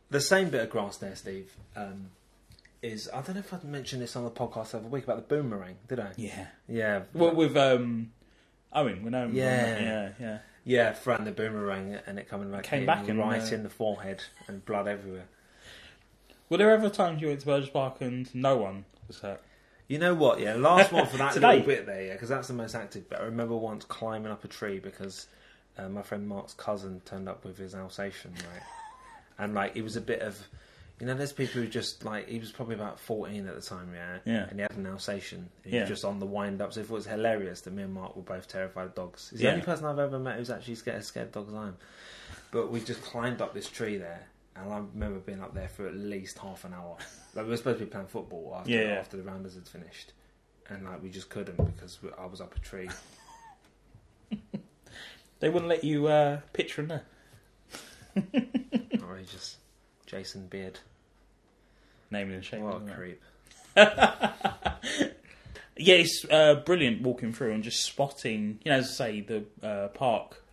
The 0.10 0.20
same 0.20 0.50
bit 0.50 0.64
of 0.64 0.70
grass 0.70 0.98
there, 0.98 1.16
Steve, 1.16 1.50
um, 1.78 2.10
is 2.82 3.08
I 3.14 3.22
don't 3.22 3.36
know 3.36 3.40
if 3.40 3.54
I 3.54 3.60
mentioned 3.64 4.02
this 4.02 4.18
on 4.18 4.26
the 4.26 4.32
podcast 4.32 4.72
the 4.72 4.80
other 4.80 4.90
week 4.90 5.06
about 5.06 5.16
the 5.30 5.34
boomerang, 5.36 5.78
did 5.88 6.02
I? 6.02 6.12
Yeah. 6.18 6.48
Yeah. 6.68 7.04
Well, 7.14 7.34
with 7.34 7.56
um, 7.56 8.12
Owen, 8.74 9.02
we 9.04 9.12
know. 9.12 9.30
Yeah. 9.32 9.80
Yeah. 9.80 10.10
Yeah. 10.20 10.38
Yeah, 10.64 10.94
throwing 10.94 11.26
the 11.26 11.32
boomerang 11.32 11.98
and 12.06 12.20
it 12.20 12.28
coming 12.30 12.52
back, 12.52 12.64
Came 12.64 12.86
back 12.86 13.08
and, 13.08 13.20
right 13.20 13.42
uh, 13.42 13.56
in 13.56 13.64
the 13.64 13.70
forehead 13.70 14.24
and 14.48 14.66
blood 14.66 14.88
everywhere. 14.88 15.26
Were 16.50 16.58
there 16.58 16.72
ever 16.72 16.90
times 16.90 17.22
you 17.22 17.30
went 17.30 17.40
to 17.42 17.46
Burgess 17.46 17.70
Park 17.70 18.02
and 18.02 18.34
no 18.36 18.58
one 18.58 18.86
was 19.08 19.20
hurt? 19.20 19.42
You 19.88 19.98
know 19.98 20.14
what? 20.14 20.40
Yeah, 20.40 20.56
last 20.56 20.92
one 20.92 21.06
for 21.06 21.18
that 21.18 21.34
Today. 21.34 21.48
little 21.58 21.66
bit 21.68 21.86
there, 21.86 22.04
yeah, 22.06 22.14
because 22.14 22.30
that's 22.30 22.48
the 22.48 22.54
most 22.54 22.76
active 22.76 23.10
But 23.10 23.22
I 23.22 23.24
remember 23.26 23.56
once 23.56 23.84
climbing 23.86 24.32
up 24.32 24.44
a 24.44 24.48
tree 24.48 24.80
because 24.80 25.28
uh, 25.78 25.90
my 25.90 26.02
friend 26.02 26.28
Mark's 26.28 26.54
cousin 26.54 27.02
turned 27.06 27.28
up 27.28 27.44
with 27.44 27.58
his 27.58 27.74
Alsatian, 27.76 28.34
right? 28.34 28.64
and 29.40 29.54
like 29.54 29.76
it 29.76 29.82
was 29.82 29.96
a 29.96 30.02
bit 30.02 30.22
of, 30.22 30.48
you 31.02 31.08
know, 31.08 31.16
there's 31.16 31.34
people 31.34 31.62
who 31.62 31.68
just 31.68 32.06
like 32.06 32.30
he 32.30 32.38
was 32.40 32.52
probably 32.52 32.76
about 32.76 33.00
fourteen 33.00 33.48
at 33.48 33.56
the 33.56 33.62
time, 33.62 33.90
yeah, 33.94 34.20
Yeah. 34.24 34.44
and 34.50 34.54
he 34.54 34.62
had 34.62 34.72
an 34.78 34.86
Alsatian. 34.86 35.50
He 35.66 35.72
Yeah. 35.72 35.82
was 35.82 35.90
just 35.90 36.06
on 36.06 36.20
the 36.20 36.26
wind 36.28 36.62
up, 36.62 36.72
so 36.74 36.80
it 36.82 36.90
was 36.92 37.08
hilarious 37.08 37.62
that 37.62 37.72
me 37.74 37.82
and 37.84 37.94
Mark 37.94 38.16
were 38.16 38.22
both 38.22 38.48
terrified 38.48 38.86
of 38.86 38.96
dogs. 38.96 39.30
He's 39.32 39.40
the 39.40 39.46
Yeah. 39.46 39.52
only 39.54 39.66
person 39.66 39.86
I've 39.86 39.98
ever 40.00 40.20
met 40.20 40.38
who's 40.38 40.52
actually 40.52 40.76
scared 40.76 40.98
as 41.00 41.08
scared 41.08 41.28
of 41.28 41.34
dogs 41.34 41.50
as 41.50 41.56
I 41.56 41.68
am. 41.70 41.78
But 42.52 42.70
we 42.72 42.82
just 42.82 43.02
climbed 43.02 43.42
up 43.42 43.54
this 43.56 43.68
tree 43.68 43.98
there. 43.98 44.28
And 44.56 44.72
I 44.72 44.78
remember 44.78 45.20
being 45.20 45.42
up 45.42 45.54
there 45.56 45.70
for 45.70 45.88
at 45.88 45.96
least 45.96 46.38
half 46.38 46.66
an 46.66 46.74
hour. 46.74 46.98
Like 47.34 47.46
we 47.46 47.52
were 47.52 47.58
supposed 47.58 47.80
to 47.80 47.86
be 47.86 47.90
playing 47.92 48.08
football 48.08 48.54
after, 48.60 48.70
Yeah, 48.70 48.98
after 49.00 49.18
the 49.18 49.24
rounders 49.24 49.56
had 49.56 49.68
finished 49.68 50.14
and 50.70 50.84
like 50.86 51.02
we 51.02 51.10
just 51.10 51.30
couldn't 51.30 51.56
because 51.76 52.02
we, 52.04 52.10
I 52.18 52.26
was 52.28 52.42
up 52.42 52.56
a 52.56 52.60
tree. 52.60 52.90
They 55.40 55.50
wouldn't 55.50 55.70
let 55.70 55.84
you 55.84 56.06
uh, 56.08 56.42
pitch 56.54 56.72
from 56.74 56.88
there. 56.90 57.04
Outrageous. 58.96 59.58
Jason 60.06 60.46
Beard. 60.48 60.78
Naming 62.12 62.36
and 62.36 62.46
shaming. 62.46 62.66
What 62.66 62.82
a 62.88 62.94
creep. 62.94 63.22
Yeah, 65.82 65.96
it's 65.96 66.24
uh, 66.30 66.56
brilliant 66.64 67.02
walking 67.02 67.34
through 67.34 67.54
and 67.54 67.64
just 67.64 67.84
spotting. 67.84 68.60
You 68.64 68.72
know, 68.72 68.78
as 68.78 68.90
I 68.90 69.06
say, 69.06 69.22
the 69.22 69.68
uh, 69.68 69.88
park 69.88 70.44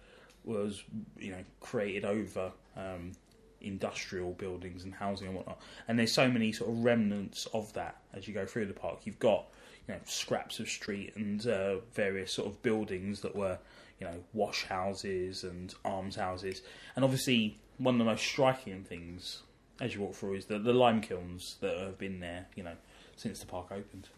was 0.45 0.83
you 1.19 1.33
know 1.33 1.45
created 1.61 2.07
over 2.07 2.53
um, 2.77 3.13
industrial 3.61 4.33
buildings 4.33 4.85
and 4.85 4.95
housing 4.95 5.27
and 5.29 5.37
whatnot, 5.37 5.61
and 5.87 5.99
there's 5.99 6.13
so 6.13 6.31
many 6.31 6.53
sort 6.53 6.71
of 6.71 6.83
remnants 6.83 7.47
of 7.53 7.71
that 7.75 7.97
as 8.15 8.27
you 8.27 8.33
go 8.33 8.47
through 8.47 8.67
the 8.67 8.73
park. 8.73 9.01
You've 9.05 9.19
got 9.19 9.45
you 9.87 9.95
know 9.95 10.01
scraps 10.07 10.61
of 10.61 10.69
street 10.69 11.13
and 11.15 11.47
uh, 11.47 11.77
various 11.93 12.33
sort 12.33 12.49
of 12.49 12.63
buildings 12.63 13.21
that 13.21 13.37
were 13.37 13.59
you 14.01 14.07
know 14.07 14.15
wash 14.33 14.65
houses 14.65 15.45
and 15.45 15.75
arms 15.85 16.17
houses, 16.17 16.63
and 16.97 17.05
obviously 17.05 17.59
one 17.77 17.97
of 17.97 17.99
the 17.99 18.05
most 18.07 18.25
striking 18.25 18.83
things 18.83 19.43
as 19.81 19.95
you 19.95 20.01
walk 20.01 20.15
through 20.15 20.35
is 20.35 20.47
the, 20.47 20.59
the 20.59 20.73
lime 20.73 21.01
kilns 21.01 21.57
that 21.61 21.77
have 21.79 21.99
been 21.99 22.21
there, 22.21 22.47
you 22.55 22.63
know, 22.63 22.75
since 23.17 23.41
the 23.41 23.47
park 23.47 23.67
opened. 23.71 24.09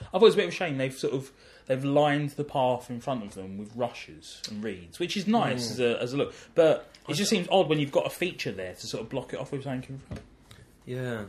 I 0.00 0.18
thought 0.18 0.22
it 0.22 0.24
was 0.24 0.34
a 0.34 0.38
bit 0.38 0.46
of 0.46 0.52
a 0.52 0.54
shame 0.54 0.76
they've 0.76 0.92
sort 0.92 1.14
of 1.14 1.30
they've 1.66 1.84
lined 1.84 2.30
the 2.30 2.42
path 2.44 2.90
in 2.90 3.00
front 3.00 3.22
of 3.24 3.34
them 3.34 3.58
with 3.58 3.70
rushes 3.76 4.42
and 4.50 4.62
reeds, 4.62 4.98
which 4.98 5.16
is 5.16 5.26
nice 5.28 5.68
Mm. 5.68 5.70
as 5.70 5.80
a 5.80 6.02
as 6.02 6.12
a 6.12 6.16
look. 6.16 6.34
But 6.54 6.90
it 7.08 7.14
just 7.14 7.30
seems 7.30 7.46
odd 7.50 7.68
when 7.68 7.78
you've 7.78 7.92
got 7.92 8.06
a 8.06 8.10
feature 8.10 8.50
there 8.50 8.74
to 8.74 8.86
sort 8.86 9.02
of 9.04 9.08
block 9.08 9.32
it 9.32 9.38
off 9.38 9.52
with 9.52 9.62
something 9.62 9.88
in 9.94 9.98
front. 10.00 10.22
Yeah. 10.84 11.24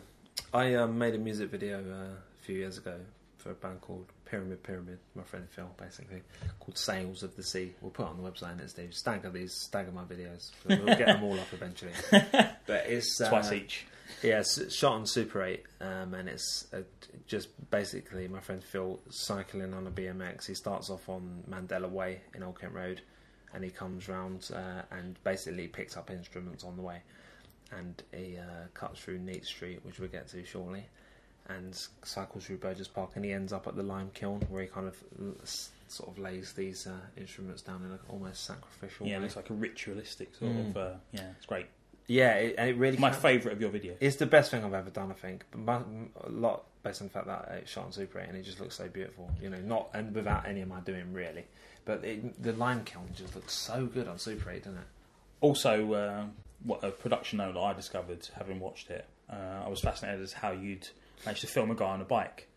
I 0.54 0.74
um, 0.76 0.98
made 0.98 1.14
a 1.16 1.18
music 1.20 1.50
video 1.52 1.80
uh, 1.80 2.14
a 2.16 2.44
few 2.44 2.56
years 2.56 2.78
ago 2.78 2.96
for 3.38 3.52
a 3.52 3.54
band 3.54 3.82
called 3.82 4.08
Pyramid 4.26 4.64
Pyramid, 4.64 5.00
my 5.16 5.24
friend 5.24 5.48
Phil, 5.50 5.70
basically, 5.78 6.22
called 6.60 6.78
Sails 6.78 7.24
of 7.24 7.36
the 7.36 7.44
Sea. 7.44 7.74
We'll 7.82 7.92
put 7.92 8.04
it 8.04 8.10
on 8.10 8.22
the 8.22 8.30
website 8.30 8.58
next 8.58 8.72
Steve. 8.72 8.94
Stagger 8.94 9.30
these, 9.30 9.54
stagger 9.54 9.92
my 9.92 10.04
videos. 10.04 10.52
We'll 10.68 10.86
get 10.86 11.06
them 11.08 11.24
all 11.24 11.40
up 11.40 11.52
eventually. 11.54 11.92
But 12.68 12.88
it's 12.88 13.22
uh, 13.22 13.30
Twice 13.30 13.52
each. 13.52 13.86
Yeah, 14.24 14.40
it's 14.40 14.74
shot 14.74 14.94
on 14.94 15.06
Super 15.06 15.44
8, 15.44 15.64
um, 15.82 16.14
and 16.16 16.28
it's 16.28 16.68
uh 16.74 16.82
just 17.28 17.50
basically 17.70 18.28
my 18.28 18.40
friend 18.40 18.64
Phil 18.64 19.00
cycling 19.10 19.74
on 19.74 19.86
a 19.88 19.92
BMX. 19.92 20.48
He 20.48 20.56
starts 20.56 20.90
off 20.90 21.08
on 21.10 21.44
Mandela 21.50 21.90
Way 21.90 22.22
in 22.34 22.42
Old 22.44 22.60
Kent 22.60 22.74
Road, 22.74 23.02
and 23.54 23.64
he 23.64 23.70
comes 23.70 24.08
round 24.08 24.50
uh, 24.54 24.82
and 24.92 25.18
basically 25.24 25.68
picks 25.68 25.96
up 25.98 26.10
instruments 26.10 26.64
on 26.64 26.76
the 26.76 26.82
way, 26.82 27.02
and 27.72 28.02
he 28.14 28.38
uh, 28.38 28.68
cuts 28.74 29.00
through 29.00 29.20
Neate 29.20 29.46
Street, 29.46 29.80
which 29.84 30.00
we'll 30.00 30.10
get 30.10 30.28
to 30.30 30.44
shortly, 30.46 30.86
and 31.48 31.80
cycles 32.04 32.46
through 32.46 32.58
Burgess 32.58 32.88
Park, 32.88 33.12
and 33.16 33.24
he 33.26 33.32
ends 33.32 33.54
up 33.54 33.68
at 33.68 33.76
the 33.76 33.84
lime 33.84 34.10
kiln 34.14 34.42
where 34.50 34.62
he 34.64 34.68
kind 34.68 34.88
of 34.88 34.96
sort 35.88 36.10
of 36.10 36.18
lays 36.18 36.54
these 36.54 36.88
uh, 36.88 36.92
instruments 37.18 37.62
down 37.62 37.84
in 37.86 37.92
an 37.92 38.00
almost 38.10 38.44
sacrificial 38.46 39.06
Yeah, 39.08 39.14
it 39.14 39.18
way. 39.18 39.24
looks 39.24 39.36
like 39.36 39.50
a 39.50 39.54
ritualistic 39.54 40.34
sort 40.36 40.52
Mm. 40.52 40.70
of. 40.72 40.78
Uh, 40.78 40.94
yeah, 41.12 41.30
it's 41.38 41.46
great. 41.46 41.68
Yeah, 42.08 42.34
it, 42.34 42.56
and 42.58 42.70
it 42.70 42.78
really 42.78 42.98
My 42.98 43.12
favourite 43.12 43.54
of 43.56 43.62
your 43.62 43.72
videos. 43.72 43.98
It's 44.00 44.16
the 44.18 44.26
best 44.26 44.52
thing 44.52 44.64
I've 44.64 44.74
ever 44.74 44.90
done, 44.90 45.12
I 45.12 45.16
think. 45.16 45.46
But 45.52 45.88
mu- 45.88 46.08
a 46.24 46.30
lot 46.30 46.64
based 46.84 47.02
on 47.02 47.08
the 47.08 47.14
fact 47.14 47.26
that 47.28 47.50
it's 47.62 47.72
shot 47.72 47.86
on 47.86 47.92
Super 47.92 48.20
8 48.20 48.30
and 48.30 48.38
it 48.38 48.44
just 48.44 48.60
looks 48.60 48.76
so 48.76 48.88
beautiful. 48.88 49.32
You 49.42 49.50
know, 49.50 49.58
not 49.60 49.90
and 49.94 50.14
without 50.14 50.48
any 50.48 50.62
of 50.62 50.68
my 50.68 50.80
doing 50.82 51.14
really. 51.14 51.46
But 51.84 52.04
it, 52.04 52.42
the 52.42 52.54
lime 52.54 52.84
kiln 52.84 53.08
just 53.16 53.36
looks 53.36 53.54
so 53.54 53.86
good 53.88 54.08
on 54.08 54.20
Super 54.20 54.52
8, 54.52 54.64
doesn't 54.66 54.80
it? 54.80 54.86
Also, 55.42 55.94
uh, 55.94 56.26
what 56.64 56.84
a 56.84 56.92
production 56.92 57.38
note 57.38 57.54
that 57.56 57.60
I 57.60 57.74
discovered 57.74 58.28
having 58.36 58.60
watched 58.60 58.90
it. 58.92 59.06
Uh, 59.30 59.64
I 59.66 59.70
was 59.70 59.80
fascinated 59.82 60.22
as 60.22 60.34
how 60.34 60.52
you'd 60.52 60.88
managed 61.26 61.42
to 61.42 61.48
film 61.48 61.72
a 61.72 61.76
guy 61.76 61.86
on 61.86 62.02
a 62.02 62.06
bike, 62.06 62.48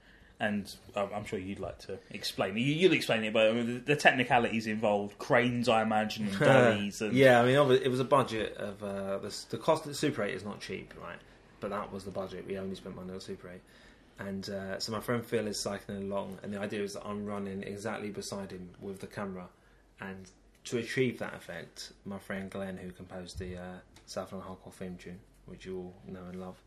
and 0.41 0.73
um, 0.97 1.11
I'm 1.15 1.25
sure 1.25 1.39
you'd 1.39 1.61
like 1.61 1.79
to 1.81 1.99
explain. 2.11 2.57
You, 2.57 2.65
you'll 2.65 2.93
explain 2.93 3.25
it, 3.25 3.33
but 3.33 3.49
I 3.49 3.53
mean, 3.53 3.67
the, 3.67 3.95
the 3.95 3.97
technicalities 3.97 4.67
involved, 4.67 5.19
cranes, 5.19 5.69
I 5.69 5.83
imagine, 5.83 6.29
and 6.29 6.39
dollies, 6.39 7.01
and 7.01 7.13
yeah, 7.13 7.41
I 7.41 7.45
mean, 7.45 7.55
it 7.83 7.91
was 7.91 8.01
a 8.01 8.05
budget 8.05 8.57
of 8.57 8.83
uh, 8.83 9.19
the, 9.19 9.35
the 9.51 9.59
cost 9.59 9.85
of 9.85 9.91
the 9.91 9.97
Super 9.97 10.23
8 10.23 10.35
is 10.35 10.45
not 10.45 10.61
cheap, 10.61 10.95
right? 11.03 11.19
But 11.61 11.71
that 11.71 11.93
was 11.93 12.05
the 12.05 12.11
budget. 12.11 12.47
We 12.47 12.57
only 12.57 12.77
spent 12.77 12.95
money 12.95 13.13
on 13.13 13.21
Super 13.21 13.51
8. 13.51 13.61
And 14.21 14.49
uh, 14.51 14.79
so 14.81 14.93
my 14.93 15.01
friend 15.01 15.25
Phil 15.25 15.47
is 15.47 15.61
cycling 15.61 16.11
along, 16.11 16.39
and 16.43 16.53
the 16.53 16.59
idea 16.59 16.83
is 16.83 16.95
that 16.95 17.07
I'm 17.07 17.25
running 17.25 17.63
exactly 17.63 18.11
beside 18.11 18.51
him 18.51 18.71
with 18.81 19.01
the 19.01 19.07
camera. 19.07 19.47
And 20.01 20.29
to 20.65 20.79
achieve 20.79 21.19
that 21.21 21.35
effect, 21.35 21.93
my 22.05 22.19
friend 22.19 22.51
Glenn, 22.51 22.77
who 22.77 22.91
composed 22.91 23.39
the 23.39 23.57
uh, 23.57 23.63
South 24.07 24.33
London 24.33 24.51
Hardcore 24.51 24.73
theme 24.73 24.97
tune, 25.01 25.21
which 25.47 25.67
you 25.67 25.79
all 25.79 25.95
know 26.07 26.25
and 26.31 26.41
love, 26.41 26.61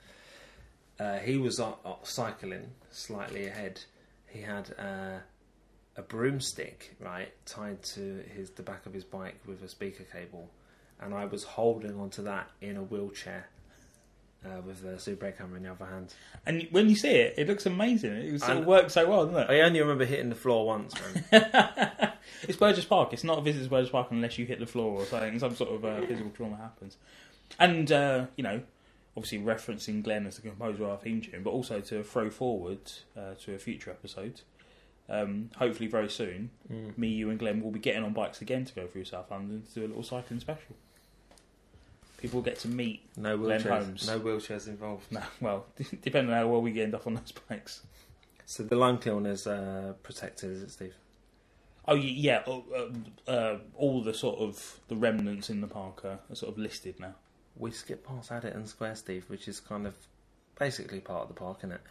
uh, 1.02 1.18
he 1.20 1.38
was 1.38 1.60
uh, 1.60 1.74
cycling 2.04 2.72
slightly 2.92 3.48
ahead. 3.48 3.82
He 4.28 4.42
had 4.42 4.74
uh, 4.78 5.20
a 5.98 6.02
broomstick, 6.02 6.96
right, 7.00 7.34
tied 7.46 7.82
to 7.84 8.24
his 8.36 8.52
the 8.52 8.62
back 8.62 8.86
of 8.86 8.94
his 8.94 9.04
bike 9.04 9.40
with 9.48 9.64
a 9.64 9.68
speaker 9.68 10.04
cable, 10.04 10.50
and 11.00 11.14
I 11.14 11.26
was 11.26 11.44
holding 11.44 12.00
onto 12.00 12.22
that 12.24 12.50
in 12.62 12.78
a 12.78 12.84
wheelchair. 12.84 13.48
Uh, 14.44 14.60
with 14.66 14.82
the 14.82 14.98
Super 14.98 15.28
8 15.28 15.38
camera 15.38 15.58
in 15.58 15.64
the 15.66 15.72
other 15.72 15.86
hand. 15.86 16.16
and 16.48 16.68
when 16.72 16.90
you 16.90 16.96
see 16.96 17.12
it, 17.12 17.36
it 17.38 17.48
looks 17.48 17.68
amazing. 17.68 18.14
It 18.14 18.42
sort 18.42 18.58
of 18.58 18.66
works 18.66 18.96
so 18.96 19.08
well, 19.08 19.28
doesn't 19.28 19.40
it? 19.40 19.54
I 19.54 19.62
only 19.62 19.80
remember 19.80 20.04
hitting 20.04 20.30
the 20.30 20.36
floor 20.36 20.66
once, 20.66 20.96
man. 21.00 21.26
it's 22.48 22.58
Burgess 22.58 22.86
Park. 22.86 23.14
It's 23.14 23.24
not 23.24 23.38
a 23.38 23.42
visit 23.42 23.66
to 23.66 23.70
Burgess 23.70 23.92
Park 23.92 24.08
unless 24.10 24.40
you 24.40 24.48
hit 24.48 24.60
the 24.60 24.66
floor 24.66 25.00
or 25.00 25.06
something. 25.06 25.38
Some 25.38 25.56
sort 25.56 25.70
of 25.70 25.86
uh, 25.86 26.02
physical 26.08 26.32
trauma 26.32 26.58
happens. 26.58 26.98
And 27.60 27.92
uh, 27.92 28.26
you 28.36 28.44
know, 28.44 28.64
obviously 29.18 29.40
referencing 29.40 30.04
Glenn 30.04 30.26
as 30.26 30.38
the 30.38 30.42
composer 30.42 30.84
of 30.84 30.90
our 30.92 30.98
theme 30.98 31.22
tune, 31.22 31.44
but 31.44 31.50
also 31.52 31.82
to 31.82 32.04
throw 32.04 32.30
forward 32.30 32.80
uh, 33.18 33.34
to 33.44 33.54
a 33.56 33.58
future 33.60 33.92
episode. 33.92 34.42
Um, 35.10 35.50
hopefully, 35.58 35.88
very 35.90 36.10
soon, 36.10 36.52
Mm. 36.72 36.98
me, 36.98 37.08
you, 37.10 37.30
and 37.30 37.38
Glenn 37.40 37.62
will 37.62 37.72
be 37.72 37.80
getting 37.80 38.04
on 38.04 38.14
bikes 38.14 38.42
again 38.42 38.64
to 38.66 38.74
go 38.74 38.88
through 38.88 39.04
South 39.06 39.30
London 39.30 39.64
to 39.74 39.74
do 39.82 39.86
a 39.86 39.88
little 39.88 40.04
cycling 40.04 40.40
special. 40.40 40.76
People 42.18 42.42
get 42.42 42.60
to 42.60 42.68
meet. 42.68 43.02
No 43.18 43.36
Glenn 43.38 43.62
wheelchairs. 43.62 43.84
Holmes. 43.84 44.08
No 44.08 44.20
wheelchairs 44.20 44.68
involved. 44.68 45.12
No, 45.12 45.22
well, 45.42 45.66
depending 46.02 46.32
on 46.34 46.40
how 46.40 46.48
well 46.48 46.62
we 46.62 46.80
end 46.80 46.94
up 46.96 47.08
on 47.08 47.16
those 47.16 47.34
bikes. 47.50 47.82
So 48.46 48.64
the 48.64 48.76
lime 48.76 49.00
kiln 49.00 49.26
is 49.26 49.48
uh, 49.48 49.94
protected, 50.04 50.52
is 50.52 50.62
it, 50.64 50.72
Steve? 50.72 50.94
Oh 51.88 51.96
yeah, 51.96 52.44
uh, 52.46 52.60
uh, 52.76 53.32
uh, 53.32 53.58
all 53.76 54.04
the 54.04 54.14
sort 54.14 54.40
of 54.40 54.80
the 54.88 54.96
remnants 54.96 55.50
in 55.50 55.62
the 55.62 55.68
park 55.68 56.06
are 56.06 56.20
sort 56.34 56.52
of 56.54 56.60
listed 56.60 57.00
now. 57.00 57.16
We 57.58 57.72
skip 57.72 58.06
past 58.06 58.32
Addington 58.32 58.66
Square, 58.66 58.96
Steve, 58.96 59.26
which 59.28 59.48
is 59.48 59.60
kind 59.60 59.86
of 59.86 59.94
basically 60.58 61.00
part 61.00 61.24
of 61.24 61.28
the 61.28 61.34
park, 61.34 61.60
isn't 61.60 61.74
it? 61.74 61.82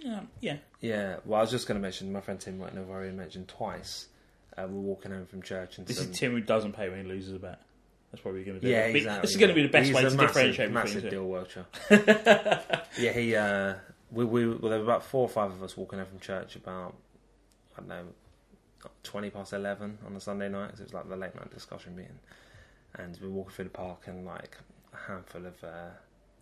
Yeah, 0.00 0.20
yeah. 0.40 0.56
Yeah. 0.80 1.16
Well, 1.24 1.40
I 1.40 1.42
was 1.42 1.50
just 1.50 1.66
going 1.66 1.78
to 1.78 1.82
mention 1.82 2.12
my 2.12 2.20
friend 2.20 2.38
Tim 2.38 2.58
Whitney, 2.58 2.80
I've 2.80 2.90
already 2.90 3.12
mentioned 3.12 3.48
twice. 3.48 4.08
Uh, 4.56 4.66
we're 4.68 4.80
walking 4.80 5.12
home 5.12 5.26
from 5.26 5.42
church 5.42 5.78
and 5.78 5.86
This 5.86 5.98
some, 5.98 6.10
is 6.10 6.18
Tim 6.18 6.32
who 6.32 6.40
doesn't 6.40 6.72
pay 6.72 6.88
when 6.88 7.02
he 7.02 7.08
loses 7.08 7.32
a 7.32 7.38
bet. 7.38 7.60
That's 8.10 8.24
what 8.24 8.34
we're 8.34 8.44
going 8.44 8.60
to 8.60 8.66
do. 8.66 8.72
Yeah, 8.72 8.88
But 8.88 8.96
exactly. 8.96 9.20
This 9.22 9.30
is 9.32 9.36
going 9.36 9.48
to 9.50 9.54
be 9.54 9.62
the 9.62 9.68
best 9.68 9.86
He's 9.86 9.94
way 9.94 10.02
to 10.02 10.10
massive, 10.10 10.20
differentiate 10.20 10.70
massive 10.70 11.10
deal 11.10 11.24
worker. 11.24 11.66
yeah, 12.98 13.12
he. 13.12 13.36
Uh, 13.36 13.74
we, 14.10 14.24
we 14.24 14.48
well, 14.48 14.70
there 14.70 14.78
were 14.78 14.84
about 14.84 15.04
four 15.04 15.22
or 15.22 15.28
five 15.28 15.50
of 15.50 15.62
us 15.62 15.76
walking 15.76 15.98
home 15.98 16.08
from 16.08 16.18
church 16.18 16.56
about 16.56 16.94
I 17.76 17.80
don't 17.80 17.88
know 17.88 18.04
twenty 19.02 19.28
past 19.28 19.52
eleven 19.52 19.98
on 20.06 20.16
a 20.16 20.20
Sunday 20.20 20.48
night. 20.48 20.70
Cause 20.70 20.80
it 20.80 20.84
was 20.84 20.94
like 20.94 21.08
the 21.08 21.16
late 21.16 21.34
night 21.34 21.52
discussion 21.52 21.94
meeting, 21.94 22.18
and 22.94 23.18
we 23.20 23.28
were 23.28 23.34
walking 23.34 23.52
through 23.52 23.64
the 23.64 23.70
park 23.70 24.04
and 24.06 24.24
like 24.24 24.56
a 25.06 25.12
handful 25.12 25.46
of 25.46 25.64
uh, 25.64 25.90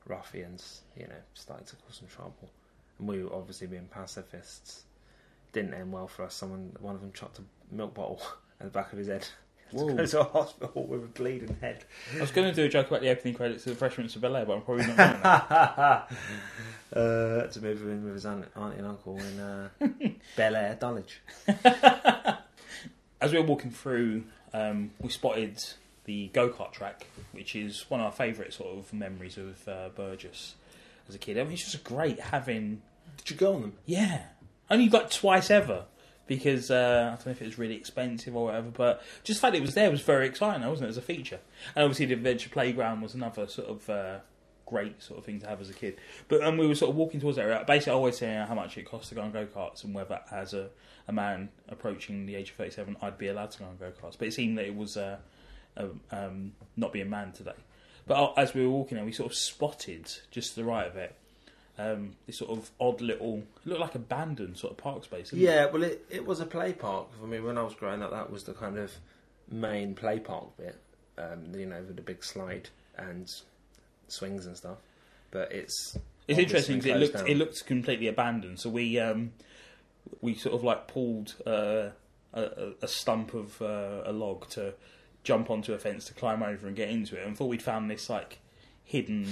ruffians, 0.07 0.83
you 0.97 1.07
know, 1.07 1.15
started 1.35 1.67
to 1.69 1.77
cause 1.77 1.97
some 1.97 2.09
trouble, 2.09 2.51
and 2.99 3.09
we 3.09 3.23
were 3.23 3.35
obviously 3.35 3.67
being 3.67 3.89
pacifists. 3.91 4.85
Didn't 5.53 5.75
end 5.75 5.93
well 5.93 6.09
for 6.09 6.25
us. 6.25 6.35
Someone, 6.35 6.77
one 6.81 6.95
of 6.95 7.01
them, 7.01 7.13
chucked 7.13 7.39
a 7.39 7.75
milk 7.75 7.95
bottle 7.95 8.21
at 8.61 8.67
the 8.67 8.71
back 8.71 8.93
of 8.93 8.99
his 8.99 9.09
head. 9.09 9.27
Whoa. 9.73 9.95
Go 9.95 10.07
to 10.07 10.21
a 10.21 10.25
hospital 10.25 10.87
with 10.87 11.03
a 11.03 11.09
bleeding 11.09 11.57
head. 11.61 11.85
I 12.17 12.21
was 12.21 12.31
going 12.31 12.49
to 12.49 12.55
do 12.55 12.65
a 12.65 12.69
joke 12.69 12.87
about 12.87 13.01
the 13.01 13.11
opening 13.11 13.35
credits 13.35 13.67
of 13.67 13.73
The 13.73 13.79
Fresh 13.79 13.95
Prince 13.95 14.15
of 14.15 14.23
Bel 14.23 14.37
Air, 14.37 14.47
but 14.47 14.55
I'm 14.55 14.63
probably 14.63 14.87
not 14.87 14.97
doing 14.97 15.23
that. 15.23 16.09
uh, 16.97 17.47
to 17.49 17.61
move 17.61 17.83
in 17.83 18.05
with 18.05 18.15
his 18.15 18.27
aunt, 18.27 18.47
auntie 18.55 18.79
and 18.79 18.87
uncle 18.87 19.19
in 19.19 19.41
uh, 19.41 19.69
Bel 20.37 20.55
Air, 20.55 20.77
Dulwich. 20.79 21.21
As 23.21 23.33
we 23.33 23.39
were 23.39 23.45
walking 23.45 23.73
through, 23.73 24.23
um, 24.53 24.93
we 25.01 25.09
spotted 25.09 25.61
the 26.07 26.29
go 26.29 26.49
kart 26.49 26.73
track, 26.73 27.07
which 27.33 27.55
is 27.55 27.85
one 27.89 28.01
of 28.01 28.07
our 28.07 28.13
favourite 28.13 28.53
sort 28.53 28.79
of 28.79 28.93
memories 28.93 29.37
of 29.37 29.69
uh, 29.69 29.91
Burgess 29.95 30.55
as 31.09 31.15
a 31.15 31.19
kid. 31.19 31.39
I 31.39 31.45
mean, 31.45 31.53
it's 31.53 31.71
just 31.71 31.85
great 31.85 32.19
having 32.19 32.81
Did 33.17 33.31
you 33.31 33.37
go 33.37 33.55
on 33.55 33.61
them? 33.61 33.73
Yeah, 33.85 34.23
only 34.71 34.89
like 34.89 35.11
twice 35.11 35.51
ever 35.51 35.85
because 36.27 36.71
uh, 36.71 37.11
I 37.13 37.17
don't 37.17 37.27
know 37.27 37.33
if 37.33 37.43
it 37.43 37.47
was 37.47 37.59
really 37.59 37.77
expensive 37.77 38.35
or 38.35 38.47
whatever, 38.47 38.71
but 38.71 39.03
just 39.23 39.41
the 39.41 39.47
fact 39.47 39.57
it 39.57 39.63
was 39.63 39.75
there 39.75 39.91
was 39.91 40.01
very 40.01 40.27
exciting, 40.27 40.67
wasn't 40.67 40.87
it, 40.87 40.91
as 40.91 40.97
a 40.97 41.03
feature? 41.03 41.41
And 41.75 41.85
obviously, 41.85 42.07
the 42.07 42.15
adventure 42.15 42.51
playground 42.51 43.01
was 43.01 43.15
another 43.15 43.47
sort 43.47 43.69
of 43.69 43.91
uh, 43.91 44.19
great 44.65 45.01
sort 45.03 45.19
of 45.19 45.25
thing 45.25 45.39
to 45.41 45.47
have 45.47 45.61
as 45.61 45.71
a 45.71 45.75
kid. 45.75 45.97
But 46.29 46.43
um, 46.43 46.59
we 46.59 46.67
were 46.67 46.75
sort 46.75 46.91
of 46.91 46.97
walking 46.97 47.21
towards 47.21 47.37
that 47.37 47.45
area. 47.45 47.65
Basically, 47.67 47.93
always 47.93 48.19
saying 48.19 48.47
how 48.47 48.55
much 48.55 48.77
it 48.77 48.85
costs 48.85 49.09
to 49.11 49.15
go 49.15 49.23
on 49.23 49.31
go 49.31 49.47
karts 49.47 49.85
and 49.85 49.95
whether, 49.95 50.21
as 50.33 50.53
a, 50.53 50.69
a 51.07 51.13
man 51.13 51.49
approaching 51.69 52.27
the 52.27 52.35
age 52.35 52.51
of 52.51 52.57
thirty-seven, 52.57 52.97
I'd 53.01 53.19
be 53.19 53.29
allowed 53.29 53.53
to 53.53 53.61
go 53.61 53.67
on 53.67 53.77
go 53.77 53.93
karts. 53.93 54.19
But 54.19 54.29
it 54.29 54.35
seemed 54.35 54.59
that 54.59 54.67
it 54.67 54.75
was 54.75 54.97
uh, 54.97 55.19
um, 55.77 56.01
um, 56.11 56.53
not 56.77 56.93
being 56.93 57.11
manned 57.11 57.35
today. 57.35 57.53
But 58.07 58.15
uh, 58.23 58.33
as 58.37 58.55
we 58.55 58.63
were 58.65 58.71
walking 58.73 58.97
there, 58.97 59.05
we 59.05 59.13
sort 59.13 59.31
of 59.31 59.37
spotted 59.37 60.11
just 60.31 60.51
to 60.55 60.57
the 60.61 60.65
right 60.65 60.87
of 60.87 60.97
it 60.97 61.15
um, 61.79 62.15
this 62.27 62.39
sort 62.39 62.51
of 62.57 62.71
odd 62.81 63.01
little, 63.03 63.43
it 63.65 63.69
looked 63.69 63.81
like 63.83 63.95
abandoned 63.95 64.57
sort 64.57 64.71
of 64.73 64.79
park 64.79 65.05
space. 65.05 65.29
didn't 65.31 65.43
it? 65.43 65.47
Yeah, 65.47 65.67
well, 65.67 65.83
it, 65.83 66.07
it 66.09 66.25
was 66.25 66.41
a 66.41 66.47
play 66.47 66.73
park. 66.73 67.09
For 67.21 67.27
me, 67.27 67.39
when 67.41 67.59
I 67.59 67.63
was 67.63 67.75
growing 67.75 68.03
up, 68.03 68.13
that 68.13 68.31
was 68.31 68.45
the 68.45 68.55
kind 68.55 68.79
of 68.79 68.91
main 69.51 69.95
play 69.95 70.19
park 70.19 70.57
bit, 70.57 70.77
um, 71.19 71.53
you 71.55 71.67
know, 71.67 71.83
with 71.83 71.97
the 71.97 72.03
big 72.03 72.25
slide 72.25 72.71
and 72.97 73.31
swings 74.09 74.47
and 74.47 74.57
stuff. 74.57 74.79
But 75.31 75.53
it's 75.53 75.99
It's 76.29 76.39
interesting 76.39 76.79
because 76.79 76.93
it 76.97 76.99
looked 77.01 77.15
down. 77.15 77.27
it 77.27 77.37
looked 77.37 77.67
completely 77.67 78.07
abandoned. 78.09 78.59
So 78.59 78.71
we 78.71 78.99
um, 78.99 79.33
we 80.23 80.35
sort 80.35 80.55
of 80.55 80.65
like 80.65 80.89
pulled 80.89 81.35
uh, 81.47 81.91
a, 82.33 82.41
a- 82.43 82.73
a 82.83 82.89
stump 82.89 83.35
of 83.35 83.61
uh, 83.61 84.03
a 84.07 84.13
log 84.13 84.49
to 84.51 84.73
jump 85.27 85.51
onto 85.51 85.73
a 85.75 85.79
fence 85.79 86.05
to 86.07 86.15
climb 86.15 86.43
over 86.43 86.67
and 86.67 86.75
get 86.77 86.89
into 86.89 87.17
it, 87.21 87.27
and 87.27 87.37
thought 87.37 87.47
we'd 87.49 87.63
found 87.63 87.91
this 87.91 88.09
like 88.09 88.39
hidden 88.85 89.27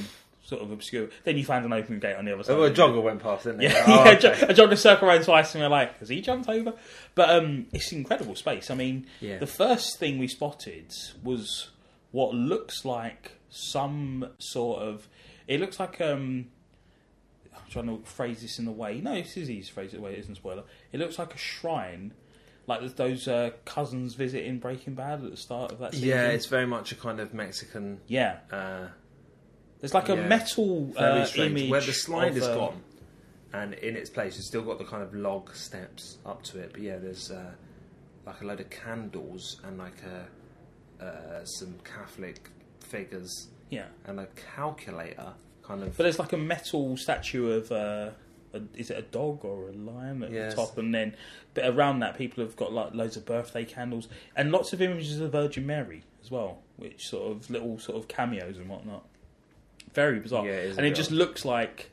sort 0.44 0.60
of 0.60 0.70
obscure. 0.70 1.08
Then 1.22 1.38
you 1.38 1.44
found 1.44 1.64
an 1.64 1.72
open 1.72 2.00
gate 2.00 2.16
on 2.16 2.24
the 2.26 2.34
other 2.34 2.42
side. 2.42 2.52
Oh, 2.56 2.64
a 2.64 2.70
jogger 2.70 3.02
went 3.02 3.22
past, 3.22 3.44
didn't 3.44 3.62
it? 3.62 3.70
Yeah, 3.72 3.84
Oh, 3.86 4.04
yeah, 4.04 4.10
okay. 4.18 4.42
a 4.42 4.52
jogger 4.54 4.76
circle 4.76 5.08
around 5.08 5.22
twice, 5.24 5.54
and 5.54 5.62
we're 5.62 5.68
like, 5.70 5.98
has 6.00 6.08
he 6.10 6.20
jumped 6.20 6.48
over? 6.50 6.74
But 7.14 7.30
um, 7.30 7.66
it's 7.72 7.92
incredible 7.92 8.34
space. 8.34 8.70
I 8.70 8.74
mean, 8.74 9.06
Yeah. 9.20 9.38
the 9.38 9.46
first 9.46 9.98
thing 9.98 10.18
we 10.18 10.28
spotted 10.28 10.92
was 11.22 11.70
what 12.10 12.34
looks 12.34 12.84
like 12.84 13.32
some 13.48 14.28
sort 14.38 14.82
of. 14.82 15.08
It 15.48 15.60
looks 15.60 15.78
like 15.80 16.00
um. 16.00 16.48
I'm 17.54 17.70
trying 17.70 17.86
to 17.86 18.04
phrase 18.04 18.42
this 18.42 18.58
in 18.58 18.66
a 18.66 18.72
way. 18.72 19.00
No, 19.00 19.14
this 19.14 19.36
is 19.36 19.48
easy 19.48 19.68
to 19.68 19.72
phrase 19.72 19.94
it 19.94 19.98
a 19.98 20.00
way. 20.00 20.12
It 20.14 20.18
isn't 20.20 20.32
a 20.32 20.36
spoiler. 20.36 20.64
It 20.92 20.98
looks 21.00 21.18
like 21.18 21.34
a 21.34 21.38
shrine, 21.38 22.12
like 22.66 22.96
those 22.96 23.28
uh, 23.28 23.50
cousins 23.64 24.14
visit 24.14 24.44
in 24.44 24.58
Breaking 24.58 24.94
Bad 24.94 25.22
at 25.24 25.30
the 25.30 25.36
start 25.36 25.72
of 25.72 25.78
that 25.80 25.92
season. 25.92 26.08
Yeah, 26.08 26.28
it's 26.28 26.46
very 26.46 26.66
much 26.66 26.92
a 26.92 26.94
kind 26.96 27.20
of 27.20 27.34
Mexican. 27.34 28.00
yeah. 28.06 28.38
Uh, 28.50 28.86
There's 29.80 29.92
like 29.94 30.08
a 30.08 30.14
Yeah. 30.16 30.26
metal 30.28 30.92
uh, 30.96 31.26
image 31.36 31.70
Where 31.70 31.80
the 31.82 31.92
slide 31.92 32.28
of, 32.32 32.36
is 32.38 32.44
uh, 32.44 32.54
gone, 32.54 32.82
and 33.52 33.74
in 33.74 33.96
its 33.96 34.08
place, 34.08 34.36
you've 34.36 34.46
still 34.46 34.62
got 34.62 34.78
the 34.78 34.84
kind 34.84 35.02
of 35.02 35.14
log 35.14 35.54
steps 35.54 36.18
up 36.24 36.42
to 36.44 36.58
it. 36.58 36.72
But 36.72 36.80
yeah, 36.80 36.96
there's 36.96 37.30
uh, 37.30 37.50
like 38.26 38.40
a 38.40 38.46
load 38.46 38.60
of 38.60 38.70
candles 38.70 39.60
and 39.64 39.76
like 39.76 40.00
a, 40.02 41.04
uh, 41.04 41.44
some 41.44 41.74
Catholic 41.84 42.48
figures 42.80 43.48
Yeah. 43.68 43.86
and 44.06 44.18
a 44.20 44.26
calculator 44.56 45.34
kind 45.62 45.82
of. 45.82 45.94
But 45.96 46.04
there's 46.04 46.18
like 46.18 46.32
a 46.32 46.38
metal 46.38 46.96
statue 46.96 47.50
of. 47.52 47.70
A, 48.54 48.62
is 48.78 48.90
it 48.90 48.98
a 48.98 49.02
dog 49.02 49.44
or 49.44 49.68
a 49.68 49.72
lion 49.72 50.22
at 50.22 50.30
Yes. 50.30 50.54
the 50.54 50.62
top, 50.62 50.78
and 50.78 50.94
then 50.94 51.14
but 51.54 51.66
around 51.66 52.00
that 52.00 52.16
people 52.16 52.42
have 52.44 52.56
got 52.56 52.72
like 52.72 52.94
loads 52.94 53.16
of 53.16 53.24
birthday 53.26 53.64
candles 53.64 54.08
and 54.36 54.50
lots 54.52 54.72
of 54.72 54.80
images 54.82 55.14
of 55.20 55.30
the 55.30 55.38
Virgin 55.38 55.66
Mary 55.66 56.02
as 56.22 56.30
well, 56.30 56.58
which 56.76 57.08
sort 57.08 57.30
of 57.30 57.50
little 57.50 57.78
sort 57.78 57.98
of 57.98 58.08
cameos 58.08 58.56
and 58.56 58.68
whatnot. 58.68 59.04
Very 59.92 60.18
bizarre, 60.20 60.46
Yeah, 60.46 60.52
it 60.52 60.76
and 60.78 60.86
it 60.86 60.94
just 60.94 61.10
looks 61.10 61.44
like, 61.44 61.90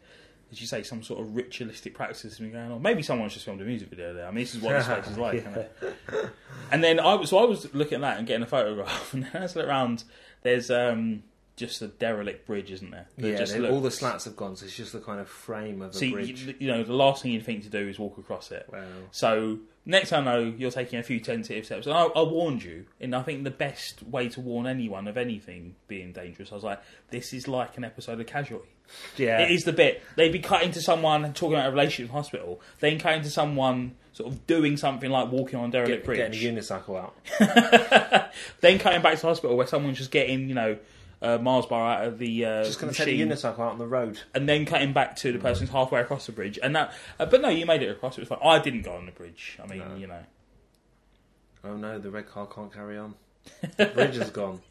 as 0.51 0.59
you 0.59 0.65
say, 0.67 0.81
some 0.83 1.03
sort 1.03 1.19
of 1.21 1.35
ritualistic 1.35 1.93
practice 1.93 2.23
has 2.23 2.39
been 2.39 2.51
going 2.51 2.71
on. 2.71 2.81
Maybe 2.81 3.03
someone's 3.03 3.33
just 3.33 3.45
filmed 3.45 3.61
a 3.61 3.65
music 3.65 3.89
video 3.89 4.13
there. 4.13 4.25
I 4.27 4.31
mean, 4.31 4.43
this 4.43 4.55
is 4.55 4.61
what 4.61 4.73
this 4.73 4.87
place 4.87 5.07
is 5.07 5.17
like. 5.17 5.45
it? 5.45 5.77
And 6.71 6.81
then 6.83 6.99
I 7.01 7.15
was 7.15 7.29
so 7.29 7.37
I 7.37 7.43
was 7.43 7.73
looking 7.73 7.95
at 7.95 8.01
that 8.01 8.17
and 8.17 8.25
getting 8.25 8.43
a 8.43 8.47
photograph, 8.47 9.13
and 9.13 9.23
then 9.25 9.43
as 9.43 9.55
I 9.57 9.59
look 9.59 9.67
around, 9.69 10.05
there's 10.41 10.71
um, 10.71 11.23
just 11.61 11.81
a 11.81 11.87
derelict 11.87 12.45
bridge, 12.45 12.71
isn't 12.71 12.91
there? 12.91 13.07
That 13.17 13.27
yeah, 13.31 13.37
just 13.37 13.53
they- 13.53 13.69
all 13.69 13.79
the 13.79 13.91
slats 13.91 14.25
have 14.25 14.35
gone, 14.35 14.55
so 14.55 14.65
it's 14.65 14.75
just 14.75 14.91
the 14.91 14.99
kind 14.99 15.19
of 15.19 15.29
frame 15.29 15.81
of 15.81 15.95
a 15.95 16.11
bridge. 16.11 16.43
you, 16.43 16.55
you 16.59 16.67
know, 16.67 16.83
the 16.83 16.93
last 16.93 17.23
thing 17.23 17.31
you 17.31 17.41
think 17.41 17.63
to 17.63 17.69
do 17.69 17.87
is 17.87 17.97
walk 17.97 18.17
across 18.17 18.51
it. 18.51 18.67
Wow. 18.71 18.83
So 19.11 19.59
next 19.85 20.11
I 20.11 20.21
know 20.21 20.53
you're 20.57 20.71
taking 20.71 20.99
a 20.99 21.03
few 21.03 21.19
tentative 21.19 21.65
steps, 21.65 21.85
and 21.87 21.95
I, 21.95 22.03
I 22.03 22.23
warned 22.23 22.63
you. 22.63 22.85
And 22.99 23.15
I 23.15 23.21
think 23.23 23.43
the 23.43 23.51
best 23.51 24.03
way 24.03 24.27
to 24.29 24.41
warn 24.41 24.67
anyone 24.67 25.07
of 25.07 25.17
anything 25.17 25.75
being 25.87 26.11
dangerous, 26.11 26.51
I 26.51 26.55
was 26.55 26.63
like, 26.63 26.81
this 27.09 27.33
is 27.33 27.47
like 27.47 27.77
an 27.77 27.83
episode 27.83 28.19
of 28.19 28.27
Casualty. 28.27 28.67
Yeah. 29.15 29.39
It 29.39 29.51
is 29.51 29.63
the 29.63 29.71
bit 29.71 30.03
they'd 30.17 30.33
be 30.33 30.39
cutting 30.39 30.71
to 30.71 30.81
someone 30.81 31.23
and 31.23 31.33
talking 31.33 31.53
about 31.53 31.67
a 31.67 31.71
relationship 31.71 32.09
in 32.09 32.13
hospital, 32.13 32.59
then 32.79 32.99
cutting 32.99 33.21
to 33.23 33.29
someone 33.29 33.95
sort 34.13 34.33
of 34.33 34.45
doing 34.47 34.75
something 34.75 35.09
like 35.09 35.31
walking 35.31 35.57
on 35.57 35.71
derelict 35.71 35.99
Get, 35.99 36.05
bridge, 36.05 36.17
getting 36.41 36.57
a 36.57 36.61
unicycle 36.61 36.97
out. 36.99 38.31
then 38.61 38.79
cutting 38.79 39.01
back 39.01 39.17
to 39.19 39.27
hospital 39.27 39.55
where 39.55 39.67
someone's 39.67 39.97
just 39.97 40.11
getting 40.11 40.49
you 40.49 40.55
know 40.55 40.77
uh, 41.21 41.37
Mars 41.37 41.65
bar 41.67 41.93
out 41.93 42.05
of 42.07 42.17
the 42.17 42.45
uh, 42.45 42.63
Just 42.63 42.79
going 42.79 42.91
to 42.93 42.97
take 43.05 43.17
the 43.17 43.21
unicycle 43.21 43.59
out 43.59 43.73
on 43.73 43.77
the 43.77 43.87
road. 43.87 44.19
and 44.33 44.47
then 44.49 44.65
cutting 44.65 44.91
back 44.93 45.15
to 45.17 45.31
the 45.31 45.39
person's 45.39 45.69
halfway 45.69 46.01
across 46.01 46.25
the 46.25 46.31
bridge. 46.31 46.57
And 46.61 46.75
that, 46.75 46.93
uh, 47.19 47.25
but 47.25 47.41
no, 47.41 47.49
you 47.49 47.65
made 47.65 47.81
it 47.83 47.89
across. 47.89 48.17
It 48.17 48.21
was 48.21 48.27
fine. 48.29 48.39
I 48.43 48.59
didn't 48.59 48.81
go 48.81 48.93
on 48.93 49.05
the 49.05 49.11
bridge. 49.11 49.57
I 49.63 49.67
mean, 49.67 49.79
No. 49.79 49.95
you 49.95 50.07
know. 50.07 50.23
Oh 51.63 51.75
no, 51.77 51.99
the 51.99 52.09
red 52.09 52.27
car 52.27 52.47
can't 52.47 52.73
carry 52.73 52.97
on. 52.97 53.13
The 53.77 53.85
bridge 53.87 54.17
is 54.17 54.29
gone. 54.31 54.61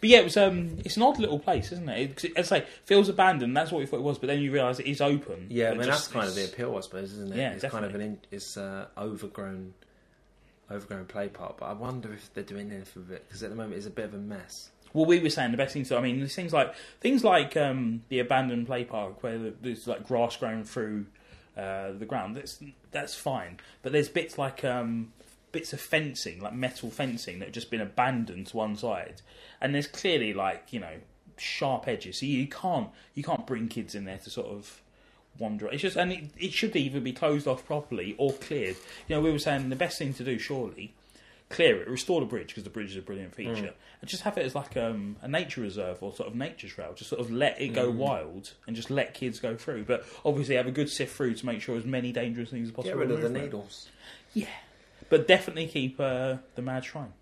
But 0.00 0.10
yeah, 0.10 0.18
it 0.18 0.24
was. 0.24 0.36
Um, 0.36 0.78
it's 0.84 0.96
an 0.98 1.02
odd 1.02 1.18
little 1.18 1.38
place, 1.38 1.72
isn't 1.72 1.88
it? 1.88 1.98
It- 1.98 2.16
'cause 2.16 2.30
As 2.36 2.52
I 2.52 2.60
say, 2.60 2.66
feels 2.84 3.08
abandoned. 3.08 3.56
That's 3.56 3.72
what 3.72 3.78
we 3.78 3.86
thought 3.86 3.98
it 4.00 4.02
was. 4.02 4.18
But 4.18 4.26
then 4.26 4.40
you 4.40 4.52
realise 4.52 4.78
it 4.78 4.86
is 4.86 5.00
open. 5.00 5.46
Yeah, 5.48 5.68
I 5.68 5.72
It 5.72 5.78
mean 5.78 5.86
just- 5.86 6.04
that's 6.04 6.12
kind 6.12 6.28
of 6.28 6.34
the 6.34 6.40
it's- 6.42 6.52
appeal, 6.54 6.76
I 6.76 6.80
suppose, 6.80 7.12
isn't 7.12 7.32
it? 7.32 7.36
Yeah, 7.38 7.52
it's 7.52 7.64
kind 7.64 7.84
of 7.86 7.94
an 7.94 8.00
in, 8.02 8.18
it's 8.30 8.56
uh, 8.58 8.86
overgrown, 8.98 9.72
overgrown 10.74 11.06
play 11.06 11.28
park. 11.28 11.56
But 11.58 11.66
I 11.66 11.72
wonder 11.72 12.12
if 12.12 12.32
they're 12.34 12.44
doing 12.44 12.70
anything 12.70 13.02
with 13.02 13.12
it 13.12 13.24
because 13.26 13.42
at 13.42 13.50
the 13.50 13.56
moment 13.56 13.76
it's 13.76 13.86
a 13.86 13.90
bit 13.90 14.06
of 14.06 14.14
a 14.14 14.18
mess. 14.18 14.70
Well, 14.92 15.06
we 15.06 15.18
were 15.18 15.30
saying 15.30 15.50
the 15.50 15.56
best 15.56 15.72
things. 15.72 15.88
To, 15.88 15.96
I 15.96 16.00
mean, 16.00 16.26
things 16.28 16.52
like 16.52 16.74
things 17.00 17.24
like 17.24 17.56
um, 17.56 18.02
the 18.08 18.20
abandoned 18.20 18.66
play 18.66 18.84
park 18.84 19.22
where 19.22 19.50
there's 19.60 19.86
like 19.86 20.06
grass 20.06 20.36
growing 20.36 20.64
through 20.64 21.06
uh, 21.56 21.92
the 21.92 22.06
ground. 22.06 22.36
That's 22.36 22.62
that's 22.92 23.14
fine. 23.14 23.58
But 23.82 23.92
there's 23.92 24.08
bits 24.08 24.38
like 24.38 24.64
um, 24.64 25.12
bits 25.50 25.72
of 25.72 25.80
fencing, 25.80 26.40
like 26.40 26.54
metal 26.54 26.90
fencing, 26.90 27.40
that 27.40 27.46
have 27.46 27.54
just 27.54 27.70
been 27.70 27.80
abandoned 27.80 28.48
to 28.48 28.56
one 28.56 28.76
side, 28.76 29.22
and 29.60 29.74
there's 29.74 29.88
clearly 29.88 30.32
like 30.32 30.72
you 30.72 30.78
know 30.78 30.96
sharp 31.36 31.88
edges. 31.88 32.18
So 32.18 32.26
you 32.26 32.46
can't 32.46 32.90
you 33.14 33.24
can't 33.24 33.46
bring 33.46 33.66
kids 33.66 33.96
in 33.96 34.04
there 34.04 34.18
to 34.18 34.30
sort 34.30 34.46
of 34.46 34.80
wander. 35.38 35.68
It's 35.68 35.82
just 35.82 35.96
and 35.96 36.12
it, 36.12 36.24
it 36.38 36.52
should 36.52 36.74
either 36.76 37.00
be 37.00 37.12
closed 37.12 37.46
off 37.46 37.64
properly 37.66 38.14
or 38.18 38.32
cleared. 38.32 38.76
You 39.08 39.16
know, 39.16 39.20
we 39.20 39.32
were 39.32 39.38
saying 39.38 39.68
the 39.68 39.76
best 39.76 39.98
thing 39.98 40.14
to 40.14 40.24
do 40.24 40.38
surely 40.38 40.94
clear 41.50 41.80
it, 41.80 41.88
restore 41.88 42.20
the 42.20 42.26
bridge 42.26 42.48
because 42.48 42.64
the 42.64 42.70
bridge 42.70 42.90
is 42.90 42.96
a 42.96 43.02
brilliant 43.02 43.34
feature, 43.34 43.72
and 44.00 44.10
just 44.10 44.22
have 44.22 44.36
it 44.38 44.44
as 44.44 44.54
like 44.54 44.76
um, 44.76 45.16
a 45.22 45.28
nature 45.28 45.60
reserve 45.60 46.02
or 46.02 46.12
sort 46.12 46.28
of 46.28 46.34
nature 46.34 46.68
trail. 46.68 46.92
Just 46.94 47.10
sort 47.10 47.20
of 47.20 47.30
let 47.30 47.60
it 47.60 47.68
go 47.68 47.90
wild 47.90 48.52
and 48.66 48.74
just 48.74 48.90
let 48.90 49.14
kids 49.14 49.40
go 49.40 49.56
through. 49.56 49.84
But 49.84 50.04
obviously 50.24 50.56
have 50.56 50.66
a 50.66 50.72
good 50.72 50.90
sift 50.90 51.14
through 51.16 51.34
to 51.34 51.46
make 51.46 51.60
sure 51.62 51.76
as 51.76 51.84
many 51.84 52.12
dangerous 52.12 52.50
things 52.50 52.68
as 52.68 52.74
possible. 52.74 52.98
Get 52.98 52.98
rid 52.98 53.10
of 53.10 53.20
the 53.20 53.28
removed 53.28 53.34
from 53.34 53.42
it. 53.42 53.44
needles. 53.44 53.88
Yeah, 54.34 54.46
but 55.08 55.28
definitely 55.28 55.68
keep 55.68 56.00
uh, 56.00 56.36
the 56.54 56.62
mad 56.62 56.84
shrine. 56.84 57.12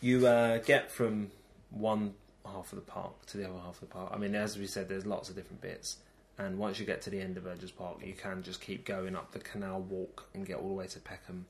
You 0.00 0.26
uh, 0.26 0.58
get 0.58 0.90
from 0.90 1.30
one 1.70 2.14
half 2.46 2.72
of 2.72 2.76
the 2.76 2.90
park 2.90 3.26
to 3.26 3.38
the 3.38 3.48
other 3.48 3.58
half 3.58 3.74
of 3.74 3.80
the 3.80 3.86
park. 3.86 4.10
I 4.14 4.18
mean, 4.18 4.34
as 4.34 4.58
we 4.58 4.66
said, 4.66 4.88
there's 4.88 5.06
lots 5.06 5.28
of 5.28 5.36
different 5.36 5.60
bits. 5.60 5.96
And 6.38 6.58
once 6.58 6.80
you 6.80 6.86
get 6.86 7.00
to 7.02 7.10
the 7.10 7.20
end 7.20 7.36
of 7.36 7.44
Burgess 7.44 7.70
Park, 7.70 7.98
you 8.04 8.14
can 8.14 8.42
just 8.42 8.60
keep 8.60 8.84
going 8.84 9.14
up 9.14 9.32
the 9.32 9.38
canal 9.38 9.80
walk 9.80 10.26
and 10.34 10.44
get 10.44 10.56
all 10.56 10.68
the 10.68 10.74
way 10.74 10.86
to 10.88 10.98
Peckham 10.98 11.46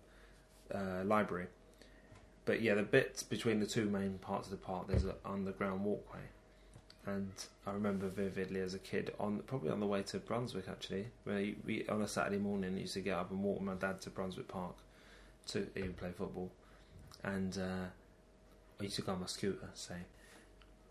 uh, 0.75 1.05
Library. 1.05 1.47
But 2.45 2.61
yeah, 2.61 2.75
the 2.75 2.83
bits 2.83 3.23
between 3.23 3.61
the 3.61 3.67
two 3.67 3.89
main 3.89 4.19
parts 4.19 4.47
of 4.47 4.51
the 4.51 4.59
park, 4.59 4.89
there's 4.89 5.05
an 5.05 5.15
underground 5.25 5.85
walkway. 5.85 6.21
And 7.07 7.33
I 7.67 7.73
remember 7.73 8.09
vividly 8.09 8.61
as 8.61 8.75
a 8.75 8.79
kid, 8.79 9.13
on 9.19 9.41
probably 9.47 9.71
on 9.71 9.81
the 9.81 9.87
way 9.87 10.03
to 10.05 10.19
Brunswick 10.19 10.67
actually, 10.69 11.07
where 11.25 11.53
we, 11.65 11.87
on 11.89 12.03
a 12.03 12.09
Saturday 12.09 12.39
morning, 12.39 12.77
used 12.77 12.95
to 12.95 13.01
get 13.01 13.17
up 13.17 13.31
and 13.31 13.43
walk 13.43 13.61
with 13.61 13.67
my 13.67 13.75
dad 13.75 14.01
to 14.03 14.11
Brunswick 14.11 14.49
Park 14.49 14.75
to 15.49 15.67
even 15.77 15.95
play 15.95 16.11
football. 16.17 16.51
And 17.23 17.57
uh, 17.59 17.87
I 18.81 18.83
used 18.83 18.97
to 18.97 19.03
go 19.03 19.13
on 19.13 19.21
my 19.21 19.27
scooter, 19.27 19.71
say. 19.75 19.97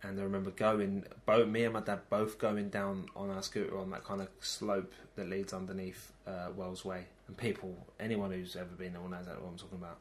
And 0.03 0.19
I 0.19 0.23
remember 0.23 0.51
going, 0.51 1.05
both 1.25 1.47
me 1.47 1.63
and 1.63 1.73
my 1.73 1.79
dad 1.79 2.01
both 2.09 2.37
going 2.37 2.69
down 2.69 3.05
on 3.15 3.29
our 3.29 3.41
scooter 3.41 3.77
on 3.79 3.89
that 3.91 4.03
kind 4.03 4.21
of 4.21 4.27
slope 4.41 4.91
that 5.15 5.29
leads 5.29 5.53
underneath 5.53 6.11
uh, 6.27 6.49
Wells 6.55 6.83
Way. 6.83 7.05
And 7.27 7.37
people, 7.37 7.75
anyone 7.99 8.31
who's 8.31 8.55
ever 8.57 8.75
been 8.77 8.91
there 8.93 9.01
will 9.01 9.09
know 9.09 9.17
exactly 9.17 9.41
what 9.43 9.51
I'm 9.51 9.57
talking 9.57 9.77
about. 9.77 9.97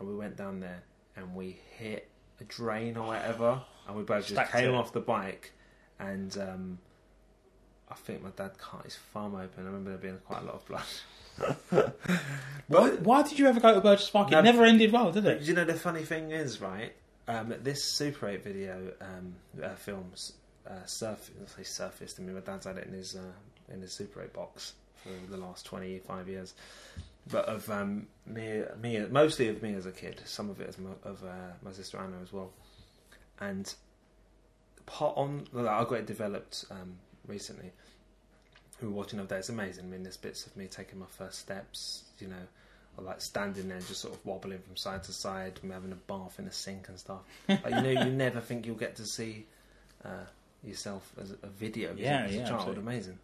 And 0.00 0.08
we 0.08 0.16
went 0.16 0.36
down 0.36 0.58
there 0.60 0.82
and 1.16 1.34
we 1.36 1.58
hit 1.76 2.08
a 2.40 2.44
drain 2.44 2.96
or 2.96 3.06
whatever, 3.08 3.60
and 3.86 3.96
we 3.96 4.02
both 4.02 4.22
just 4.22 4.34
Stacked 4.34 4.52
came 4.52 4.70
it. 4.70 4.74
off 4.74 4.92
the 4.92 5.00
bike. 5.00 5.52
And 6.00 6.36
um, 6.38 6.78
I 7.88 7.94
think 7.94 8.22
my 8.22 8.30
dad 8.36 8.58
cut 8.58 8.84
his 8.84 8.96
thumb 9.12 9.34
open. 9.36 9.64
I 9.64 9.66
remember 9.66 9.90
there 9.90 9.98
being 9.98 10.18
quite 10.26 10.42
a 10.42 10.46
lot 10.46 10.54
of 10.56 10.66
blood. 10.66 10.82
Why, 12.66 12.90
why 12.90 13.22
did 13.22 13.38
you 13.38 13.46
ever 13.46 13.60
go 13.60 13.72
to 13.74 13.80
Burgess 13.80 14.10
Park? 14.10 14.30
No. 14.30 14.40
It 14.40 14.42
never 14.42 14.64
ended 14.64 14.90
well, 14.92 15.12
did 15.12 15.24
it? 15.24 15.42
You 15.42 15.54
know 15.54 15.64
the 15.64 15.74
funny 15.74 16.02
thing 16.02 16.32
is, 16.32 16.60
right? 16.60 16.92
Um, 17.28 17.54
this 17.62 17.84
Super 17.84 18.26
8 18.26 18.42
video 18.42 18.90
um, 19.02 19.34
uh, 19.62 19.74
films 19.74 20.32
uh, 20.66 20.84
surf, 20.86 21.30
surfaced. 21.62 22.18
I 22.18 22.22
mean, 22.22 22.34
my 22.34 22.40
dad's 22.40 22.64
had 22.64 22.78
it 22.78 22.86
in 22.86 22.94
his 22.94 23.14
uh, 23.14 23.72
in 23.72 23.82
his 23.82 23.92
Super 23.92 24.22
8 24.22 24.32
box 24.32 24.72
for 25.02 25.30
the 25.30 25.36
last 25.36 25.66
twenty 25.66 25.98
five 25.98 26.26
years. 26.26 26.54
But 27.30 27.44
of 27.44 27.68
um, 27.70 28.06
me, 28.26 28.62
me, 28.80 29.04
mostly 29.10 29.48
of 29.48 29.62
me 29.62 29.74
as 29.74 29.84
a 29.84 29.92
kid. 29.92 30.22
Some 30.24 30.48
of 30.48 30.60
it 30.62 30.74
my, 30.78 30.90
of 31.04 31.22
uh, 31.22 31.52
my 31.62 31.72
sister 31.72 31.98
Anna 31.98 32.16
as 32.22 32.32
well. 32.32 32.50
And 33.40 33.72
part 34.86 35.16
on, 35.18 35.46
well, 35.52 35.68
I 35.68 35.84
got 35.84 35.92
it 35.98 36.06
developed 36.06 36.64
um, 36.70 36.96
recently. 37.26 37.72
We 38.80 38.88
were 38.88 38.94
watching 38.94 39.18
over 39.18 39.28
there. 39.28 39.38
It's 39.38 39.50
amazing. 39.50 39.84
I 39.84 39.88
mean, 39.88 40.02
there's 40.04 40.16
bits 40.16 40.46
of 40.46 40.56
me 40.56 40.66
taking 40.66 40.98
my 40.98 41.06
first 41.06 41.38
steps. 41.40 42.04
You 42.18 42.28
know, 42.28 42.46
or 42.98 43.04
like 43.04 43.20
standing 43.20 43.68
there, 43.68 43.78
just 43.78 44.00
sort 44.00 44.12
of 44.14 44.26
wobbling 44.26 44.58
from 44.58 44.76
side 44.76 45.04
to 45.04 45.12
side, 45.12 45.62
me 45.62 45.70
having 45.70 45.92
a 45.92 45.94
bath 45.94 46.38
in 46.38 46.46
a 46.46 46.52
sink 46.52 46.88
and 46.88 46.98
stuff. 46.98 47.20
Like, 47.48 47.64
you 47.70 47.80
know, 47.80 48.04
you 48.04 48.10
never 48.10 48.40
think 48.40 48.66
you'll 48.66 48.74
get 48.76 48.96
to 48.96 49.06
see 49.06 49.46
uh, 50.04 50.24
yourself 50.64 51.10
as 51.20 51.30
a 51.42 51.46
video 51.46 51.92
as 51.92 51.98
Yeah, 51.98 52.24
as 52.24 52.34
a 52.34 52.38
child. 52.40 52.50
absolutely. 52.54 52.82
Amazing. 52.82 53.18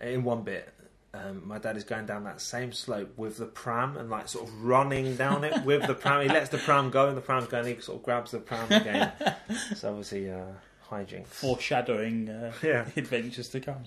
In 0.00 0.24
one 0.24 0.42
bit, 0.42 0.72
um, 1.14 1.46
my 1.46 1.58
dad 1.58 1.76
is 1.76 1.84
going 1.84 2.06
down 2.06 2.24
that 2.24 2.40
same 2.40 2.72
slope 2.72 3.12
with 3.18 3.36
the 3.36 3.44
pram 3.44 3.96
and 3.98 4.08
like 4.08 4.28
sort 4.28 4.48
of 4.48 4.64
running 4.64 5.14
down 5.16 5.44
it 5.44 5.64
with 5.64 5.86
the 5.86 5.94
pram. 5.94 6.22
He 6.22 6.28
lets 6.28 6.48
the 6.48 6.58
pram 6.58 6.90
go 6.90 7.08
and 7.08 7.16
the 7.16 7.20
pram's 7.20 7.46
going. 7.48 7.66
He 7.66 7.80
sort 7.80 7.98
of 7.98 8.02
grabs 8.04 8.30
the 8.30 8.38
pram 8.38 8.72
again. 8.72 9.12
so 9.76 9.90
obviously, 9.90 10.30
uh, 10.30 10.44
hijinks. 10.90 11.26
Foreshadowing 11.26 12.30
uh, 12.30 12.52
Yeah. 12.62 12.86
adventures 12.96 13.48
to 13.50 13.60
come. 13.60 13.84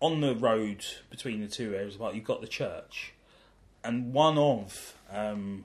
On 0.00 0.20
the 0.20 0.34
road 0.34 0.84
between 1.08 1.40
the 1.40 1.48
two 1.48 1.74
areas, 1.74 1.98
like 1.98 2.14
you've 2.14 2.24
got 2.24 2.42
the 2.42 2.46
church, 2.46 3.14
and 3.84 4.12
one 4.12 4.38
of 4.38 4.94
um, 5.12 5.64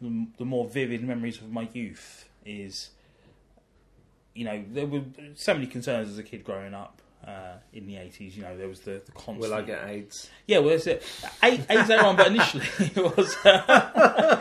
the, 0.00 0.26
the 0.38 0.44
more 0.44 0.68
vivid 0.68 1.02
memories 1.02 1.38
of 1.38 1.50
my 1.50 1.68
youth 1.72 2.28
is, 2.44 2.90
you 4.34 4.44
know, 4.44 4.64
there 4.70 4.86
were 4.86 5.02
so 5.34 5.54
many 5.54 5.66
concerns 5.66 6.08
as 6.08 6.18
a 6.18 6.22
kid 6.22 6.44
growing 6.44 6.74
up 6.74 7.00
uh, 7.26 7.54
in 7.72 7.86
the 7.86 7.96
eighties. 7.96 8.36
You 8.36 8.42
know, 8.42 8.56
there 8.56 8.68
was 8.68 8.80
the, 8.80 9.02
the 9.04 9.12
constant. 9.12 9.40
Will 9.40 9.54
I 9.54 9.62
get 9.62 9.88
AIDS? 9.88 10.30
Yeah, 10.46 10.58
well, 10.58 10.74
it's 10.74 10.86
it. 10.86 11.02
Eight, 11.42 11.62
eight 11.68 11.86
zero 11.86 12.04
one, 12.04 12.16
but 12.16 12.28
initially 12.28 12.66
it 12.78 13.16
was 13.16 13.34
uh, 13.44 14.40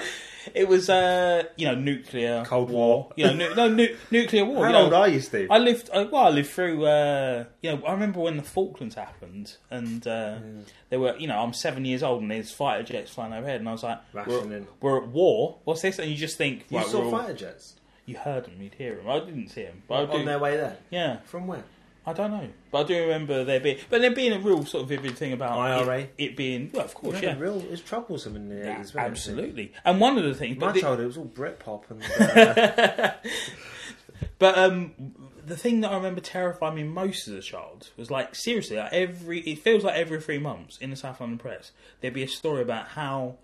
it 0.55 0.67
was 0.67 0.89
uh, 0.89 1.43
you 1.57 1.65
know 1.67 1.75
nuclear 1.75 2.43
Cold 2.45 2.69
War. 2.69 3.11
You 3.15 3.25
know, 3.27 3.33
nu- 3.33 3.55
no 3.55 3.67
nu- 3.69 3.95
nuclear 4.11 4.45
war. 4.45 4.65
How 4.65 4.71
you 4.71 4.73
know. 4.73 4.83
old 4.85 4.93
are 4.93 5.07
you, 5.07 5.19
Steve? 5.19 5.49
I 5.51 5.57
lived. 5.57 5.89
Uh, 5.91 6.05
well, 6.11 6.23
I 6.25 6.29
lived 6.29 6.49
through. 6.49 6.85
Uh, 6.85 7.45
you 7.61 7.71
know, 7.71 7.83
I 7.85 7.91
remember 7.93 8.19
when 8.19 8.37
the 8.37 8.43
Falklands 8.43 8.95
happened, 8.95 9.57
and 9.69 10.05
uh, 10.07 10.37
there 10.89 10.99
were. 10.99 11.15
You 11.17 11.27
know, 11.27 11.39
I'm 11.39 11.53
seven 11.53 11.85
years 11.85 12.03
old, 12.03 12.21
and 12.21 12.31
there's 12.31 12.51
fighter 12.51 12.83
jets 12.83 13.11
flying 13.11 13.33
overhead, 13.33 13.59
and 13.59 13.69
I 13.69 13.71
was 13.71 13.83
like, 13.83 13.99
we're, 14.13 14.21
Rationing. 14.21 14.67
we're 14.81 14.97
at 15.03 15.07
war. 15.09 15.57
What's 15.63 15.81
this? 15.81 15.99
And 15.99 16.09
you 16.09 16.15
just 16.17 16.37
think, 16.37 16.65
You 16.69 16.77
right, 16.79 16.87
saw 16.87 17.03
all- 17.03 17.11
fighter 17.11 17.33
jets 17.33 17.75
You 18.05 18.17
heard 18.17 18.45
them, 18.45 18.61
you'd 18.61 18.73
hear 18.75 18.95
them. 18.95 19.09
I 19.09 19.19
didn't 19.19 19.49
see 19.49 19.63
them, 19.63 19.83
but 19.87 19.95
I 19.95 20.13
on 20.13 20.19
do. 20.19 20.25
their 20.25 20.39
way 20.39 20.55
there. 20.57 20.77
Yeah, 20.89 21.17
From 21.25 21.47
where? 21.47 21.63
I 22.07 22.13
don't 22.13 22.31
know, 22.31 22.47
but 22.71 22.85
I 22.85 22.87
do 22.87 23.01
remember 23.01 23.43
there 23.43 23.59
being, 23.59 23.77
but 23.89 23.99
there 24.01 24.11
being 24.11 24.31
a 24.31 24.39
real 24.39 24.65
sort 24.65 24.83
of 24.83 24.89
vivid 24.89 25.17
thing 25.17 25.33
about 25.33 25.57
IRA? 25.59 25.99
It, 25.99 26.13
it 26.17 26.37
being, 26.37 26.71
well, 26.73 26.85
of 26.85 26.93
course, 26.93 27.21
Yeah, 27.21 27.33
yeah, 27.35 27.39
real. 27.39 27.59
It 27.59 27.69
was 27.69 27.81
troublesome 27.81 28.35
in 28.37 28.47
the 28.47 28.55
Yeah, 28.55 28.75
eighties. 28.75 28.95
absolutely. 28.95 29.73
And 29.83 29.99
one 29.99 30.17
of 30.17 30.23
the 30.23 30.33
things, 30.33 30.57
My 30.57 30.71
childhood 30.71 31.07
was 31.07 31.17
all 31.17 31.25
Britpop 31.25 31.83
and 31.91 32.01
uh, 32.37 33.11
But 34.39 34.57
um, 34.57 34.93
the 35.45 35.57
thing 35.57 35.81
that 35.81 35.91
I 35.91 35.95
remember 35.95 36.21
terrifying 36.21 36.75
me 36.75 36.83
most 36.83 37.27
as 37.27 37.33
a 37.33 37.41
child 37.41 37.89
was 37.97 38.09
like 38.09 38.35
seriously, 38.35 38.77
like 38.77 38.93
every 38.93 39.39
it 39.41 39.59
feels 39.59 39.83
like 39.83 39.95
every 39.95 40.21
three 40.21 40.37
months 40.37 40.77
in 40.77 40.89
the 40.91 40.95
South 40.95 41.19
London 41.19 41.37
Press 41.39 41.71
there'd 42.01 42.13
be 42.13 42.23
a 42.23 42.27
story 42.27 42.61
about 42.61 42.89
how 42.89 43.35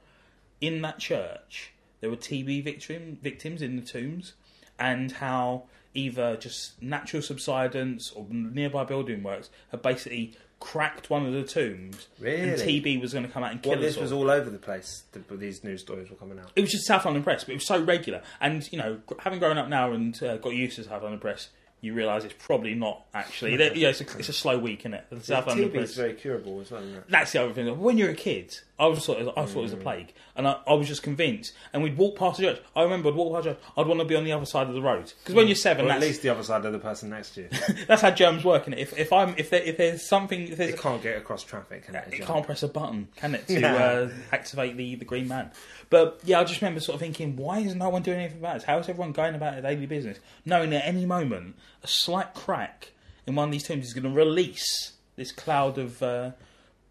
in 0.61 0.81
that 0.83 0.99
church 0.99 1.73
there 1.99 2.09
were 2.09 2.15
TB 2.15 2.63
victim, 2.63 3.17
victims 3.21 3.61
in 3.61 3.75
the 3.75 3.81
tombs, 3.81 4.33
and 4.79 5.11
how 5.13 5.63
either 5.93 6.35
just 6.37 6.81
natural 6.81 7.21
subsidence 7.21 8.11
or 8.15 8.25
nearby 8.29 8.83
building 8.83 9.23
works 9.23 9.49
had 9.71 9.81
basically 9.81 10.33
cracked 10.59 11.09
one 11.09 11.25
of 11.25 11.33
the 11.33 11.43
tombs, 11.43 12.07
and 12.17 12.25
Really? 12.25 12.81
TB 12.81 13.01
was 13.01 13.11
going 13.11 13.25
to 13.25 13.31
come 13.31 13.43
out 13.43 13.51
and 13.51 13.61
kill 13.61 13.73
Well, 13.73 13.79
us 13.79 13.85
this 13.95 13.97
was 14.01 14.11
all 14.13 14.31
over 14.31 14.49
the 14.49 14.57
place. 14.57 15.03
The, 15.11 15.19
these 15.35 15.61
news 15.63 15.81
stories 15.81 16.09
were 16.09 16.15
coming 16.15 16.39
out. 16.39 16.51
it 16.55 16.61
was 16.61 16.71
just 16.71 16.87
South 16.87 17.03
London 17.03 17.21
Press, 17.21 17.43
but 17.43 17.51
it 17.51 17.55
was 17.55 17.67
so 17.67 17.83
regular. 17.83 18.21
And 18.39 18.71
you 18.71 18.77
know, 18.77 18.99
having 19.19 19.39
grown 19.39 19.57
up 19.57 19.67
now 19.67 19.91
and 19.91 20.21
uh, 20.23 20.37
got 20.37 20.53
used 20.53 20.77
to 20.77 20.85
South 20.85 21.01
London 21.03 21.19
Press, 21.19 21.49
you 21.83 21.93
realise 21.93 22.23
it's 22.23 22.33
probably 22.39 22.75
not 22.75 23.05
actually. 23.13 23.59
Yeah, 23.59 23.89
it's 23.89 23.99
a, 23.99 24.17
it's 24.17 24.29
a 24.29 24.33
slow 24.33 24.57
week, 24.57 24.79
isn't 24.81 24.93
it? 24.93 25.05
The 25.09 25.21
South 25.21 25.47
London 25.47 25.67
TB 25.67 25.73
Press. 25.73 25.89
is 25.89 25.95
very 25.97 26.13
curable 26.13 26.61
isn't 26.61 26.77
it? 26.77 27.03
That's 27.09 27.33
the 27.33 27.43
other 27.43 27.51
thing. 27.51 27.77
When 27.77 27.97
you're 27.97 28.11
a 28.11 28.15
kid, 28.15 28.57
I 28.79 28.87
was 28.87 29.05
thought 29.05 29.19
it 29.19 29.25
was, 29.25 29.33
I 29.35 29.45
thought 29.45 29.59
it 29.59 29.63
was 29.63 29.73
a 29.73 29.77
plague, 29.77 30.13
and 30.37 30.47
I, 30.47 30.59
I 30.65 30.75
was 30.75 30.87
just 30.87 31.03
convinced. 31.03 31.53
And 31.73 31.83
we'd 31.83 31.97
walk 31.97 32.17
past 32.17 32.37
the 32.37 32.43
church. 32.43 32.61
I 32.73 32.83
remember 32.83 33.09
I'd 33.09 33.15
walk 33.15 33.33
past 33.33 33.43
the 33.43 33.49
church. 33.51 33.63
I'd 33.75 33.85
want 33.85 33.99
to 33.99 34.05
be 34.05 34.15
on 34.15 34.23
the 34.23 34.31
other 34.31 34.45
side 34.45 34.67
of 34.69 34.75
the 34.75 34.81
road 34.81 35.11
because 35.23 35.35
when 35.35 35.47
you're 35.47 35.57
seven, 35.57 35.85
Or 35.85 35.89
at 35.89 35.95
that's, 35.95 36.05
least 36.05 36.21
the 36.21 36.29
other 36.29 36.43
side 36.43 36.63
of 36.63 36.71
the 36.71 36.79
person 36.79 37.09
next 37.09 37.31
to 37.31 37.41
you. 37.41 37.49
that's 37.87 38.01
how 38.01 38.11
germs 38.11 38.45
work. 38.45 38.65
And 38.65 38.75
if 38.79 38.97
if 38.97 39.11
I'm 39.11 39.35
if 39.37 39.49
there, 39.49 39.61
if 39.61 39.75
there's 39.75 40.07
something 40.07 40.47
if 40.47 40.57
there's 40.57 40.73
it 40.75 40.79
can't 40.79 41.03
get 41.03 41.17
across 41.17 41.43
traffic, 41.43 41.85
can 41.85 41.95
it? 41.95 42.07
it 42.13 42.21
can't 42.21 42.45
press 42.45 42.63
a 42.63 42.69
button, 42.69 43.09
can 43.17 43.35
it, 43.35 43.45
to 43.49 43.67
uh, 43.67 44.09
activate 44.31 44.77
the, 44.77 44.95
the 44.95 45.05
green 45.05 45.27
man? 45.27 45.51
But 45.93 46.21
yeah, 46.23 46.39
I 46.39 46.43
just 46.43 46.59
remember 46.59 46.79
sort 46.79 46.95
of 46.95 47.01
thinking, 47.01 47.35
why 47.35 47.59
is 47.59 47.75
no 47.75 47.87
one 47.89 48.01
doing 48.01 48.17
anything 48.17 48.39
about 48.39 48.55
this? 48.55 48.63
How 48.63 48.79
is 48.79 48.89
everyone 48.89 49.11
going 49.11 49.35
about 49.35 49.53
their 49.53 49.61
daily 49.61 49.85
business, 49.85 50.17
knowing 50.43 50.73
at 50.73 50.83
any 50.87 51.05
moment 51.05 51.55
a 51.83 51.87
slight 51.87 52.33
crack 52.33 52.93
in 53.27 53.35
one 53.35 53.49
of 53.49 53.51
these 53.51 53.61
tombs 53.61 53.85
is 53.85 53.93
going 53.93 54.03
to 54.03 54.09
release 54.09 54.93
this 55.17 55.31
cloud 55.31 55.77
of, 55.77 56.01
uh, 56.01 56.31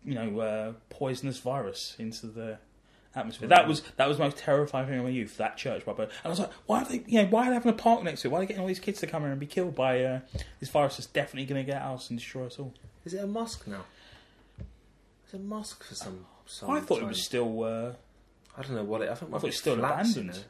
you 0.05 0.15
know, 0.15 0.39
uh, 0.39 0.73
poisonous 0.89 1.39
virus 1.39 1.97
into 1.99 2.29
the 2.29 2.59
atmosphere? 3.17 3.49
That 3.49 3.67
was 3.67 3.83
that 3.97 4.07
was 4.07 4.19
the 4.19 4.23
most 4.23 4.37
terrifying 4.37 4.87
thing 4.87 4.99
in 4.99 5.03
my 5.03 5.11
youth. 5.11 5.37
That 5.37 5.57
church, 5.57 5.85
Robert. 5.85 6.05
And 6.05 6.27
I 6.27 6.29
was 6.29 6.39
like, 6.39 6.53
why 6.67 6.83
are 6.83 6.85
they, 6.85 7.03
you 7.05 7.23
know, 7.23 7.27
why 7.27 7.47
are 7.47 7.49
they 7.49 7.55
having 7.55 7.73
a 7.73 7.75
park 7.75 8.05
next 8.05 8.23
to 8.23 8.29
it? 8.29 8.31
Why 8.31 8.39
are 8.39 8.43
they 8.43 8.47
getting 8.47 8.63
all 8.63 8.69
these 8.69 8.79
kids 8.79 9.01
to 9.01 9.09
come 9.09 9.23
here 9.23 9.33
and 9.33 9.41
be 9.41 9.47
killed 9.47 9.75
by 9.75 10.05
uh, 10.05 10.21
this 10.61 10.69
virus 10.69 10.99
that's 10.99 11.09
definitely 11.09 11.47
going 11.47 11.67
to 11.67 11.69
get 11.69 11.83
us 11.83 12.09
and 12.09 12.21
destroy 12.21 12.47
us 12.47 12.57
all? 12.57 12.73
Is 13.05 13.15
it 13.15 13.25
a 13.25 13.27
mosque 13.27 13.67
now? 13.67 13.85
It's 15.25 15.35
a 15.35 15.39
mosque 15.41 15.83
for 15.83 15.97
some. 15.97 16.25
some 16.47 16.71
I 16.71 16.79
thought 16.79 17.03
it 17.03 17.09
was 17.09 17.25
still. 17.25 17.65
Uh, 17.65 17.93
I 18.57 18.63
don't 18.63 18.75
know 18.75 18.85
what 18.85 19.03
it. 19.03 19.09
I 19.09 19.15
think 19.15 19.33
it 19.33 19.35
I 19.35 19.39
thought 19.39 19.49
it's 19.49 19.59
still 19.59 19.79
abandoned. 19.79 20.45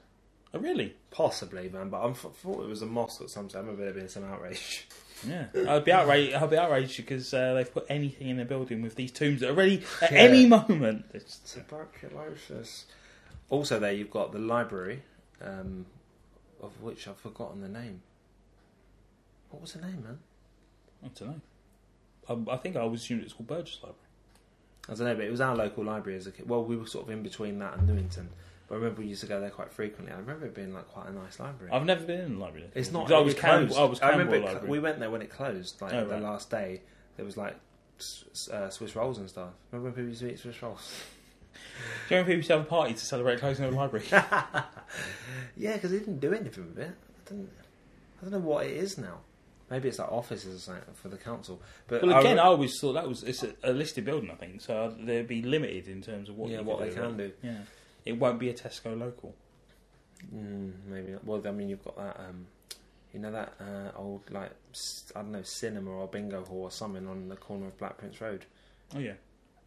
Oh, 0.55 0.59
really? 0.59 0.95
Possibly, 1.11 1.69
man. 1.69 1.89
But 1.89 2.03
I'm, 2.03 2.11
I 2.13 2.15
thought 2.15 2.63
it 2.65 2.69
was 2.69 2.83
a 2.83 2.87
mosque 2.87 3.23
at 3.23 3.31
some 3.31 3.49
time. 3.49 3.61
I 3.61 3.65
remember 3.67 3.85
there 3.85 3.95
being 3.95 4.09
some 4.09 4.25
outrage. 4.25 4.87
Yeah. 5.27 5.47
I'd 5.69 5.85
be 5.85 5.93
outraged. 5.93 6.35
I'd 6.35 6.51
be 6.51 6.57
outraged 6.59 6.97
because 6.97 7.33
uh, 7.33 7.55
they've 7.55 7.73
put 7.73 7.87
anything 7.89 8.29
in 8.29 8.37
the 8.39 8.45
building 8.45 8.83
with 8.83 8.97
these 8.97 9.13
tombs 9.13 9.41
that 9.41 9.51
are 9.51 9.55
ready 9.55 9.83
at 10.03 10.11
Yeah. 10.11 10.19
any 10.19 10.47
moment. 10.47 11.05
It's, 11.15 11.39
Tuberculosis. 11.55 12.87
Also, 13.49 13.79
there 13.79 13.93
you've 13.93 14.11
got 14.11 14.33
the 14.33 14.39
library, 14.41 15.03
um, 15.41 15.87
of 16.61 16.73
which 16.83 17.07
I've 17.07 17.19
forgotten 17.19 17.61
the 17.61 17.69
name. 17.69 18.03
What 19.51 19.63
was 19.63 19.75
the 19.75 19.83
name, 19.83 20.03
man? 20.03 20.19
I 21.05 21.09
don't 21.19 21.29
know. 22.39 22.51
I, 22.51 22.55
I 22.55 22.57
think 22.57 22.77
I 22.77 22.85
was 22.85 23.03
assumed 23.03 23.23
it's 23.23 23.33
called 23.33 23.47
Burgess 23.47 23.79
Library. 23.83 23.99
I 24.89 24.95
don't 24.95 25.07
know, 25.07 25.15
but 25.15 25.25
it 25.25 25.31
was 25.31 25.41
our 25.41 25.55
local 25.55 25.85
library 25.85 26.19
as 26.19 26.27
a 26.27 26.33
kid. 26.33 26.49
Well, 26.49 26.65
we 26.65 26.77
were 26.77 26.87
sort 26.87 27.05
of 27.07 27.11
in 27.11 27.23
between 27.23 27.59
that 27.61 27.77
and 27.79 27.87
Newington. 27.87 28.29
But 28.69 28.75
I 28.77 28.79
remember 28.79 29.03
we 29.03 29.09
used 29.09 29.21
to 29.21 29.27
go 29.27 29.41
there 29.41 29.51
quite 29.51 29.73
frequently. 29.73 30.13
I 30.13 30.19
remember 30.19 30.47
it 30.47 30.55
being 30.55 30.73
like 30.75 30.89
quite 30.89 31.09
a 31.09 31.13
nice 31.13 31.39
library. 31.39 31.71
I've 31.73 31.85
never 31.85 32.05
been 32.05 32.21
in 32.21 32.35
the 32.35 32.41
library. 32.41 32.67
It's 32.75 32.91
not. 32.91 33.11
I 33.13 33.21
was 33.21 33.35
it 33.35 33.39
Cam- 33.39 33.67
closed. 33.67 33.79
I 33.81 33.85
was 33.85 34.01
I 34.01 34.11
remember 34.11 34.41
cl- 34.41 34.67
we 34.67 34.79
went 34.81 34.99
there 34.99 35.11
when 35.11 35.23
it 35.23 35.31
closed. 35.31 35.81
Like 35.81 35.93
Oh, 35.93 36.05
the 36.05 36.15
right. 36.15 36.23
last 36.23 36.51
day, 36.51 36.81
there 37.17 37.25
was 37.25 37.37
like 37.37 37.55
uh, 38.53 38.71
Swiss 38.71 38.97
rolls 38.97 39.19
and 39.19 39.29
stuff. 39.29 39.51
Remember 39.71 39.91
when 39.91 39.95
people 39.95 40.09
used 40.09 40.21
to 40.23 40.33
eat 40.33 40.39
Swiss 40.41 40.61
rolls? 40.63 40.93
Do 42.09 42.15
you 42.15 42.17
remember 42.17 42.29
people 42.31 42.37
used 42.39 42.49
to 42.49 42.55
have 42.57 42.63
a 42.67 42.69
party 42.69 42.95
to 42.95 42.99
celebrate 43.01 43.39
closing 43.39 43.65
of 43.67 43.71
the 43.73 43.77
library? 43.77 44.07
yeah, 45.57 45.75
because 45.75 45.91
they 45.91 45.99
didn't 45.99 46.19
do 46.21 46.33
anything 46.33 46.67
with 46.69 46.79
it. 46.79 46.91
I 46.91 47.31
don't, 47.31 47.51
I 48.21 48.23
don't 48.25 48.33
know 48.33 48.39
what 48.39 48.67
it 48.67 48.73
is 48.73 48.99
now. 48.99 49.19
Maybe 49.73 49.89
it's 49.89 49.99
like 49.99 50.13
offices 50.13 50.55
or 50.55 50.59
something 50.59 50.95
for 50.95 51.09
the 51.09 51.17
council. 51.17 51.61
But 51.89 52.03
well, 52.03 52.19
again, 52.19 52.39
I 52.39 52.43
I, 52.43 52.47
always 52.47 52.79
thought 52.79 52.93
that 52.93 53.09
was 53.09 53.23
it's 53.23 53.43
a, 53.43 53.55
a 53.65 53.73
listed 53.73 54.05
building. 54.05 54.31
I 54.31 54.35
think 54.35 54.61
so. 54.61 54.95
They'd 55.01 55.27
be 55.27 55.41
limited 55.41 55.89
in 55.89 56.03
terms 56.03 56.29
of 56.29 56.37
what 56.37 56.51
yeah, 56.51 56.61
what 56.61 56.81
they 56.81 56.91
do, 56.91 56.95
can 56.95 57.17
do. 57.17 57.33
Yeah, 57.43 57.57
it 58.05 58.13
won't 58.19 58.39
be 58.39 58.51
a 58.51 58.55
Tesco 58.55 58.99
local. 58.99 59.35
Mm, 60.33 60.73
maybe 60.87 61.13
not. 61.13 61.25
Well, 61.25 61.43
I 61.47 61.51
mean, 61.53 61.71
you've 61.71 61.83
got 61.83 61.97
that. 61.97 62.21
Um, 62.21 62.47
you 63.15 63.21
know 63.21 63.33
that 63.33 63.55
uh, 63.61 63.99
old 63.99 64.23
like 64.31 64.53
I 65.17 65.21
don't 65.21 65.33
know 65.33 65.43
cinema 65.43 65.91
or 65.91 66.07
bingo 66.07 66.45
hall 66.45 66.65
or 66.65 66.71
something 66.71 67.07
on 67.09 67.29
the 67.29 67.37
corner 67.37 67.67
of 67.67 67.79
Black 67.79 67.99
Prince 67.99 68.21
Road 68.21 68.47
Oh 68.95 68.99
yeah. 68.99 69.15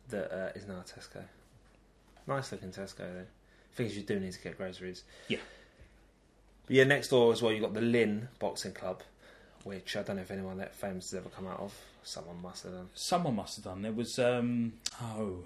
that 0.09 0.31
uh, 0.31 0.49
is 0.55 0.67
now 0.67 0.75
a 0.75 0.83
Tesco. 0.83 1.23
Nice 2.27 2.51
looking 2.51 2.69
Tesco 2.69 2.97
though. 2.97 3.25
Things 3.73 3.95
you 3.95 4.03
do 4.03 4.19
need 4.19 4.33
to 4.33 4.41
get 4.41 4.57
groceries. 4.57 5.03
Yeah. 5.27 5.39
But 6.65 6.75
yeah, 6.75 6.83
next 6.85 7.09
door 7.09 7.31
as 7.31 7.41
well, 7.41 7.51
you've 7.51 7.61
got 7.61 7.73
the 7.73 7.81
Lynn 7.81 8.29
Boxing 8.39 8.73
Club, 8.73 9.03
which 9.65 9.97
I 9.97 10.03
don't 10.03 10.15
know 10.15 10.21
if 10.21 10.31
anyone 10.31 10.57
that 10.59 10.73
famous 10.73 11.11
has 11.11 11.19
ever 11.19 11.27
come 11.29 11.47
out 11.47 11.59
of. 11.59 11.73
Someone 12.03 12.41
must 12.41 12.63
have 12.63 12.71
done. 12.71 12.89
Someone 12.93 13.35
must 13.35 13.57
have 13.57 13.65
done. 13.65 13.81
There 13.81 13.91
was 13.91 14.17
um 14.17 14.73
oh 15.03 15.39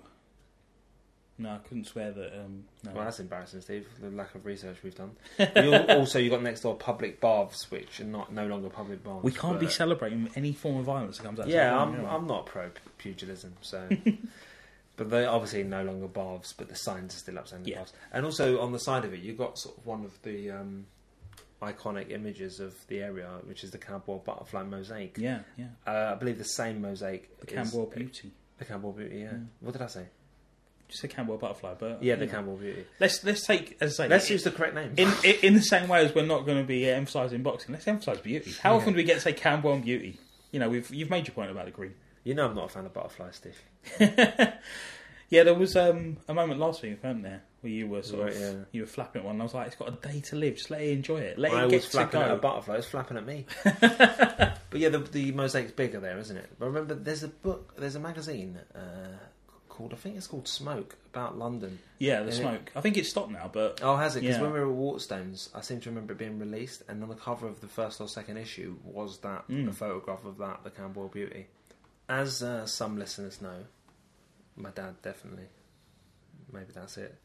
no, 1.37 1.51
I 1.51 1.57
couldn't 1.59 1.85
swear 1.85 2.11
that 2.11 2.33
um 2.37 2.65
no. 2.83 2.91
Well, 2.93 3.05
that's 3.05 3.19
embarrassing, 3.21 3.61
Steve. 3.61 3.87
The 4.01 4.09
lack 4.09 4.35
of 4.35 4.45
research 4.45 4.77
we've 4.83 4.93
done. 4.95 5.11
you 5.39 5.73
al- 5.73 5.89
also, 5.99 6.19
you 6.19 6.29
got 6.29 6.43
next 6.43 6.61
door 6.61 6.75
public 6.75 7.21
baths, 7.21 7.71
which 7.71 8.01
are 8.01 8.05
not 8.05 8.33
no 8.33 8.45
longer 8.45 8.69
public 8.69 9.03
baths. 9.03 9.23
we 9.23 9.31
can't 9.31 9.59
be 9.59 9.69
celebrating 9.69 10.29
any 10.35 10.51
form 10.51 10.77
of 10.77 10.85
violence 10.85 11.17
that 11.17 11.23
comes 11.23 11.39
out. 11.39 11.45
of 11.45 11.51
Yeah, 11.51 11.71
South 11.71 11.95
I'm, 11.95 12.05
I'm 12.05 12.27
not 12.27 12.45
pro 12.45 12.69
pugilism, 12.97 13.53
so. 13.61 13.87
but 14.97 15.09
they're 15.09 15.29
obviously 15.29 15.63
no 15.63 15.81
longer 15.81 16.09
baths, 16.09 16.51
but 16.51 16.67
the 16.67 16.75
signs 16.75 17.15
are 17.15 17.19
still 17.19 17.39
up 17.39 17.47
saying 17.47 17.63
the 17.63 17.69
Yeah. 17.71 17.77
baths. 17.79 17.93
And 18.11 18.25
also 18.25 18.59
on 18.59 18.73
the 18.73 18.79
side 18.79 19.05
of 19.05 19.13
it, 19.13 19.21
you've 19.21 19.37
got 19.37 19.57
sort 19.57 19.77
of 19.77 19.85
one 19.85 20.03
of 20.03 20.21
the 20.23 20.51
um, 20.51 20.87
iconic 21.61 22.11
images 22.11 22.59
of 22.59 22.75
the 22.87 23.01
area, 23.01 23.27
which 23.45 23.63
is 23.63 23.71
the 23.71 23.77
Camberwell 23.77 24.19
butterfly 24.19 24.63
mosaic. 24.63 25.17
Yeah, 25.17 25.39
yeah. 25.57 25.67
Uh, 25.85 26.13
I 26.13 26.15
believe 26.15 26.37
the 26.37 26.43
same 26.45 26.81
mosaic. 26.81 27.39
The 27.45 27.59
is- 27.59 27.71
Beauty. 27.71 28.31
The 28.57 28.65
Camberwell 28.65 28.93
Beauty, 28.93 29.17
yeah. 29.19 29.23
Yeah. 29.31 29.37
What 29.61 29.73
did 29.73 29.81
I 29.81 29.87
say? 29.87 30.05
Just 30.89 31.03
a 31.03 31.07
Camberwell 31.07 31.37
butterfly, 31.39 31.75
but 31.79 32.01
Yeah, 32.01 32.15
the 32.15 32.25
know. 32.25 32.31
Camberwell 32.31 32.57
Beauty. 32.59 32.83
Let's 32.99 33.23
let's 33.23 33.45
take 33.45 33.77
as 33.79 33.99
I 33.99 34.03
say. 34.05 34.09
Let's 34.09 34.27
in, 34.27 34.33
use 34.33 34.43
the 34.43 34.51
correct 34.51 34.73
name. 34.75 34.93
in, 34.97 35.07
in 35.23 35.35
in 35.43 35.53
the 35.53 35.61
same 35.61 35.87
way 35.87 36.03
as 36.03 36.15
we're 36.15 36.25
not 36.25 36.45
going 36.45 36.57
to 36.57 36.63
be 36.67 36.89
uh, 36.89 36.95
emphasising 36.95 37.43
boxing. 37.43 37.73
Let's 37.73 37.87
emphasise 37.87 38.19
beauty. 38.19 38.53
How 38.61 38.75
often 38.75 38.93
do 38.93 38.97
we 38.97 39.03
get 39.03 39.15
to 39.15 39.21
say 39.21 39.33
Camberwell 39.33 39.75
and 39.75 39.85
beauty? 39.85 40.19
You 40.51 40.59
know, 40.59 40.67
we've 40.69 40.89
you've 40.93 41.09
made 41.11 41.27
your 41.27 41.35
point 41.35 41.51
about 41.51 41.65
the 41.65 41.71
green. 41.71 41.93
you 42.23 42.33
know 42.33 42.47
I'm 42.47 42.55
not 42.55 42.65
a 42.65 42.69
fan 42.69 42.85
of 42.85 42.93
butterflies, 42.93 43.35
Steve. 43.35 43.61
Yeah, 45.29 45.43
there 45.43 45.53
was 45.53 45.75
um, 45.75 46.17
a 46.27 46.33
moment 46.33 46.59
last 46.59 46.81
week, 46.81 47.03
weren't 47.03 47.21
there, 47.21 47.43
where 47.61 47.71
you 47.71 47.87
were 47.87 48.01
sort 48.03 48.23
Right, 48.23 48.33
of 48.35 48.39
yeah. 48.41 48.53
you 48.71 48.81
were 48.81 48.87
flapping 48.87 49.21
at 49.21 49.25
one. 49.25 49.35
And 49.35 49.41
I 49.41 49.45
was 49.45 49.53
like, 49.53 49.67
it's 49.67 49.75
got 49.75 49.89
a 49.89 50.07
day 50.07 50.19
to 50.21 50.35
live. 50.35 50.55
Just 50.55 50.69
let 50.71 50.81
it 50.81 50.89
enjoy 50.91 51.19
it. 51.19 51.37
Let 51.37 51.51
I 51.51 51.61
it 51.61 51.65
was 51.65 51.71
get 51.73 51.81
to 51.83 51.89
flapping 51.89 52.21
at 52.21 52.31
a 52.31 52.35
go. 52.35 52.41
butterfly. 52.41 52.73
It 52.75 52.77
was 52.77 52.85
flapping 52.87 53.17
at 53.17 53.25
me. 53.25 53.45
but 53.63 54.57
yeah, 54.79 54.89
the, 54.89 54.99
the 54.99 55.31
mosaic's 55.33 55.71
bigger 55.71 55.99
there, 55.99 56.17
isn't 56.17 56.37
it? 56.37 56.49
But 56.57 56.67
remember, 56.67 56.95
there's 56.95 57.23
a 57.23 57.27
book, 57.27 57.75
there's 57.77 57.95
a 57.95 57.99
magazine 57.99 58.59
uh, 58.75 58.79
called, 59.67 59.93
I 59.93 59.97
think 59.97 60.15
it's 60.17 60.27
called 60.27 60.47
Smoke, 60.47 60.95
about 61.13 61.37
London. 61.37 61.79
Yeah, 61.97 62.21
the 62.23 62.31
Yeah. 62.31 62.37
smoke. 62.37 62.71
I 62.75 62.81
think 62.81 62.97
it's 62.97 63.09
stopped 63.09 63.31
now, 63.31 63.49
but 63.51 63.79
Oh, 63.83 63.95
has 63.97 64.15
it? 64.15 64.21
Because 64.21 64.37
Yeah. 64.37 64.41
when 64.43 64.53
we 64.53 64.59
were 64.59 64.69
at 64.69 64.77
Waterstones, 64.77 65.49
I 65.55 65.61
seem 65.61 65.79
to 65.81 65.89
remember 65.89 66.13
it 66.13 66.19
being 66.19 66.39
released, 66.39 66.83
and 66.87 67.01
on 67.03 67.09
the 67.09 67.15
cover 67.15 67.47
of 67.47 67.59
the 67.61 67.67
first 67.67 67.99
or 67.99 68.07
second 68.07 68.37
issue 68.37 68.77
was 68.83 69.17
that 69.19 69.47
Mm. 69.49 69.67
a 69.69 69.73
photograph 69.73 70.23
of 70.25 70.37
that, 70.37 70.63
the 70.63 70.69
Camberwell 70.69 71.09
Beauty. 71.09 71.47
As 72.07 72.41
uh, 72.41 72.65
some 72.65 72.97
listeners 72.97 73.41
know, 73.41 73.65
my 74.55 74.69
dad 74.71 75.01
definitely. 75.01 75.45
Maybe 76.51 76.71
that's 76.73 76.97
it. 76.97 77.15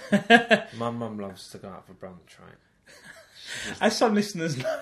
my 0.78 0.90
mum 0.90 1.18
loves 1.18 1.50
to 1.50 1.58
go 1.58 1.68
out 1.68 1.86
for 1.86 1.94
brunch, 1.94 2.38
right? 2.40 3.76
as 3.80 3.96
some 3.96 4.14
listeners 4.14 4.56
know, 4.56 4.78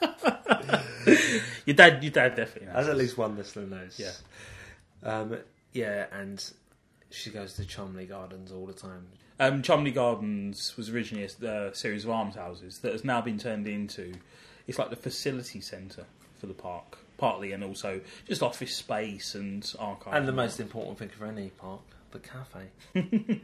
your 1.66 1.74
dad, 1.74 2.02
your 2.02 2.12
dad 2.12 2.36
definitely. 2.36 2.66
Knows. 2.66 2.76
As 2.76 2.88
at 2.88 2.96
least 2.96 3.18
one 3.18 3.36
listener 3.36 3.66
knows. 3.66 3.98
Yeah. 3.98 4.12
Um, 5.02 5.38
yeah, 5.72 6.06
and 6.12 6.44
she 7.10 7.30
goes 7.30 7.54
to 7.54 7.64
Chumleigh 7.64 8.08
Gardens 8.08 8.52
all 8.52 8.66
the 8.66 8.72
time. 8.72 9.06
Um, 9.40 9.62
Chumleigh 9.62 9.94
Gardens 9.94 10.76
was 10.76 10.90
originally 10.90 11.28
a 11.42 11.48
uh, 11.48 11.72
series 11.72 12.04
of 12.04 12.10
almshouses 12.10 12.80
that 12.80 12.92
has 12.92 13.04
now 13.04 13.20
been 13.20 13.38
turned 13.38 13.66
into. 13.66 14.14
It's 14.66 14.78
like 14.78 14.90
the 14.90 14.96
facility 14.96 15.60
centre 15.60 16.04
for 16.38 16.46
the 16.46 16.54
park, 16.54 16.98
partly, 17.16 17.52
and 17.52 17.62
also 17.62 18.00
just 18.26 18.42
office 18.42 18.74
space 18.74 19.34
and 19.34 19.72
archive. 19.78 20.14
And 20.14 20.26
the 20.26 20.32
most 20.32 20.60
important 20.60 20.98
thing 20.98 21.08
for 21.08 21.26
any 21.26 21.50
park, 21.50 21.82
the 22.10 22.18
cafe. 22.18 23.40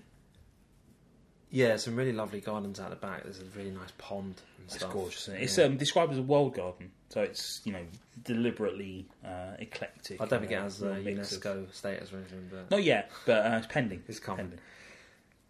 Yeah, 1.55 1.77
some 1.77 1.95
really 1.95 2.13
lovely 2.13 2.41
gardens 2.41 2.81
out 2.81 2.91
the 2.91 2.97
back. 2.97 3.23
There's 3.23 3.39
a 3.41 3.45
really 3.57 3.71
nice 3.71 3.93
pond 3.97 4.43
and 4.59 4.65
It's 4.67 4.75
stuff. 4.77 4.93
gorgeous. 4.93 5.23
Isn't 5.29 5.37
it? 5.37 5.43
It's 5.45 5.57
Yeah. 5.59 5.65
um, 5.67 5.77
described 5.77 6.11
as 6.13 6.19
a 6.19 6.23
world 6.23 6.55
garden, 6.55 6.91
so 7.11 7.23
it's 7.23 7.61
you 7.65 7.73
know 7.73 7.85
deliberately 8.25 9.07
uh, 9.25 9.53
eclectic. 9.59 10.21
I 10.21 10.27
don't 10.27 10.41
think 10.41 10.53
it 10.53 10.57
uh, 10.57 10.63
has 10.63 10.83
uh, 10.83 10.87
of- 10.89 11.05
UNESCO 11.05 11.73
status 11.73 12.13
or 12.13 12.17
anything, 12.17 12.49
but 12.51 12.71
Not 12.71 12.83
yet, 12.83 13.11
but 13.27 13.47
uh, 13.47 13.57
it's 13.59 13.67
pending. 13.69 14.03
It's 14.09 14.19
coming. 14.19 14.47
pending. 14.47 14.61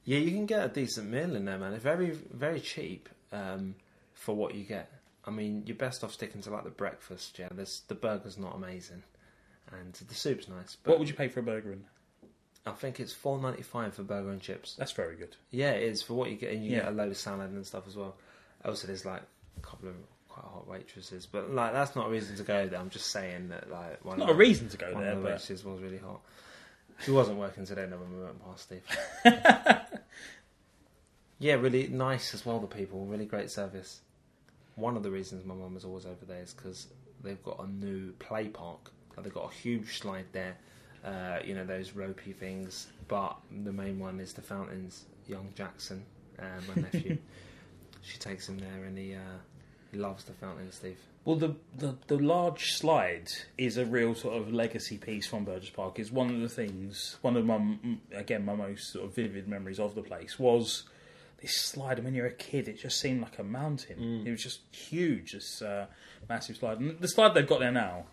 yeah, 0.05 0.19
you 0.19 0.33
can 0.33 0.47
get 0.47 0.65
a 0.65 0.69
decent 0.69 1.09
meal 1.11 1.35
in 1.37 1.45
there, 1.47 1.59
man. 1.59 1.73
It's 1.73 1.83
very, 1.83 2.11
very 2.11 2.61
cheap 2.61 3.09
um, 3.33 3.75
for 4.13 4.35
what 4.37 4.55
you 4.55 4.65
get. 4.65 4.91
I 5.27 5.31
mean, 5.31 5.63
you're 5.65 5.77
best 5.77 6.05
off 6.05 6.13
sticking 6.13 6.43
to 6.43 6.51
like 6.51 6.65
the 6.65 6.71
breakfast. 6.71 7.39
Yeah, 7.39 7.49
there's 7.51 7.83
the 7.89 7.95
burger's 7.95 8.37
not 8.37 8.55
amazing, 8.55 9.03
and 9.73 9.95
the 9.95 10.15
soup's 10.15 10.49
nice. 10.49 10.77
But 10.83 10.91
What 10.91 10.99
would 10.99 11.09
you 11.09 11.15
pay 11.15 11.29
for 11.29 11.41
a 11.41 11.43
burger? 11.43 11.73
In 11.73 11.85
I 12.67 12.73
think 12.73 12.99
it's 13.01 13.12
four 13.12 13.39
ninety 13.41 13.62
five 13.62 13.95
for 13.95 14.03
burger 14.03 14.31
and 14.31 14.41
chips. 14.41 14.75
that's 14.75 14.93
very 14.93 15.17
good. 15.17 15.37
Yeah, 15.51 15.73
it 15.73 15.83
is 15.83 16.03
for 16.03 16.15
what 16.15 16.31
you 16.31 16.37
get, 16.37 16.53
and 16.53 16.65
you 16.65 16.71
Yeah. 16.73 16.81
get 16.85 16.89
a 16.89 16.91
load 16.93 17.11
of 17.11 17.17
salad 17.19 17.51
and 17.51 17.67
stuff 17.67 17.87
as 17.87 17.95
well. 17.97 18.17
Also, 18.65 18.87
there's 18.87 19.05
like 19.05 19.23
a 19.57 19.61
couple 19.61 19.89
of 19.91 19.95
quite 20.29 20.45
hot 20.47 20.67
waitresses, 20.67 21.27
but 21.27 21.51
like 21.51 21.73
that's 21.75 21.95
not 21.95 22.07
a 22.07 22.11
reason 22.11 22.37
to 22.37 22.43
go 22.43 22.67
there. 22.67 22.81
I'm 22.81 22.89
just 22.91 23.11
saying 23.11 23.49
that 23.51 23.71
like 23.71 24.03
one 24.05 24.19
Not 24.19 24.31
of 24.31 24.37
a 24.37 24.39
reason 24.39 24.69
to 24.71 24.77
go 24.79 24.93
one 24.95 25.03
there, 25.03 25.12
of 25.12 25.19
the 25.19 25.23
but 25.23 25.33
waitresses 25.33 25.65
was 25.65 25.81
really 25.81 25.99
hot. 25.99 26.21
She 27.05 27.11
wasn't 27.11 27.39
working 27.39 27.67
today 27.67 27.87
when 27.87 28.17
we 28.17 28.23
went 28.25 28.43
past 28.45 28.62
Steve. 28.62 28.83
yeah, 31.39 31.55
really 31.55 31.89
nice 31.89 32.35
as 32.35 32.47
well. 32.47 32.61
The 32.61 32.67
people, 32.67 33.05
really 33.07 33.27
great 33.27 33.51
service. 33.51 34.01
One 34.77 34.97
of 34.97 35.03
the 35.03 35.11
reasons 35.11 35.45
my 35.45 35.55
mum 35.55 35.75
was 35.75 35.85
always 35.85 36.07
over 36.07 36.25
there 36.27 36.41
is 36.43 36.55
because 36.55 36.87
they've 37.23 37.43
got 37.43 37.59
a 37.62 37.67
new 37.67 38.12
play 38.12 38.49
park. 38.49 38.91
Like, 39.17 39.25
they've 39.25 39.35
got 39.35 39.51
a 39.53 39.55
huge 39.55 39.99
slide 40.01 40.27
there. 40.33 40.57
Uh, 41.05 41.39
you 41.45 41.55
know 41.55 41.65
those 41.65 41.93
ropey 41.93 42.33
things, 42.33 42.87
but 43.09 43.37
the 43.65 43.73
main 43.73 43.99
one 43.99 44.21
is 44.21 44.33
the 44.33 44.43
fountains. 44.43 45.05
Young 45.27 45.49
Jackson, 45.55 46.05
uh, 46.39 46.45
my 46.69 46.83
nephew, 46.83 47.19
she 48.03 48.19
takes 48.19 48.49
him 48.49 48.59
there, 48.59 48.85
and 48.85 48.97
he 48.97 49.15
uh, 49.15 49.39
he 49.93 49.99
loves 49.99 50.25
the 50.25 50.33
fountains. 50.33 50.77
Steve. 50.77 50.99
Well, 51.25 51.37
the, 51.37 51.55
the 51.77 51.97
the 52.07 52.19
large 52.19 52.73
slide 52.73 53.31
is 53.59 53.77
a 53.77 53.85
real 53.85 54.15
sort 54.15 54.37
of 54.37 54.53
legacy 54.53 54.97
piece 54.99 55.27
from 55.27 55.45
Burgess 55.45 55.71
Park. 55.71 55.99
It's 55.99 56.11
one 56.11 56.31
of 56.31 56.41
the 56.41 56.49
things, 56.49 57.17
one 57.23 57.37
of 57.37 57.45
my 57.45 57.61
again 58.15 58.45
my 58.45 58.55
most 58.55 58.93
sort 58.93 59.05
of 59.05 59.15
vivid 59.15 59.47
memories 59.47 59.79
of 59.79 59.95
the 59.95 60.03
place 60.03 60.39
was 60.39 60.85
this 61.41 61.57
slide. 61.61 61.99
And 61.99 62.07
when 62.07 62.15
you're 62.15 62.27
a 62.27 62.33
kid, 62.33 62.67
it 62.69 62.79
just 62.79 62.99
seemed 62.99 63.21
like 63.23 63.39
a 63.39 63.45
mountain. 63.45 64.27
It 64.27 64.31
was 64.31 64.43
just 64.43 64.61
huge, 64.75 65.33
this 65.33 65.61
uh, 65.61 65.87
massive 66.29 66.57
slide. 66.57 66.81
And 66.81 66.99
the 66.99 67.09
slide 67.09 67.35
they've 67.35 67.47
got 67.47 67.61
there 67.61 67.73
now 67.73 68.05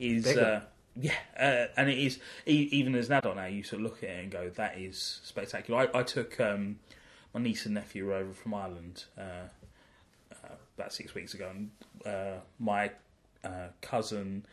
is. 0.00 0.24
Bigger. 0.24 0.62
Uh, 0.64 0.68
yeah, 1.00 1.12
uh, 1.38 1.66
and 1.76 1.88
it 1.88 1.98
is 1.98 2.18
even 2.46 2.94
as 2.94 3.08
an 3.08 3.14
adult 3.14 3.36
now. 3.36 3.46
You 3.46 3.62
sort 3.62 3.80
of 3.80 3.84
look 3.84 4.02
at 4.02 4.10
it 4.10 4.22
and 4.22 4.30
go, 4.30 4.50
"That 4.50 4.78
is 4.78 5.20
spectacular." 5.22 5.88
I, 5.94 6.00
I 6.00 6.02
took 6.02 6.38
um, 6.40 6.78
my 7.32 7.40
niece 7.40 7.64
and 7.66 7.74
nephew 7.74 8.14
over 8.14 8.32
from 8.32 8.54
Ireland 8.54 9.04
uh, 9.16 9.48
uh, 10.32 10.54
about 10.76 10.92
six 10.92 11.14
weeks 11.14 11.34
ago, 11.34 11.50
and 11.50 11.70
uh, 12.04 12.40
my 12.58 12.90
uh, 13.44 13.68
cousin 13.80 14.44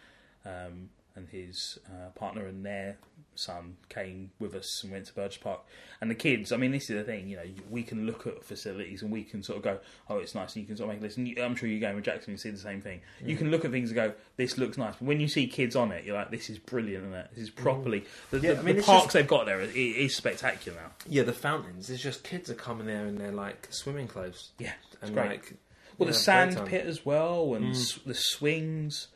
um, 0.46 0.90
and 1.18 1.28
his 1.30 1.80
uh, 1.88 2.10
partner 2.12 2.46
and 2.46 2.64
their 2.64 2.98
son 3.34 3.78
came 3.90 4.32
with 4.40 4.54
us 4.56 4.82
and 4.84 4.92
went 4.92 5.06
to 5.08 5.14
Burgess 5.14 5.38
Park. 5.38 5.62
And 6.00 6.10
the 6.12 6.16
kids, 6.16 6.52
I 6.52 6.58
mean, 6.58 6.72
this 6.72 6.90
is 6.90 6.98
the 6.98 7.04
thing, 7.04 7.28
you 7.28 7.38
know, 7.38 7.44
we 7.70 7.84
can 7.84 8.06
look 8.06 8.28
at 8.28 8.44
facilities 8.44 9.02
and 9.02 9.12
we 9.12 9.24
can 9.24 9.42
sort 9.44 9.58
of 9.58 9.64
go, 9.64 9.80
oh, 10.10 10.18
it's 10.18 10.36
nice, 10.36 10.56
and 10.56 10.62
you 10.62 10.68
can 10.68 10.78
sort 10.78 10.90
of 10.90 10.96
make 10.96 11.02
a 11.02 11.06
list. 11.06 11.18
And 11.18 11.28
you, 11.28 11.44
I'm 11.44 11.56
sure 11.56 11.68
you 11.68 11.80
go 11.80 11.94
with 11.94 12.04
Jackson 12.04 12.32
and 12.32 12.40
see 12.40 12.52
the 12.52 12.58
same 12.58 12.82
thing. 12.82 13.02
You 13.26 13.36
mm. 13.36 13.40
can 13.40 13.52
look 13.52 13.66
at 13.66 13.72
things 13.72 13.90
and 13.90 13.96
go, 13.96 14.14
this 14.38 14.58
looks 14.58 14.78
nice. 14.78 14.94
But 15.00 15.08
when 15.08 15.20
you 15.20 15.28
see 15.28 15.48
kids 15.48 15.76
on 15.76 15.92
it, 15.92 16.06
you're 16.06 16.16
like, 16.16 16.30
this 16.30 16.50
is 16.50 16.60
brilliant, 16.60 17.06
isn't 17.06 17.16
it? 17.18 17.30
This 17.34 17.44
is 17.46 17.52
mm. 17.52 17.56
properly. 17.56 18.06
The, 18.32 18.40
Yeah, 18.40 18.54
the, 18.54 18.60
I 18.60 18.62
mean, 18.64 18.76
the 18.78 18.84
parks 18.84 19.06
just- 19.06 19.14
they've 19.14 19.28
got 19.28 19.46
there 19.48 19.60
is, 19.62 19.74
is 19.76 20.16
spectacular 20.16 20.78
now. 20.80 20.92
Yeah, 21.10 21.24
the 21.24 21.34
fountains. 21.34 21.90
It's 21.90 22.02
just 22.02 22.24
kids 22.24 22.50
are 22.50 22.56
coming 22.56 22.86
there 22.86 23.08
in 23.08 23.18
their 23.18 23.32
like 23.32 23.68
swimming 23.72 24.08
clothes 24.08 24.52
Yeah, 24.60 24.74
and 25.02 25.14
great. 25.14 25.30
like 25.30 25.54
Well, 25.98 26.08
the 26.08 26.14
sand 26.14 26.60
pit 26.68 26.86
as 26.86 27.06
well, 27.06 27.56
and 27.56 27.68
mm. 27.68 27.72
s- 27.72 28.00
the 28.06 28.14
swings. 28.16 29.08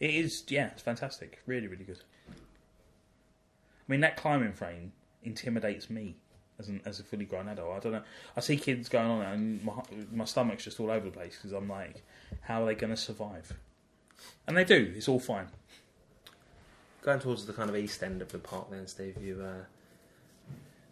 It 0.00 0.10
is, 0.10 0.44
yeah, 0.48 0.68
it's 0.68 0.82
fantastic. 0.82 1.40
Really, 1.46 1.66
really 1.66 1.84
good. 1.84 1.98
I 2.28 2.32
mean, 3.88 4.00
that 4.00 4.16
climbing 4.16 4.52
frame 4.52 4.92
intimidates 5.22 5.90
me 5.90 6.16
as 6.58 6.68
an 6.68 6.80
as 6.84 7.00
a 7.00 7.04
fully 7.04 7.24
grown 7.24 7.48
adult. 7.48 7.76
I 7.76 7.78
don't 7.80 7.92
know. 7.92 8.02
I 8.36 8.40
see 8.40 8.56
kids 8.56 8.88
going 8.88 9.10
on 9.10 9.22
it, 9.22 9.32
and 9.34 9.64
my 9.64 9.82
my 10.12 10.24
stomach's 10.24 10.64
just 10.64 10.78
all 10.78 10.90
over 10.90 11.06
the 11.06 11.10
place 11.10 11.36
because 11.36 11.52
I'm 11.52 11.68
like, 11.68 12.02
how 12.42 12.62
are 12.62 12.66
they 12.66 12.74
going 12.74 12.90
to 12.90 12.96
survive? 12.96 13.52
And 14.46 14.56
they 14.56 14.64
do. 14.64 14.92
It's 14.96 15.08
all 15.08 15.20
fine. 15.20 15.46
Going 17.02 17.20
towards 17.20 17.46
the 17.46 17.52
kind 17.52 17.70
of 17.70 17.76
east 17.76 18.02
end 18.02 18.20
of 18.20 18.30
the 18.30 18.38
park, 18.38 18.70
then 18.70 18.86
Steve, 18.86 19.16
you 19.22 19.40
uh, 19.40 19.64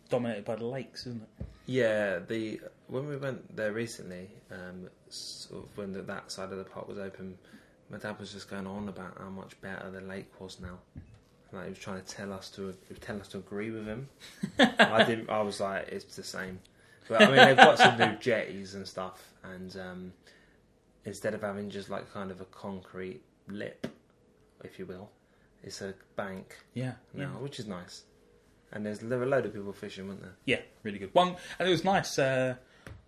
Dominated 0.09 0.45
by 0.45 0.55
the 0.55 0.67
lakes, 0.67 1.07
isn't 1.07 1.23
it? 1.23 1.47
yeah 1.69 2.21
the 2.21 2.61
when 2.87 3.09
we 3.09 3.17
went 3.17 3.57
there 3.57 3.73
recently, 3.73 4.31
um, 4.53 4.89
sort 5.09 5.65
of 5.65 5.77
when 5.77 5.93
the, 5.93 6.01
that 6.03 6.31
side 6.31 6.53
of 6.53 6.59
the 6.59 6.65
park 6.65 6.87
was 6.87 6.99
open, 6.99 7.37
my 7.91 7.99
dad 7.99 8.19
was 8.19 8.33
just 8.33 8.51
going 8.51 8.67
on 8.67 8.89
about 8.89 9.17
how 9.19 9.29
much 9.29 9.61
better 9.61 9.91
the 9.91 10.01
lake 10.01 10.41
was 10.41 10.59
now. 10.61 10.79
Like 11.53 11.65
he 11.65 11.71
was 11.71 11.79
trying 11.79 12.03
to 12.03 12.07
tell 12.07 12.33
us 12.33 12.51
to 12.51 12.75
tell 13.01 13.21
us 13.21 13.29
to 13.29 13.39
agree 13.39 13.71
with 13.71 13.87
him. 13.87 14.09
I 14.59 15.05
didn't. 15.05 15.31
I 15.31 15.41
was 15.43 15.61
like, 15.61 15.89
it's 15.89 16.17
the 16.17 16.23
same. 16.25 16.59
But 17.09 17.23
I 17.23 17.27
mean, 17.27 17.37
they've 17.37 17.57
got 17.57 17.79
some 17.79 17.97
new 17.99 18.17
jetties 18.19 18.75
and 18.75 18.87
stuff, 18.87 19.33
and 19.45 19.77
um, 19.77 20.13
instead 21.05 21.35
of 21.35 21.43
having 21.43 21.71
just 21.71 21.89
like 21.89 22.13
kind 22.13 22.33
of 22.33 22.41
a 22.41 22.45
concrete 22.47 23.23
lip, 23.47 23.87
if 24.65 24.79
you 24.81 24.87
will, 24.87 25.09
it's 25.63 25.81
a 25.83 25.95
bank 26.17 26.57
Yeah, 26.75 26.95
now, 27.15 27.31
yeah, 27.35 27.39
which 27.41 27.61
is 27.61 27.67
nice. 27.69 28.03
And 28.73 28.85
there's 28.85 28.99
there 28.99 29.19
were 29.19 29.25
a 29.25 29.29
load 29.29 29.47
of 29.47 29.55
people 29.55 29.73
fishing, 29.73 30.09
weren't 30.09 30.21
there? 30.23 30.35
yeah, 30.47 30.61
really 30.83 30.99
good. 30.99 31.15
One, 31.15 31.37
and 31.61 31.69
it 31.69 31.71
was 31.71 31.85
nice. 31.85 32.19
Uh, 32.19 32.57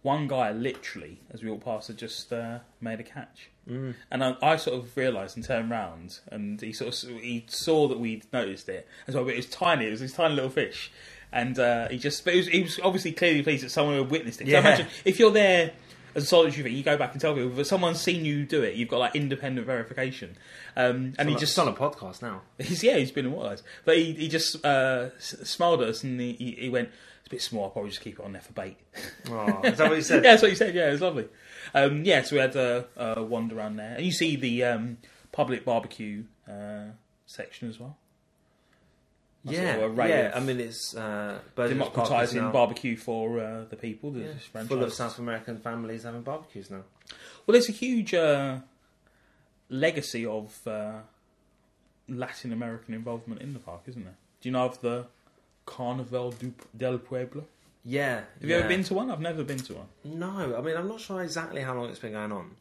one 0.02 0.28
guy 0.28 0.52
literally, 0.52 1.20
as 1.30 1.42
we 1.42 1.50
walked 1.50 1.64
past, 1.64 1.88
had 1.88 1.96
just 1.96 2.32
uh, 2.32 2.60
made 2.80 3.00
a 3.00 3.02
catch. 3.02 3.50
Mm. 3.68 3.94
And 4.10 4.24
I, 4.24 4.36
I 4.40 4.56
sort 4.56 4.78
of 4.78 4.96
realised 4.96 5.36
and 5.36 5.44
turned 5.44 5.70
round, 5.70 6.20
and 6.30 6.60
he 6.60 6.72
sort 6.72 7.02
of 7.02 7.10
he 7.10 7.44
saw 7.48 7.88
that 7.88 7.98
we'd 7.98 8.24
noticed 8.32 8.68
it 8.68 8.86
as 9.06 9.14
well. 9.14 9.24
But 9.24 9.34
it 9.34 9.36
was 9.36 9.46
tiny; 9.46 9.86
it 9.86 9.90
was 9.90 10.00
this 10.00 10.12
tiny 10.12 10.34
little 10.34 10.50
fish, 10.50 10.90
and 11.32 11.58
uh, 11.58 11.88
he 11.88 11.98
just 11.98 12.24
but 12.24 12.34
he 12.34 12.38
was, 12.38 12.48
he 12.48 12.62
was 12.62 12.80
obviously 12.82 13.12
clearly 13.12 13.42
pleased 13.42 13.64
that 13.64 13.70
someone 13.70 13.98
had 13.98 14.10
witnessed 14.10 14.40
it. 14.40 14.46
Yeah. 14.46 14.60
imagine 14.60 14.86
if 15.04 15.18
you're 15.18 15.30
there 15.30 15.72
as 16.14 16.24
a 16.24 16.26
solitary 16.26 16.62
thing, 16.62 16.74
you 16.76 16.82
go 16.82 16.96
back 16.96 17.12
and 17.12 17.20
tell 17.20 17.34
people, 17.34 17.50
but 17.50 17.66
someone's 17.66 18.00
seen 18.00 18.24
you 18.24 18.44
do 18.44 18.62
it. 18.62 18.74
You've 18.74 18.88
got 18.88 18.98
like 18.98 19.14
independent 19.16 19.66
verification, 19.66 20.36
um, 20.76 21.14
and 21.18 21.28
he 21.28 21.34
It's 21.34 21.40
just 21.40 21.58
on 21.58 21.68
a 21.68 21.72
podcast 21.72 22.22
now. 22.22 22.42
He's 22.58 22.82
yeah, 22.82 22.96
he's 22.96 23.10
been 23.10 23.26
immortalised. 23.26 23.64
But 23.84 23.98
he, 23.98 24.12
he 24.14 24.28
just 24.28 24.64
uh, 24.64 25.10
s- 25.16 25.36
smiled 25.44 25.82
at 25.82 25.88
us 25.88 26.02
and 26.04 26.20
he, 26.20 26.32
he, 26.34 26.50
he 26.52 26.68
went, 26.68 26.88
"It's 27.20 27.26
a 27.28 27.30
bit 27.30 27.42
small. 27.42 27.64
I'll 27.64 27.70
probably 27.70 27.90
just 27.90 28.02
keep 28.02 28.18
it 28.18 28.24
on 28.24 28.32
there 28.32 28.42
for 28.42 28.52
bait." 28.52 28.76
Oh, 29.30 29.60
is 29.62 29.76
that 29.78 29.88
what 29.88 29.96
you 29.96 30.02
said? 30.02 30.24
yeah, 30.24 30.30
that's 30.30 30.42
what 30.42 30.50
he 30.50 30.56
said. 30.56 30.74
Yeah, 30.74 30.88
it 30.88 30.92
was 30.92 31.00
lovely. 31.02 31.28
Um, 31.74 32.04
yeah, 32.04 32.22
so 32.22 32.36
we 32.36 32.40
had 32.40 32.56
a, 32.56 32.86
a 32.96 33.22
wander 33.22 33.58
around 33.58 33.76
there, 33.76 33.94
and 33.96 34.04
you 34.04 34.12
see 34.12 34.36
the 34.36 34.64
um, 34.64 34.96
public 35.32 35.64
barbecue 35.66 36.24
uh, 36.50 36.92
section 37.26 37.68
as 37.68 37.78
well, 37.78 37.98
yeah, 39.44 39.74
sort 39.74 39.90
a 39.90 39.94
array 39.94 40.08
yeah. 40.08 40.32
I 40.34 40.40
mean, 40.40 40.60
it's 40.60 40.96
uh, 40.96 41.38
Burgess 41.54 41.88
Park 41.88 42.22
is 42.24 42.32
democratising 42.34 42.52
barbecue 42.52 42.96
for 42.96 43.40
uh, 43.40 43.64
the 43.68 43.76
people. 43.76 44.10
The 44.10 44.20
yeah, 44.20 44.64
full 44.64 44.82
of 44.82 44.92
South 44.92 45.18
American 45.18 45.58
families 45.58 46.02
having 46.02 46.22
barbecues 46.22 46.70
now. 46.70 46.82
Well, 47.46 47.52
there's 47.52 47.68
a 47.68 47.72
huge 47.72 48.14
uh, 48.14 48.58
legacy 49.70 50.26
of 50.26 50.66
uh, 50.66 50.98
Latin 52.08 52.52
American 52.52 52.94
involvement 52.94 53.40
in 53.40 53.52
the 53.52 53.58
park, 53.58 53.82
isn't 53.86 54.04
there? 54.04 54.16
Do 54.40 54.48
you 54.48 54.52
know 54.52 54.64
of 54.64 54.80
the 54.80 55.06
Carnaval 55.66 56.34
del 56.76 56.98
Pueblo? 56.98 57.44
Yeah. 57.84 58.16
Have 58.16 58.26
you 58.40 58.48
yeah. 58.50 58.56
ever 58.56 58.68
been 58.68 58.84
to 58.84 58.94
one? 58.94 59.10
I've 59.10 59.20
never 59.20 59.44
been 59.44 59.58
to 59.58 59.74
one. 59.74 59.86
No, 60.04 60.56
I 60.56 60.60
mean, 60.60 60.76
I'm 60.76 60.88
not 60.88 61.00
sure 61.00 61.22
exactly 61.22 61.62
how 61.62 61.74
long 61.74 61.88
it's 61.88 61.98
been 61.98 62.12
going 62.12 62.32
on, 62.32 62.56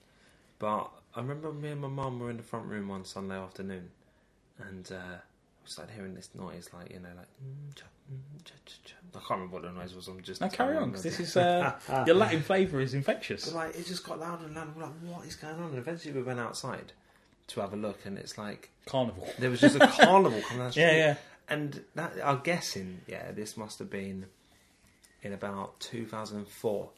but 0.60 0.90
I 1.16 1.20
remember 1.20 1.52
me 1.52 1.70
and 1.70 1.82
my 1.82 1.88
mum 1.88 2.20
were 2.20 2.30
in 2.30 2.38
the 2.38 2.44
front 2.44 2.68
room 2.68 2.88
one 2.88 3.04
Sunday 3.04 3.36
afternoon, 3.36 3.90
and 4.60 4.90
uh, 4.92 5.18
started 5.70 5.94
hearing 5.94 6.14
this 6.14 6.30
noise, 6.36 6.70
like 6.74 6.92
you 6.92 7.00
know, 7.00 7.10
like 7.16 7.28
mm, 7.44 7.76
cha, 7.76 7.86
mm, 8.12 8.44
cha, 8.44 8.54
cha, 8.66 8.74
cha. 8.86 8.94
I 9.16 9.20
can't 9.20 9.30
remember 9.32 9.54
what 9.56 9.64
the 9.64 9.72
noise 9.72 9.96
was. 9.96 10.08
I'm 10.08 10.22
just 10.22 10.42
Now 10.42 10.50
carry 10.50 10.78
on, 10.78 10.90
because 10.90 11.04
this 11.04 11.20
is 11.20 11.38
uh, 11.38 11.74
your 12.08 12.16
Latin 12.16 12.42
flavour 12.42 12.80
is 12.80 12.94
infectious. 12.94 13.46
But 13.50 13.56
like 13.56 13.76
it 13.76 13.86
just 13.86 14.04
got 14.06 14.20
louder 14.20 14.46
and 14.46 14.56
louder. 14.56 14.72
We're 14.76 14.84
like, 14.84 14.94
what 15.04 15.26
is 15.26 15.36
going 15.36 15.56
on? 15.56 15.70
And 15.70 15.78
eventually 15.78 16.14
we 16.14 16.24
went 16.24 16.40
outside 16.40 16.94
to 17.48 17.62
have 17.62 17.74
a 17.74 17.78
look, 17.78 18.06
and 18.06 18.18
it's 18.18 18.38
like 18.38 18.70
Carnival. 18.86 19.28
there 19.40 19.50
was 19.50 19.62
just 19.62 19.76
a 19.76 19.88
carnival 19.88 20.42
coming 20.42 20.58
down 20.58 20.68
the 20.68 20.72
street. 20.72 20.84
Yeah, 20.84 20.96
yeah. 20.96 21.16
And 21.50 21.84
that 21.96 22.14
I'm 22.24 22.42
guessing, 22.44 23.00
yeah, 23.08 23.32
this 23.32 23.56
must 23.56 23.80
have 23.80 23.90
been 23.90 24.26
in 25.24 25.34
about 25.34 25.80
2004, 25.80 26.90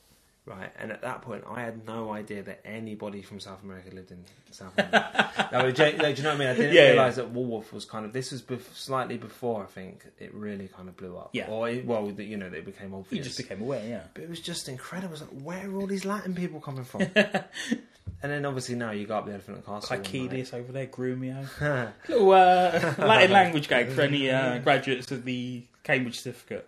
right? 0.49 0.71
And 0.79 0.91
at 0.91 1.01
that 1.03 1.21
point, 1.21 1.43
I 1.49 1.61
had 1.61 1.85
no 1.85 2.11
idea 2.11 2.41
that 2.43 2.61
anybody 2.65 3.21
from 3.21 3.39
South 3.39 3.63
America 3.63 3.93
lived 3.93 4.11
in 4.11 4.25
South 4.51 4.73
America. 4.77 5.49
no, 5.51 5.71
do, 5.71 5.85
you, 5.85 5.91
know 5.93 6.09
what 6.09 6.25
I 6.25 6.35
mean? 6.37 6.47
I 6.47 6.53
didn't 6.55 6.73
Yeah, 6.73 6.81
yeah. 6.81 6.89
realise 6.91 7.15
that 7.15 7.29
Walworth 7.29 7.71
was 7.71 7.85
kind 7.85 8.05
of. 8.05 8.13
This 8.13 8.31
was 8.31 8.41
bef- 8.41 8.73
slightly 8.73 9.17
before, 9.17 9.63
I 9.63 9.67
think, 9.67 10.05
it 10.17 10.33
really 10.33 10.67
kind 10.67 10.89
of 10.89 10.97
blew 10.97 11.15
up. 11.17 11.29
Yeah. 11.33 11.47
Or 11.47 11.69
it, 11.69 11.85
well, 11.85 12.09
you 12.11 12.37
know, 12.37 12.47
it 12.47 12.65
became 12.65 12.93
obvious. 12.93 13.17
You 13.17 13.23
just 13.23 13.37
became 13.37 13.61
aware, 13.61 13.85
yeah. 13.87 14.01
But 14.13 14.23
it 14.23 14.29
was 14.29 14.39
just 14.39 14.67
incredible. 14.67 15.15
It 15.15 15.21
was 15.21 15.21
like, 15.21 15.41
where 15.41 15.69
are 15.69 15.75
all 15.79 15.87
these 15.87 16.05
Latin 16.05 16.33
people 16.33 16.59
coming 16.59 16.83
from? 16.83 17.01
and 17.13 18.31
then 18.31 18.45
obviously 18.45 18.75
now 18.75 18.91
you 18.91 19.05
got 19.05 19.19
up 19.19 19.25
the 19.27 19.33
Elephant 19.33 19.65
Castle. 19.65 19.97
Caecilius 19.97 20.53
over 20.53 20.71
there, 20.71 20.87
Grumio. 20.87 21.47
Little 22.09 22.31
uh, 22.31 22.93
Latin 22.97 23.31
language 23.31 23.67
gag 23.67 23.89
for 23.89 24.01
any 24.01 24.29
uh, 24.29 24.57
graduates 24.57 25.11
of 25.11 25.25
the 25.25 25.63
Cambridge 25.83 26.19
certificate. 26.21 26.67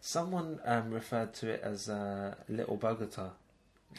Someone 0.00 0.60
um, 0.64 0.90
referred 0.90 1.34
to 1.34 1.48
it 1.50 1.60
as 1.62 1.88
uh, 1.88 2.34
Little 2.48 2.76
Bogota. 2.76 3.30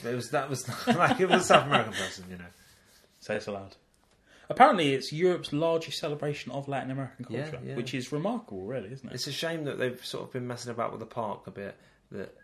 It 0.03 0.15
was 0.15 0.29
that 0.31 0.49
was 0.49 0.67
like 0.87 1.19
it 1.19 1.29
was 1.29 1.41
a 1.43 1.45
South 1.45 1.65
American 1.65 1.93
person, 1.93 2.25
you 2.29 2.37
know. 2.37 2.45
Say 3.19 3.35
it's 3.35 3.47
allowed. 3.47 3.75
Apparently, 4.49 4.93
it's 4.93 5.13
Europe's 5.13 5.53
largest 5.53 5.99
celebration 5.99 6.51
of 6.51 6.67
Latin 6.67 6.89
American 6.89 7.25
culture, 7.25 7.59
yeah. 7.63 7.75
which 7.75 7.93
is 7.93 8.11
remarkable, 8.11 8.63
really, 8.63 8.91
isn't 8.91 9.07
it? 9.07 9.13
It's 9.13 9.27
a 9.27 9.31
shame 9.31 9.65
that 9.65 9.77
they've 9.77 10.03
sort 10.03 10.23
of 10.23 10.33
been 10.33 10.47
messing 10.47 10.71
about 10.71 10.91
with 10.91 11.01
the 11.01 11.05
park 11.05 11.45
a 11.45 11.51
bit. 11.51 11.75
That 12.11 12.35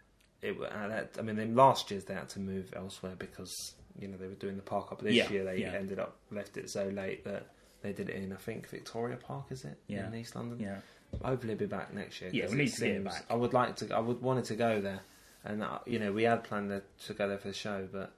it, 0.43 0.59
that, 0.59 1.15
I 1.17 1.21
mean, 1.23 1.55
last 1.55 1.89
year's 1.89 2.03
they 2.03 2.13
had 2.13 2.29
to 2.29 2.39
move 2.39 2.71
elsewhere 2.75 3.15
because 3.17 3.73
you 3.99 4.07
know 4.07 4.17
they 4.17 4.27
were 4.27 4.35
doing 4.35 4.55
the 4.55 4.61
park 4.61 4.91
up 4.91 5.01
this 5.01 5.15
Yeah, 5.15 5.29
year. 5.29 5.45
They 5.45 5.61
yeah. 5.61 5.73
ended 5.73 5.97
up 5.97 6.17
left 6.29 6.57
it 6.57 6.69
so 6.69 6.87
late 6.89 7.23
that 7.23 7.47
they 7.81 7.93
did 7.93 8.09
it 8.09 8.15
in 8.15 8.31
I 8.33 8.37
think 8.37 8.69
Victoria 8.69 9.17
Park, 9.17 9.45
is 9.49 9.65
it? 9.65 9.79
Yeah. 9.87 10.07
in 10.07 10.15
East 10.15 10.35
London. 10.35 10.59
Yeah. 10.59 10.77
Hopefully, 11.23 11.55
be 11.55 11.65
back 11.65 11.93
next 11.93 12.21
year. 12.21 12.29
Yeah, 12.33 12.47
we 12.49 12.55
need 12.55 12.73
to 12.73 12.81
get 12.85 13.03
back. 13.03 13.25
I 13.29 13.35
would 13.35 13.53
like 13.53 13.75
to. 13.77 13.95
I 13.95 13.99
would 13.99 14.21
wanted 14.21 14.45
to 14.45 14.55
go 14.55 14.81
there, 14.81 15.01
and 15.43 15.63
uh, 15.63 15.79
you 15.85 15.99
know 15.99 16.11
we 16.11 16.23
had 16.23 16.43
planned 16.43 16.69
to, 16.69 16.81
to 17.07 17.13
go 17.13 17.27
there 17.27 17.37
for 17.37 17.49
the 17.49 17.53
show, 17.53 17.87
but 17.91 18.13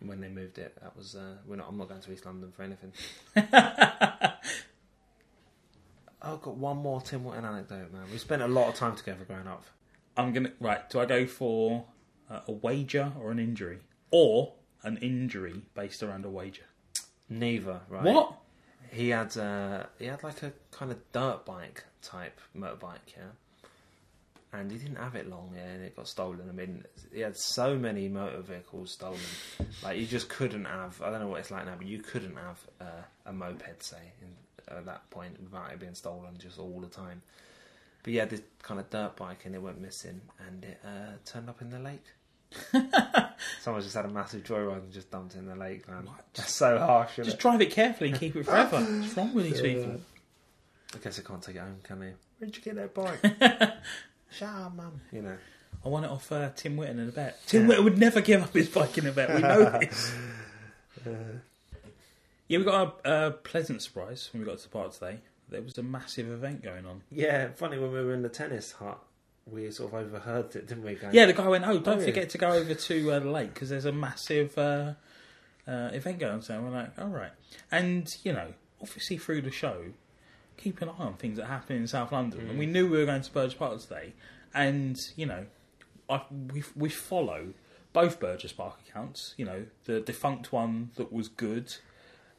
when 0.00 0.20
they 0.20 0.28
moved 0.28 0.58
it, 0.58 0.76
that 0.82 0.96
was 0.96 1.14
uh, 1.14 1.36
we're 1.46 1.56
not. 1.56 1.68
I'm 1.68 1.76
not 1.78 1.88
going 1.88 2.00
to 2.00 2.12
East 2.12 2.26
London 2.26 2.52
for 2.52 2.62
anything. 2.62 2.92
I've 6.20 6.42
got 6.42 6.56
one 6.56 6.78
more 6.78 7.00
Tim 7.00 7.24
Witten 7.24 7.44
anecdote, 7.44 7.92
man. 7.92 8.02
We 8.10 8.18
spent 8.18 8.42
a 8.42 8.48
lot 8.48 8.68
of 8.68 8.74
time 8.74 8.96
together 8.96 9.24
growing 9.24 9.46
up. 9.46 9.64
I'm 10.16 10.32
gonna 10.32 10.52
right. 10.60 10.88
Do 10.90 11.00
I 11.00 11.06
go 11.06 11.26
for 11.26 11.84
uh, 12.30 12.40
a 12.48 12.52
wager 12.52 13.12
or 13.20 13.30
an 13.30 13.38
injury, 13.38 13.78
or 14.10 14.54
an 14.82 14.96
injury 14.98 15.62
based 15.74 16.02
around 16.02 16.24
a 16.24 16.30
wager? 16.30 16.64
Neither, 17.28 17.80
right? 17.88 18.02
What? 18.02 18.34
He 18.90 19.10
had 19.10 19.36
uh, 19.36 19.84
he 19.98 20.06
had 20.06 20.22
like 20.22 20.42
a 20.42 20.52
kind 20.70 20.90
of 20.90 20.98
dirt 21.12 21.44
bike 21.44 21.84
type 22.02 22.40
motorbike, 22.56 23.16
yeah. 23.16 23.30
And 24.50 24.72
he 24.72 24.78
didn't 24.78 24.96
have 24.96 25.14
it 25.14 25.28
long, 25.28 25.52
yeah, 25.54 25.66
and 25.66 25.84
it 25.84 25.94
got 25.94 26.08
stolen. 26.08 26.48
I 26.48 26.52
mean, 26.52 26.84
he 27.12 27.20
had 27.20 27.36
so 27.36 27.76
many 27.76 28.08
motor 28.08 28.40
vehicles 28.40 28.92
stolen, 28.92 29.20
like 29.82 29.98
you 29.98 30.06
just 30.06 30.30
couldn't 30.30 30.64
have. 30.64 31.02
I 31.02 31.10
don't 31.10 31.20
know 31.20 31.28
what 31.28 31.40
it's 31.40 31.50
like 31.50 31.66
now, 31.66 31.74
but 31.76 31.86
you 31.86 31.98
couldn't 31.98 32.36
have 32.36 32.58
uh, 32.80 33.02
a 33.26 33.32
moped, 33.32 33.82
say, 33.82 34.12
in, 34.22 34.74
at 34.74 34.86
that 34.86 35.08
point 35.10 35.38
without 35.42 35.70
it 35.72 35.80
being 35.80 35.94
stolen 35.94 36.38
just 36.38 36.58
all 36.58 36.80
the 36.80 36.86
time. 36.86 37.20
But 38.02 38.14
had 38.14 38.30
this 38.30 38.42
kind 38.62 38.80
of 38.80 38.88
dirt 38.88 39.16
bike, 39.16 39.44
and 39.44 39.54
it 39.54 39.60
went 39.60 39.82
missing, 39.82 40.22
and 40.46 40.64
it 40.64 40.80
uh, 40.82 41.16
turned 41.26 41.50
up 41.50 41.60
in 41.60 41.68
the 41.68 41.78
lake. 41.78 42.06
Someone 43.60 43.82
just 43.82 43.94
had 43.94 44.04
a 44.04 44.08
massive 44.08 44.42
joyride 44.42 44.78
and 44.78 44.92
just 44.92 45.10
dumped 45.10 45.34
it 45.34 45.38
in 45.38 45.46
the 45.46 45.56
lake, 45.56 45.88
man. 45.88 46.06
What? 46.06 46.24
That's 46.34 46.54
so 46.54 46.78
harsh. 46.78 47.16
Just 47.16 47.34
it? 47.34 47.38
drive 47.38 47.60
it 47.60 47.70
carefully 47.70 48.10
and 48.10 48.18
keep 48.18 48.36
it 48.36 48.44
forever. 48.44 48.80
What's 48.80 49.16
wrong 49.16 49.34
with 49.34 49.44
these 49.44 49.60
people? 49.60 50.00
I 50.94 50.98
guess 50.98 51.18
I 51.18 51.22
can't 51.22 51.42
take 51.42 51.56
it 51.56 51.60
home, 51.60 51.76
can 51.82 52.00
they? 52.00 52.12
Where'd 52.38 52.56
you 52.56 52.62
get 52.62 52.76
that 52.76 52.94
bike? 52.94 53.20
Shut 54.30 54.48
up, 54.48 54.74
mum. 54.74 55.00
You 55.12 55.22
know. 55.22 55.36
I 55.84 55.88
want 55.88 56.06
it 56.06 56.10
off 56.10 56.32
uh, 56.32 56.50
Tim 56.56 56.76
Whitten 56.76 56.98
in 56.98 57.08
a 57.08 57.12
bet. 57.12 57.38
Tim 57.46 57.68
Whitten 57.68 57.84
would 57.84 57.98
never 57.98 58.20
give 58.20 58.42
up 58.42 58.52
his 58.52 58.68
bike 58.68 58.96
in 58.98 59.06
a 59.06 59.12
bet. 59.12 59.34
We 59.34 59.40
know 59.40 59.78
this. 59.78 60.12
Yeah, 62.48 62.58
we 62.58 62.64
got 62.64 63.00
a, 63.04 63.26
a 63.26 63.30
pleasant 63.30 63.82
surprise 63.82 64.30
when 64.32 64.42
we 64.42 64.46
got 64.48 64.56
to 64.58 64.62
the 64.64 64.70
park 64.70 64.92
today. 64.92 65.18
There 65.50 65.62
was 65.62 65.76
a 65.78 65.82
massive 65.82 66.30
event 66.30 66.62
going 66.62 66.86
on. 66.86 67.02
Yeah, 67.10 67.48
funny 67.54 67.78
when 67.78 67.92
we 67.92 68.02
were 68.02 68.14
in 68.14 68.22
the 68.22 68.28
tennis 68.28 68.72
hut, 68.72 68.98
we 69.52 69.70
sort 69.70 69.92
of 69.92 69.98
overheard 70.06 70.54
it, 70.56 70.66
didn't 70.66 70.84
we? 70.84 70.94
Going, 70.94 71.14
Yeah, 71.14 71.26
the 71.26 71.32
guy 71.32 71.48
went, 71.48 71.64
"Oh, 71.66 71.78
don't 71.78 71.96
Oh, 71.96 72.00
yeah. 72.00 72.06
forget 72.06 72.30
to 72.30 72.38
go 72.38 72.50
over 72.52 72.74
to 72.74 73.12
uh, 73.12 73.18
the 73.20 73.30
lake 73.30 73.54
because 73.54 73.68
there's 73.68 73.84
a 73.84 73.92
massive 73.92 74.56
uh, 74.58 74.94
uh, 75.66 75.90
event 75.92 76.18
going 76.18 76.34
on." 76.34 76.42
So 76.42 76.60
we're 76.60 76.70
like, 76.70 76.98
"All 76.98 77.08
right," 77.08 77.32
and 77.70 78.08
you 78.24 78.32
know, 78.32 78.54
obviously 78.80 79.18
through 79.18 79.42
the 79.42 79.50
show, 79.50 79.84
keep 80.56 80.80
an 80.82 80.88
eye 80.88 80.92
on 80.98 81.14
things 81.14 81.36
that 81.38 81.46
happen 81.46 81.76
in 81.76 81.86
South 81.86 82.12
London. 82.12 82.48
And 82.48 82.58
we 82.58 82.66
knew 82.66 82.88
we 82.90 82.98
were 82.98 83.06
going 83.06 83.22
to 83.22 83.32
Burgess 83.32 83.54
Park 83.54 83.80
today, 83.80 84.12
and 84.54 84.96
you 85.16 85.26
know, 85.26 85.46
I, 86.08 86.22
we 86.52 86.62
we 86.76 86.88
follow 86.88 87.54
both 87.92 88.20
Burgess 88.20 88.52
Park 88.52 88.76
accounts. 88.88 89.34
You 89.36 89.44
know, 89.46 89.66
the 89.84 90.00
defunct 90.00 90.52
one 90.52 90.90
that 90.96 91.12
was 91.12 91.28
good. 91.28 91.74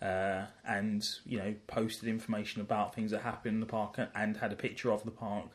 Uh, 0.02 0.46
and 0.66 1.04
you 1.26 1.38
know, 1.38 1.54
posted 1.68 2.08
information 2.08 2.62
about 2.62 2.96
things 2.96 3.12
that 3.12 3.22
happened 3.24 3.56
in 3.56 3.60
the 3.60 3.66
park 3.66 3.98
and 4.16 4.38
had 4.38 4.54
a 4.54 4.56
picture 4.56 4.94
of 4.94 5.04
the 5.04 5.12
park 5.12 5.48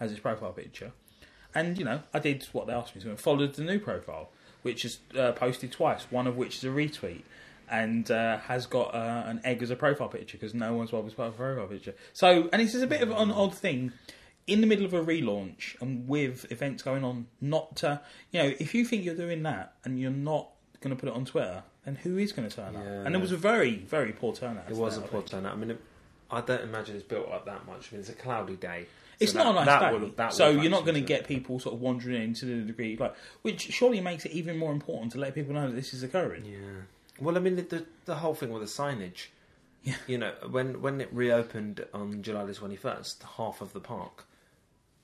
as 0.00 0.10
his 0.10 0.20
profile 0.20 0.52
picture. 0.52 0.92
And 1.54 1.78
you 1.78 1.84
know, 1.84 2.02
I 2.12 2.18
did 2.18 2.44
what 2.52 2.66
they 2.66 2.72
asked 2.72 2.94
me 2.94 3.02
to 3.02 3.10
and 3.10 3.18
followed 3.18 3.54
the 3.54 3.62
new 3.62 3.78
profile, 3.78 4.30
which 4.62 4.84
is 4.84 4.98
uh, 5.16 5.32
posted 5.32 5.72
twice. 5.72 6.06
One 6.10 6.26
of 6.26 6.36
which 6.36 6.56
is 6.56 6.64
a 6.64 6.68
retweet, 6.68 7.22
and 7.70 8.10
uh, 8.10 8.38
has 8.38 8.66
got 8.66 8.94
uh, 8.94 9.24
an 9.26 9.40
egg 9.44 9.62
as 9.62 9.70
a 9.70 9.76
profile 9.76 10.08
picture 10.08 10.36
because 10.36 10.54
no 10.54 10.74
one's 10.74 10.90
bothered 10.90 11.12
about 11.12 11.28
a 11.28 11.32
profile 11.32 11.66
picture. 11.66 11.94
So, 12.12 12.48
and 12.52 12.60
this 12.60 12.74
is 12.74 12.82
a 12.82 12.86
bit 12.86 13.02
of 13.02 13.10
an 13.10 13.30
odd 13.30 13.54
thing 13.54 13.92
in 14.46 14.60
the 14.60 14.66
middle 14.66 14.84
of 14.84 14.92
a 14.92 15.02
relaunch 15.02 15.80
and 15.80 16.06
with 16.08 16.50
events 16.50 16.82
going 16.82 17.04
on. 17.04 17.26
Not 17.40 17.76
to, 17.76 18.00
you 18.30 18.42
know, 18.42 18.54
if 18.58 18.74
you 18.74 18.84
think 18.84 19.04
you're 19.04 19.14
doing 19.14 19.42
that 19.44 19.74
and 19.84 19.98
you're 19.98 20.10
not 20.10 20.48
going 20.80 20.94
to 20.94 21.00
put 21.00 21.08
it 21.08 21.14
on 21.14 21.24
Twitter, 21.24 21.62
then 21.84 21.96
who 21.96 22.18
is 22.18 22.32
going 22.32 22.48
to 22.48 22.54
turn 22.54 22.76
up? 22.76 22.82
And 22.84 23.14
it 23.14 23.20
was 23.20 23.32
a 23.32 23.36
very, 23.36 23.76
very 23.76 24.12
poor 24.12 24.34
turnout. 24.34 24.64
It 24.68 24.76
was 24.76 24.98
a 24.98 25.00
poor 25.00 25.20
think. 25.20 25.30
turnout. 25.30 25.52
I 25.54 25.56
mean, 25.56 25.70
it, 25.72 25.80
I 26.30 26.40
don't 26.40 26.62
imagine 26.62 26.96
it's 26.96 27.04
built 27.04 27.30
up 27.30 27.46
that 27.46 27.66
much. 27.66 27.88
I 27.90 27.94
mean, 27.94 28.00
it's 28.00 28.10
a 28.10 28.14
cloudy 28.14 28.56
day. 28.56 28.86
It's 29.20 29.32
So 29.32 29.38
not 29.38 29.46
a 29.48 29.52
nice 29.54 29.66
that 29.66 30.00
day, 30.00 30.12
that 30.16 30.32
so 30.32 30.50
you're 30.50 30.70
not 30.70 30.84
going 30.84 30.94
to 30.94 31.00
get 31.00 31.26
people 31.26 31.58
sort 31.58 31.74
of 31.74 31.80
wandering 31.80 32.22
in 32.22 32.34
to 32.34 32.46
the 32.46 32.62
degree, 32.62 32.96
like, 32.96 33.14
which 33.42 33.72
surely 33.72 34.00
makes 34.00 34.24
it 34.24 34.32
even 34.32 34.58
more 34.58 34.72
important 34.72 35.12
to 35.12 35.18
let 35.18 35.34
people 35.34 35.54
know 35.54 35.68
that 35.68 35.74
this 35.74 35.94
is 35.94 36.02
occurring. 36.02 36.44
Yeah. 36.44 36.58
Well, 37.20 37.36
I 37.36 37.40
mean, 37.40 37.56
the, 37.56 37.62
the 37.62 37.86
the 38.06 38.14
whole 38.16 38.34
thing 38.34 38.50
with 38.52 38.62
the 38.62 38.68
signage. 38.68 39.28
Yeah. 39.82 39.96
You 40.06 40.18
know, 40.18 40.32
when 40.50 40.80
when 40.80 41.00
it 41.00 41.12
reopened 41.12 41.84
on 41.92 42.22
July 42.22 42.44
the 42.44 42.54
twenty 42.54 42.76
first, 42.76 43.22
half 43.36 43.60
of 43.60 43.72
the 43.72 43.80
park, 43.80 44.26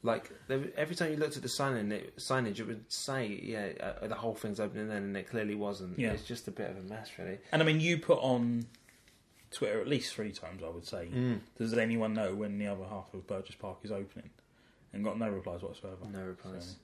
like 0.02 0.32
every 0.48 0.96
time 0.96 1.10
you 1.10 1.18
looked 1.18 1.36
at 1.36 1.42
the 1.42 1.48
sign 1.48 1.92
it, 1.92 2.16
signage, 2.16 2.58
it 2.58 2.66
would 2.66 2.90
say, 2.90 3.26
"Yeah, 3.42 3.68
uh, 3.80 4.06
the 4.06 4.14
whole 4.14 4.34
thing's 4.34 4.58
opening 4.58 4.88
then," 4.88 5.02
and 5.02 5.16
it 5.16 5.28
clearly 5.28 5.54
wasn't. 5.54 5.98
Yeah. 5.98 6.12
It's 6.12 6.24
just 6.24 6.48
a 6.48 6.50
bit 6.50 6.70
of 6.70 6.78
a 6.78 6.82
mess, 6.82 7.10
really. 7.18 7.38
And 7.52 7.62
I 7.62 7.64
mean, 7.66 7.80
you 7.80 7.98
put 7.98 8.18
on 8.20 8.66
Twitter 9.50 9.80
at 9.80 9.88
least 9.88 10.14
three 10.14 10.32
times, 10.32 10.62
I 10.64 10.68
would 10.68 10.86
say. 10.86 11.08
Mm. 11.12 11.40
Does 11.58 11.76
anyone 11.76 12.14
know 12.14 12.34
when 12.34 12.58
the 12.58 12.68
other 12.68 12.84
half 12.84 13.12
of 13.12 13.26
Burgess 13.26 13.56
Park 13.56 13.78
is 13.82 13.90
opening? 13.90 14.30
And 14.92 15.04
got 15.04 15.18
no 15.18 15.28
replies 15.28 15.62
whatsoever. 15.62 15.98
No 16.12 16.22
replies. 16.22 16.64
So, 16.64 16.74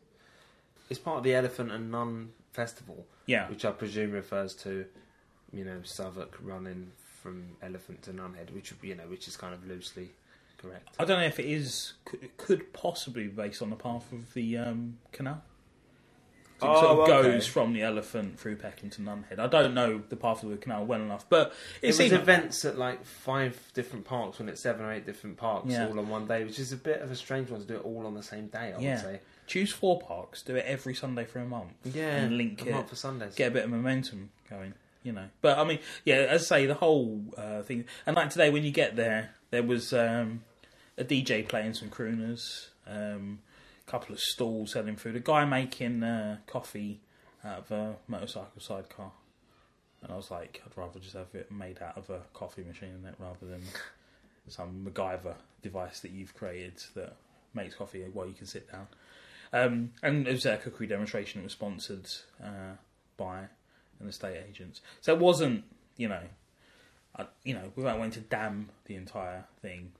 It's 0.91 0.99
part 0.99 1.19
of 1.19 1.25
the 1.25 1.35
Elephant 1.35 1.73
and 1.73 1.91
Nun 1.91 2.31
Festival, 2.53 3.05
yeah, 3.27 3.49
which 3.49 3.64
I 3.64 3.73
presume 3.73 4.12
refers 4.12 4.55
to, 4.57 4.87
you 5.53 5.64
know, 5.64 5.81
Southwark 5.83 6.37
running 6.41 6.93
from 7.23 7.57
Elephant 7.62 8.03
to 8.03 8.12
Nunhead, 8.12 8.53
which 8.53 8.73
you 8.83 8.95
know, 8.95 9.05
which 9.05 9.27
is 9.27 9.37
kind 9.37 9.53
of 9.53 9.67
loosely 9.67 10.11
correct. 10.59 10.95
I 10.99 11.05
don't 11.05 11.19
know 11.19 11.27
if 11.27 11.41
it 11.41 11.47
is 11.47 11.95
could, 12.05 12.23
it 12.23 12.37
could 12.37 12.73
possibly 12.73 13.25
be 13.25 13.31
based 13.31 13.62
on 13.62 13.71
the 13.71 13.77
path 13.77 14.12
of 14.12 14.33
the 14.35 14.59
um, 14.59 14.99
canal. 15.12 15.43
So 16.61 16.67
it 16.67 16.71
Oh, 16.71 16.81
sort 16.81 16.91
of 16.93 16.99
okay. 17.01 17.31
goes 17.33 17.47
from 17.47 17.73
the 17.75 17.83
elephant 17.83 18.39
through 18.41 18.57
Peckham 18.57 18.89
to 18.91 19.03
Nunhead. 19.03 19.39
I 19.39 19.47
don't 19.47 19.75
know 19.75 20.01
the 20.09 20.17
path 20.17 20.43
of 20.43 20.49
the 20.51 20.57
canal 20.57 20.87
well 20.87 21.01
enough, 21.03 21.29
but 21.29 21.49
it, 21.83 21.85
It 21.85 21.87
was 21.89 21.97
seemed 21.99 22.13
like- 22.13 22.21
events 22.23 22.65
at 22.65 22.79
like 22.79 23.05
five 23.05 23.59
different 23.75 24.05
parks 24.07 24.39
when 24.39 24.49
it's 24.49 24.61
seven 24.63 24.85
or 24.87 24.93
eight 24.93 25.05
different 25.05 25.37
parks 25.37 25.69
Yeah. 25.71 25.87
all 25.89 25.99
on 25.99 26.09
one 26.09 26.27
day, 26.27 26.45
which 26.45 26.59
is 26.59 26.73
a 26.73 26.77
bit 26.77 27.01
of 27.03 27.11
a 27.11 27.17
strange 27.17 27.51
one 27.51 27.61
to 27.61 27.67
do 27.67 27.75
it 27.77 27.85
all 27.85 28.07
on 28.07 28.15
the 28.15 28.23
same 28.23 28.47
day. 28.49 28.73
I 28.77 28.81
Yeah. 28.81 28.91
would 28.95 29.01
say. 29.03 29.21
choose 29.47 29.71
four 29.73 30.01
parks, 30.01 30.43
do 30.43 30.57
it 30.57 30.65
every 30.67 30.93
Sunday 30.93 31.25
for 31.25 31.39
a 31.39 31.45
month, 31.47 31.71
Yeah, 31.85 32.17
And 32.17 32.37
link 32.37 32.63
I'm 32.63 32.69
it. 32.69 32.71
not 32.73 32.89
for 32.89 32.97
Sundays. 32.97 33.37
get 33.37 33.49
a 33.49 33.51
bit 33.53 33.63
of 33.65 33.71
momentum 33.71 34.31
going. 34.51 34.75
You 35.05 35.13
know, 35.13 35.29
but 35.41 35.57
I 35.57 35.63
mean, 35.63 35.79
yeah, 36.05 36.17
as 36.17 36.51
I 36.51 36.57
say, 36.63 36.67
the 36.67 36.75
whole 36.75 37.23
uh, 37.37 37.63
thing, 37.63 37.85
and 38.07 38.17
like 38.17 38.31
today 38.31 38.51
when 38.51 38.65
you 38.65 38.73
get 38.73 38.97
there, 38.97 39.35
there 39.53 39.63
was 39.63 39.93
um, 39.93 40.43
a 40.99 41.05
DJ 41.05 41.45
playing 41.49 41.75
some 41.75 41.91
crooners, 41.91 42.71
um, 42.89 43.39
a 43.46 43.46
couple 43.87 44.14
of 44.14 44.20
stalls 44.20 44.72
selling 44.72 44.97
food, 44.97 45.16
a 45.16 45.20
guy 45.20 45.45
making 45.45 46.03
uh, 46.03 46.39
coffee 46.47 47.01
out 47.45 47.59
of 47.59 47.70
a 47.70 47.97
motorcycle 48.09 48.61
sidecar. 48.61 49.12
And 50.03 50.12
I 50.12 50.16
was 50.16 50.30
like, 50.30 50.62
I'd 50.64 50.76
rather 50.76 50.99
just 51.01 51.14
have 51.14 51.34
it 51.34 51.51
made 51.51 51.80
out 51.82 51.97
of 51.97 52.11
a 52.11 52.20
coffee 52.34 52.64
machine 52.64 52.95
in 53.03 53.09
it 53.09 53.14
rather 53.18 53.47
than 53.47 53.62
some 54.49 54.87
MacGyver 54.89 55.34
device 55.62 56.01
that 56.01 56.11
you've 56.11 56.34
created 56.34 56.82
that 56.95 57.16
makes 57.55 57.74
coffee 57.74 58.05
while 58.12 58.26
you 58.26 58.34
can 58.34 58.47
sit 58.47 58.70
down. 58.70 58.87
Um, 59.53 59.93
and 60.03 60.26
it 60.28 60.32
was 60.32 60.47
a 60.47 60.57
cookery 60.57 60.87
demonstration 60.87 61.41
that 61.41 61.45
was 61.45 61.53
sponsored 61.53 62.07
uh, 62.43 62.76
by 63.16 63.39
an 64.01 64.09
estate 64.09 64.43
agent. 64.49 64.80
So 65.01 65.14
it 65.14 65.18
wasn't, 65.18 65.64
you 65.97 66.09
know, 66.09 66.22
I, 67.16 67.26
you 67.45 67.55
know, 67.55 67.72
we 67.74 67.82
weren't 67.82 67.99
going 67.99 68.11
to 68.12 68.20
damn 68.20 68.68
the 68.84 68.97
entire 68.97 69.45
thing. 69.62 69.93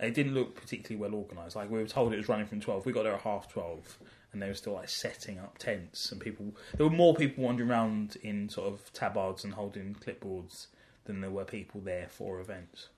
It 0.00 0.14
didn't 0.14 0.34
look 0.34 0.54
particularly 0.54 1.00
well 1.00 1.18
organised. 1.18 1.56
Like 1.56 1.70
we 1.70 1.78
were 1.78 1.86
told 1.86 2.12
it 2.12 2.18
was 2.18 2.28
running 2.28 2.46
from 2.46 2.60
twelve. 2.60 2.86
We 2.86 2.92
got 2.92 3.02
there 3.02 3.14
at 3.14 3.22
half 3.22 3.48
twelve, 3.48 3.98
and 4.32 4.40
they 4.40 4.46
were 4.46 4.54
still 4.54 4.74
like 4.74 4.88
setting 4.88 5.38
up 5.38 5.58
tents, 5.58 6.12
and 6.12 6.20
people. 6.20 6.54
There 6.76 6.86
were 6.86 6.94
more 6.94 7.14
people 7.14 7.44
wandering 7.44 7.70
around 7.70 8.16
in 8.22 8.48
sort 8.48 8.72
of 8.72 8.92
tabards 8.92 9.42
and 9.44 9.54
holding 9.54 9.94
clipboards 9.94 10.68
than 11.04 11.20
there 11.20 11.30
were 11.30 11.44
people 11.44 11.80
there 11.80 12.06
for 12.08 12.38
events. 12.38 12.88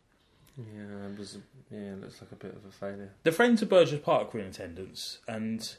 Yeah, 0.59 1.07
it 1.11 1.19
was. 1.19 1.39
Yeah, 1.71 1.93
it 1.93 2.01
looks 2.01 2.21
like 2.21 2.33
a 2.33 2.37
bit 2.37 2.55
of 2.55 2.65
a 2.67 2.73
failure. 2.73 3.13
The 3.23 3.33
friends 3.33 3.63
of 3.63 3.71
Burgess 3.71 4.01
Park 4.01 4.35
were 4.35 4.41
in 4.41 4.47
attendance, 4.47 5.21
and 5.27 5.75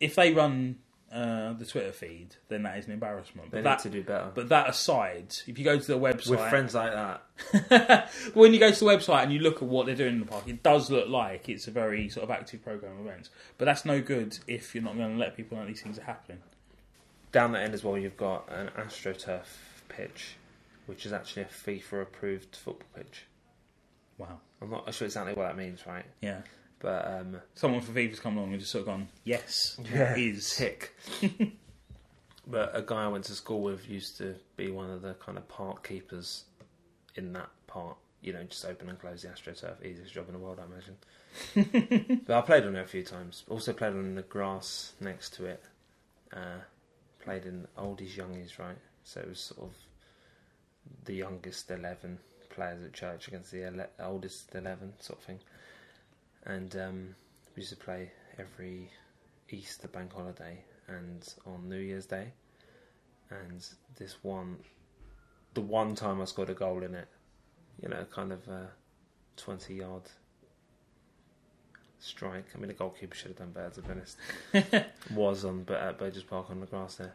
if 0.00 0.14
they 0.14 0.32
run 0.32 0.76
uh, 1.14 1.52
the 1.54 1.64
Twitter 1.64 1.92
feed, 1.92 2.34
then 2.48 2.64
that 2.64 2.76
is 2.78 2.86
an 2.86 2.92
embarrassment. 2.92 3.50
They 3.50 3.58
But 3.62 3.70
need 3.70 3.70
that, 3.70 3.78
to 3.80 3.90
do 3.90 4.02
better. 4.02 4.30
but 4.34 4.48
that 4.48 4.68
aside, 4.68 5.34
if 5.46 5.58
you 5.58 5.64
go 5.64 5.78
to 5.78 5.86
the 5.86 5.98
website, 5.98 6.28
With 6.30 6.40
friends 6.50 6.74
like 6.74 6.92
that, 6.92 8.10
when 8.34 8.52
you 8.52 8.58
go 8.58 8.70
to 8.72 8.78
the 8.78 8.86
website 8.86 9.22
and 9.22 9.32
you 9.32 9.38
look 9.38 9.56
at 9.56 9.62
what 9.68 9.86
they're 9.86 9.94
doing 9.94 10.14
in 10.14 10.20
the 10.20 10.26
park, 10.26 10.48
it 10.48 10.62
does 10.62 10.90
look 10.90 11.08
like 11.08 11.48
it's 11.48 11.68
a 11.68 11.70
very 11.70 12.08
sort 12.08 12.24
of 12.24 12.30
active 12.30 12.64
program 12.64 12.98
of 12.98 13.06
events. 13.06 13.30
But 13.58 13.66
that's 13.66 13.84
no 13.84 14.00
good 14.00 14.38
if 14.46 14.74
you're 14.74 14.84
not 14.84 14.96
going 14.96 15.12
to 15.12 15.18
let 15.18 15.36
people 15.36 15.56
know 15.56 15.66
these 15.66 15.80
things 15.82 15.98
are 15.98 16.04
happening. 16.04 16.38
down 17.32 17.52
the 17.52 17.60
end 17.60 17.74
as 17.74 17.84
well, 17.84 17.96
you've 17.96 18.16
got 18.16 18.48
an 18.52 18.68
AstroTurf 18.76 19.44
pitch, 19.88 20.34
which 20.86 21.06
is 21.06 21.12
actually 21.12 21.42
a 21.42 21.46
FIFA 21.46 22.02
approved 22.02 22.56
football 22.56 22.86
pitch. 22.94 23.24
Wow. 24.18 24.38
I'm 24.62 24.70
not 24.70 24.92
sure 24.94 25.06
exactly 25.06 25.34
what 25.34 25.44
that 25.46 25.56
means, 25.56 25.86
right? 25.86 26.04
Yeah. 26.20 26.40
But 26.84 27.06
um, 27.08 27.36
Someone 27.54 27.80
from 27.80 27.94
FIFA's 27.94 28.20
come 28.20 28.36
along 28.36 28.50
and 28.50 28.60
just 28.60 28.70
sort 28.72 28.82
of 28.82 28.86
gone, 28.88 29.08
yes, 29.24 29.80
Yeah. 29.90 30.14
is. 30.16 30.54
tick. 30.54 30.94
But 32.46 32.72
a 32.76 32.82
guy 32.82 33.04
I 33.04 33.08
went 33.08 33.24
to 33.24 33.32
school 33.32 33.62
with 33.62 33.88
used 33.88 34.18
to 34.18 34.34
be 34.58 34.70
one 34.70 34.90
of 34.90 35.00
the 35.00 35.14
kind 35.14 35.38
of 35.38 35.48
park 35.48 35.88
keepers 35.88 36.44
in 37.14 37.32
that 37.32 37.48
part. 37.66 37.96
You 38.20 38.34
know, 38.34 38.42
just 38.44 38.66
open 38.66 38.90
and 38.90 38.98
close 38.98 39.22
the 39.22 39.28
AstroTurf. 39.28 39.82
Easiest 39.82 40.12
job 40.12 40.26
in 40.28 40.34
the 40.34 40.38
world, 40.38 40.60
I 40.60 40.66
imagine. 40.66 42.20
but 42.26 42.36
I 42.36 42.40
played 42.42 42.64
on 42.64 42.76
it 42.76 42.82
a 42.82 42.86
few 42.86 43.02
times. 43.02 43.44
Also 43.48 43.72
played 43.72 43.94
on 43.94 44.14
the 44.14 44.20
grass 44.22 44.92
next 45.00 45.32
to 45.36 45.46
it. 45.46 45.62
Uh, 46.34 46.58
played 47.24 47.46
in 47.46 47.66
oldies, 47.78 48.14
youngies, 48.18 48.58
right? 48.58 48.76
So 49.04 49.20
it 49.20 49.28
was 49.30 49.40
sort 49.40 49.62
of 49.62 49.74
the 51.06 51.14
youngest 51.14 51.70
11 51.70 52.18
players 52.50 52.84
at 52.84 52.92
church 52.92 53.26
against 53.28 53.52
the 53.52 53.64
ele- 53.64 53.88
oldest 54.00 54.54
11 54.54 54.92
sort 55.00 55.18
of 55.18 55.24
thing. 55.24 55.40
And 56.46 56.76
um, 56.76 57.14
we 57.54 57.62
used 57.62 57.70
to 57.70 57.76
play 57.76 58.10
every 58.38 58.90
Easter 59.50 59.88
bank 59.88 60.12
holiday 60.12 60.58
and 60.88 61.26
on 61.46 61.68
New 61.68 61.78
Year's 61.78 62.06
Day. 62.06 62.32
And 63.30 63.66
this 63.96 64.16
one, 64.22 64.58
the 65.54 65.60
one 65.60 65.94
time 65.94 66.20
I 66.20 66.24
scored 66.24 66.50
a 66.50 66.54
goal 66.54 66.82
in 66.82 66.94
it, 66.94 67.08
you 67.82 67.88
know, 67.88 68.04
kind 68.10 68.32
of 68.32 68.46
a 68.48 68.68
20 69.36 69.74
yard 69.74 70.02
strike. 71.98 72.44
I 72.54 72.58
mean, 72.58 72.68
the 72.68 72.74
goalkeeper 72.74 73.14
should 73.14 73.28
have 73.28 73.38
done 73.38 73.50
better, 73.50 73.70
to 73.70 73.82
be 73.82 73.90
honest. 73.90 74.86
Was 75.14 75.44
on 75.44 75.64
but 75.64 75.80
at 75.80 75.98
Burgess 75.98 76.22
Park 76.22 76.50
on 76.50 76.60
the 76.60 76.66
grass 76.66 76.96
there. 76.96 77.14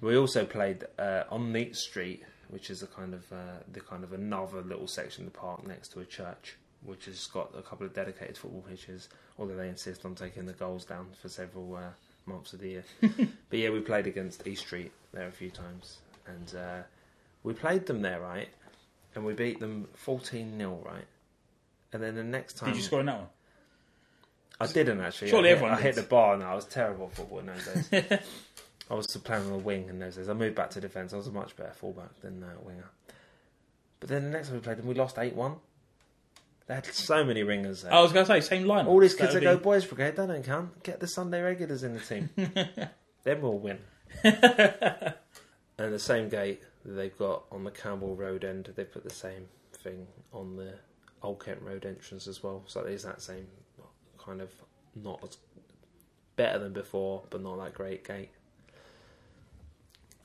We 0.00 0.16
also 0.16 0.44
played 0.44 0.84
uh, 0.98 1.24
on 1.30 1.52
Neate 1.52 1.76
Street, 1.76 2.22
which 2.48 2.68
is 2.68 2.82
a 2.82 2.86
kind 2.86 3.14
of 3.14 3.32
uh, 3.32 3.62
the 3.72 3.80
kind 3.80 4.04
of 4.04 4.12
another 4.12 4.60
little 4.62 4.86
section 4.86 5.26
of 5.26 5.32
the 5.32 5.38
park 5.38 5.66
next 5.66 5.92
to 5.92 6.00
a 6.00 6.04
church, 6.04 6.56
which 6.86 7.04
has 7.06 7.26
got 7.26 7.50
a 7.58 7.62
couple 7.62 7.84
of 7.86 7.92
dedicated 7.94 8.38
football 8.38 8.62
pitches. 8.62 9.08
Although 9.38 9.56
they 9.56 9.68
insist 9.68 10.04
on 10.04 10.14
taking 10.14 10.46
the 10.46 10.52
goals 10.54 10.84
down 10.84 11.08
for 11.20 11.28
several 11.28 11.76
uh, 11.76 11.90
months 12.24 12.52
of 12.52 12.60
the 12.60 12.68
year. 12.68 12.84
but 13.00 13.58
yeah, 13.58 13.70
we 13.70 13.80
played 13.80 14.06
against 14.06 14.46
East 14.46 14.62
Street 14.62 14.92
there 15.12 15.28
a 15.28 15.32
few 15.32 15.50
times, 15.50 15.98
and 16.26 16.54
uh, 16.58 16.82
we 17.42 17.52
played 17.52 17.86
them 17.86 18.00
there, 18.02 18.20
right? 18.20 18.48
And 19.14 19.24
we 19.24 19.32
beat 19.34 19.60
them 19.60 19.88
fourteen 19.94 20.56
0 20.58 20.80
right? 20.84 21.04
And 21.92 22.02
then 22.02 22.14
the 22.14 22.24
next 22.24 22.54
time, 22.58 22.70
Did 22.70 22.76
you 22.78 22.82
score 22.82 23.00
in 23.00 23.06
that 23.06 23.18
one? 23.18 23.28
I 24.60 24.66
didn't 24.66 25.00
actually. 25.00 25.28
Surely 25.30 25.48
I, 25.50 25.52
hit- 25.52 25.56
everyone 25.58 25.78
I 25.78 25.82
hit 25.82 25.94
did. 25.94 26.04
the 26.04 26.08
bar 26.08 26.34
and 26.34 26.42
I 26.42 26.54
was 26.54 26.64
terrible 26.64 27.06
at 27.06 27.14
football 27.16 27.38
in 27.40 27.46
those 27.46 27.88
days. 27.88 28.20
I 28.90 28.94
was 28.94 29.06
playing 29.08 29.44
on 29.46 29.52
the 29.52 29.58
wing 29.58 29.88
in 29.88 29.98
those 29.98 30.16
days. 30.16 30.28
I 30.28 30.32
moved 30.32 30.54
back 30.54 30.70
to 30.70 30.80
defence. 30.80 31.12
I 31.12 31.16
was 31.16 31.26
a 31.26 31.32
much 31.32 31.56
better 31.56 31.72
fullback 31.72 32.20
than 32.20 32.42
uh, 32.42 32.46
winger. 32.62 32.88
But 34.00 34.08
then 34.10 34.24
the 34.24 34.30
next 34.30 34.48
time 34.48 34.56
we 34.56 34.62
played 34.62 34.76
them, 34.78 34.86
we 34.86 34.94
lost 34.94 35.18
eight 35.18 35.34
one. 35.34 35.56
They 36.66 36.74
had 36.74 36.86
so 36.86 37.24
many 37.24 37.42
ringers 37.44 37.82
there. 37.82 37.92
I 37.92 38.00
was 38.00 38.12
going 38.12 38.26
to 38.26 38.32
say 38.32 38.40
same 38.40 38.66
line. 38.66 38.86
All 38.86 38.98
these 38.98 39.14
kids 39.14 39.34
that 39.34 39.42
go 39.42 39.56
boys 39.56 39.84
brigade, 39.84 40.16
they 40.16 40.26
don't 40.26 40.44
count. 40.44 40.82
Get 40.82 40.98
the 40.98 41.06
Sunday 41.06 41.40
regulars 41.40 41.84
in 41.84 41.94
the 41.94 42.00
team. 42.00 42.30
then 43.24 43.40
we'll 43.40 43.58
win. 43.58 43.78
and 44.24 45.14
the 45.76 45.98
same 45.98 46.28
gate 46.28 46.62
that 46.84 46.92
they've 46.92 47.16
got 47.16 47.44
on 47.52 47.62
the 47.64 47.70
Camberwell 47.70 48.16
Road 48.16 48.44
end, 48.44 48.72
they 48.74 48.84
put 48.84 49.04
the 49.04 49.14
same 49.14 49.46
thing 49.72 50.08
on 50.32 50.56
the 50.56 50.74
Old 51.22 51.44
Kent 51.44 51.62
Road 51.62 51.86
entrance 51.86 52.26
as 52.26 52.42
well. 52.42 52.64
So 52.66 52.80
it 52.80 52.92
is 52.92 53.04
that 53.04 53.22
same 53.22 53.46
kind 54.18 54.40
of 54.40 54.50
not 54.96 55.20
as 55.22 55.36
better 56.34 56.58
than 56.58 56.72
before, 56.72 57.22
but 57.30 57.42
not 57.42 57.58
that 57.58 57.74
great 57.74 58.04
gate. 58.06 58.30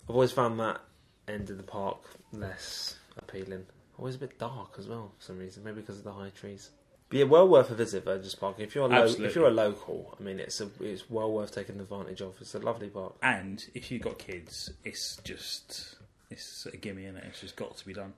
I've 0.10 0.16
always 0.16 0.32
found 0.32 0.60
that 0.60 0.82
end 1.28 1.50
of 1.50 1.58
the 1.58 1.64
park 1.64 2.00
less 2.34 2.96
appealing. 3.18 3.66
Always 4.02 4.16
a 4.16 4.18
bit 4.18 4.40
dark 4.40 4.78
as 4.80 4.88
well 4.88 5.12
for 5.16 5.24
some 5.24 5.38
reason, 5.38 5.64
maybe 5.64 5.82
because 5.82 6.00
of 6.00 6.04
the 6.04 6.12
high 6.12 6.32
trees. 6.32 6.72
But 7.10 7.20
yeah, 7.20 7.26
well 7.26 7.48
worth 7.48 7.70
a 7.70 7.76
visit, 7.76 8.04
Burgess 8.04 8.34
Park. 8.34 8.56
If 8.58 8.74
you're 8.74 8.86
a 8.86 8.88
lo- 8.88 9.04
Absolutely. 9.04 9.28
if 9.28 9.36
you're 9.36 9.48
a 9.48 9.52
local, 9.52 10.18
I 10.20 10.24
mean, 10.24 10.40
it's 10.40 10.60
a, 10.60 10.70
it's 10.80 11.08
well 11.08 11.32
worth 11.32 11.54
taking 11.54 11.80
advantage 11.80 12.20
of. 12.20 12.34
It's 12.42 12.56
a 12.56 12.60
lovely 12.60 12.88
park. 12.90 13.14
And 13.22 13.64
if 13.76 13.92
you've 13.92 14.02
got 14.02 14.18
kids, 14.18 14.72
it's 14.84 15.18
just 15.18 15.98
it's 16.32 16.66
a 16.66 16.78
gimme, 16.78 17.06
is 17.06 17.16
it? 17.16 17.24
It's 17.28 17.42
just 17.42 17.56
got 17.56 17.78
to 17.78 17.86
be 17.86 17.94
done. 17.94 18.14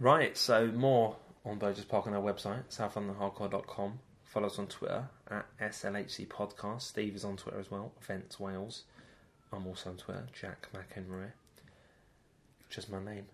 Right, 0.00 0.36
so 0.36 0.66
more 0.66 1.14
on 1.44 1.58
Burgess 1.58 1.84
Park 1.84 2.08
on 2.08 2.14
our 2.14 2.20
website, 2.22 2.64
southlondonhardcore.com. 2.70 4.00
Follow 4.24 4.46
us 4.48 4.58
on 4.58 4.66
Twitter 4.66 5.08
at 5.30 5.46
SLHC 5.60 6.26
Podcast. 6.26 6.82
Steve 6.82 7.14
is 7.14 7.24
on 7.24 7.36
Twitter 7.36 7.60
as 7.60 7.70
well, 7.70 7.92
Events 8.02 8.40
Wales. 8.40 8.82
I'm 9.52 9.68
also 9.68 9.90
on 9.90 9.98
Twitter, 9.98 10.26
Jack 10.32 10.66
McEnroy. 10.74 11.30
Just 12.70 12.90
my 12.90 12.98
name. 13.00 13.26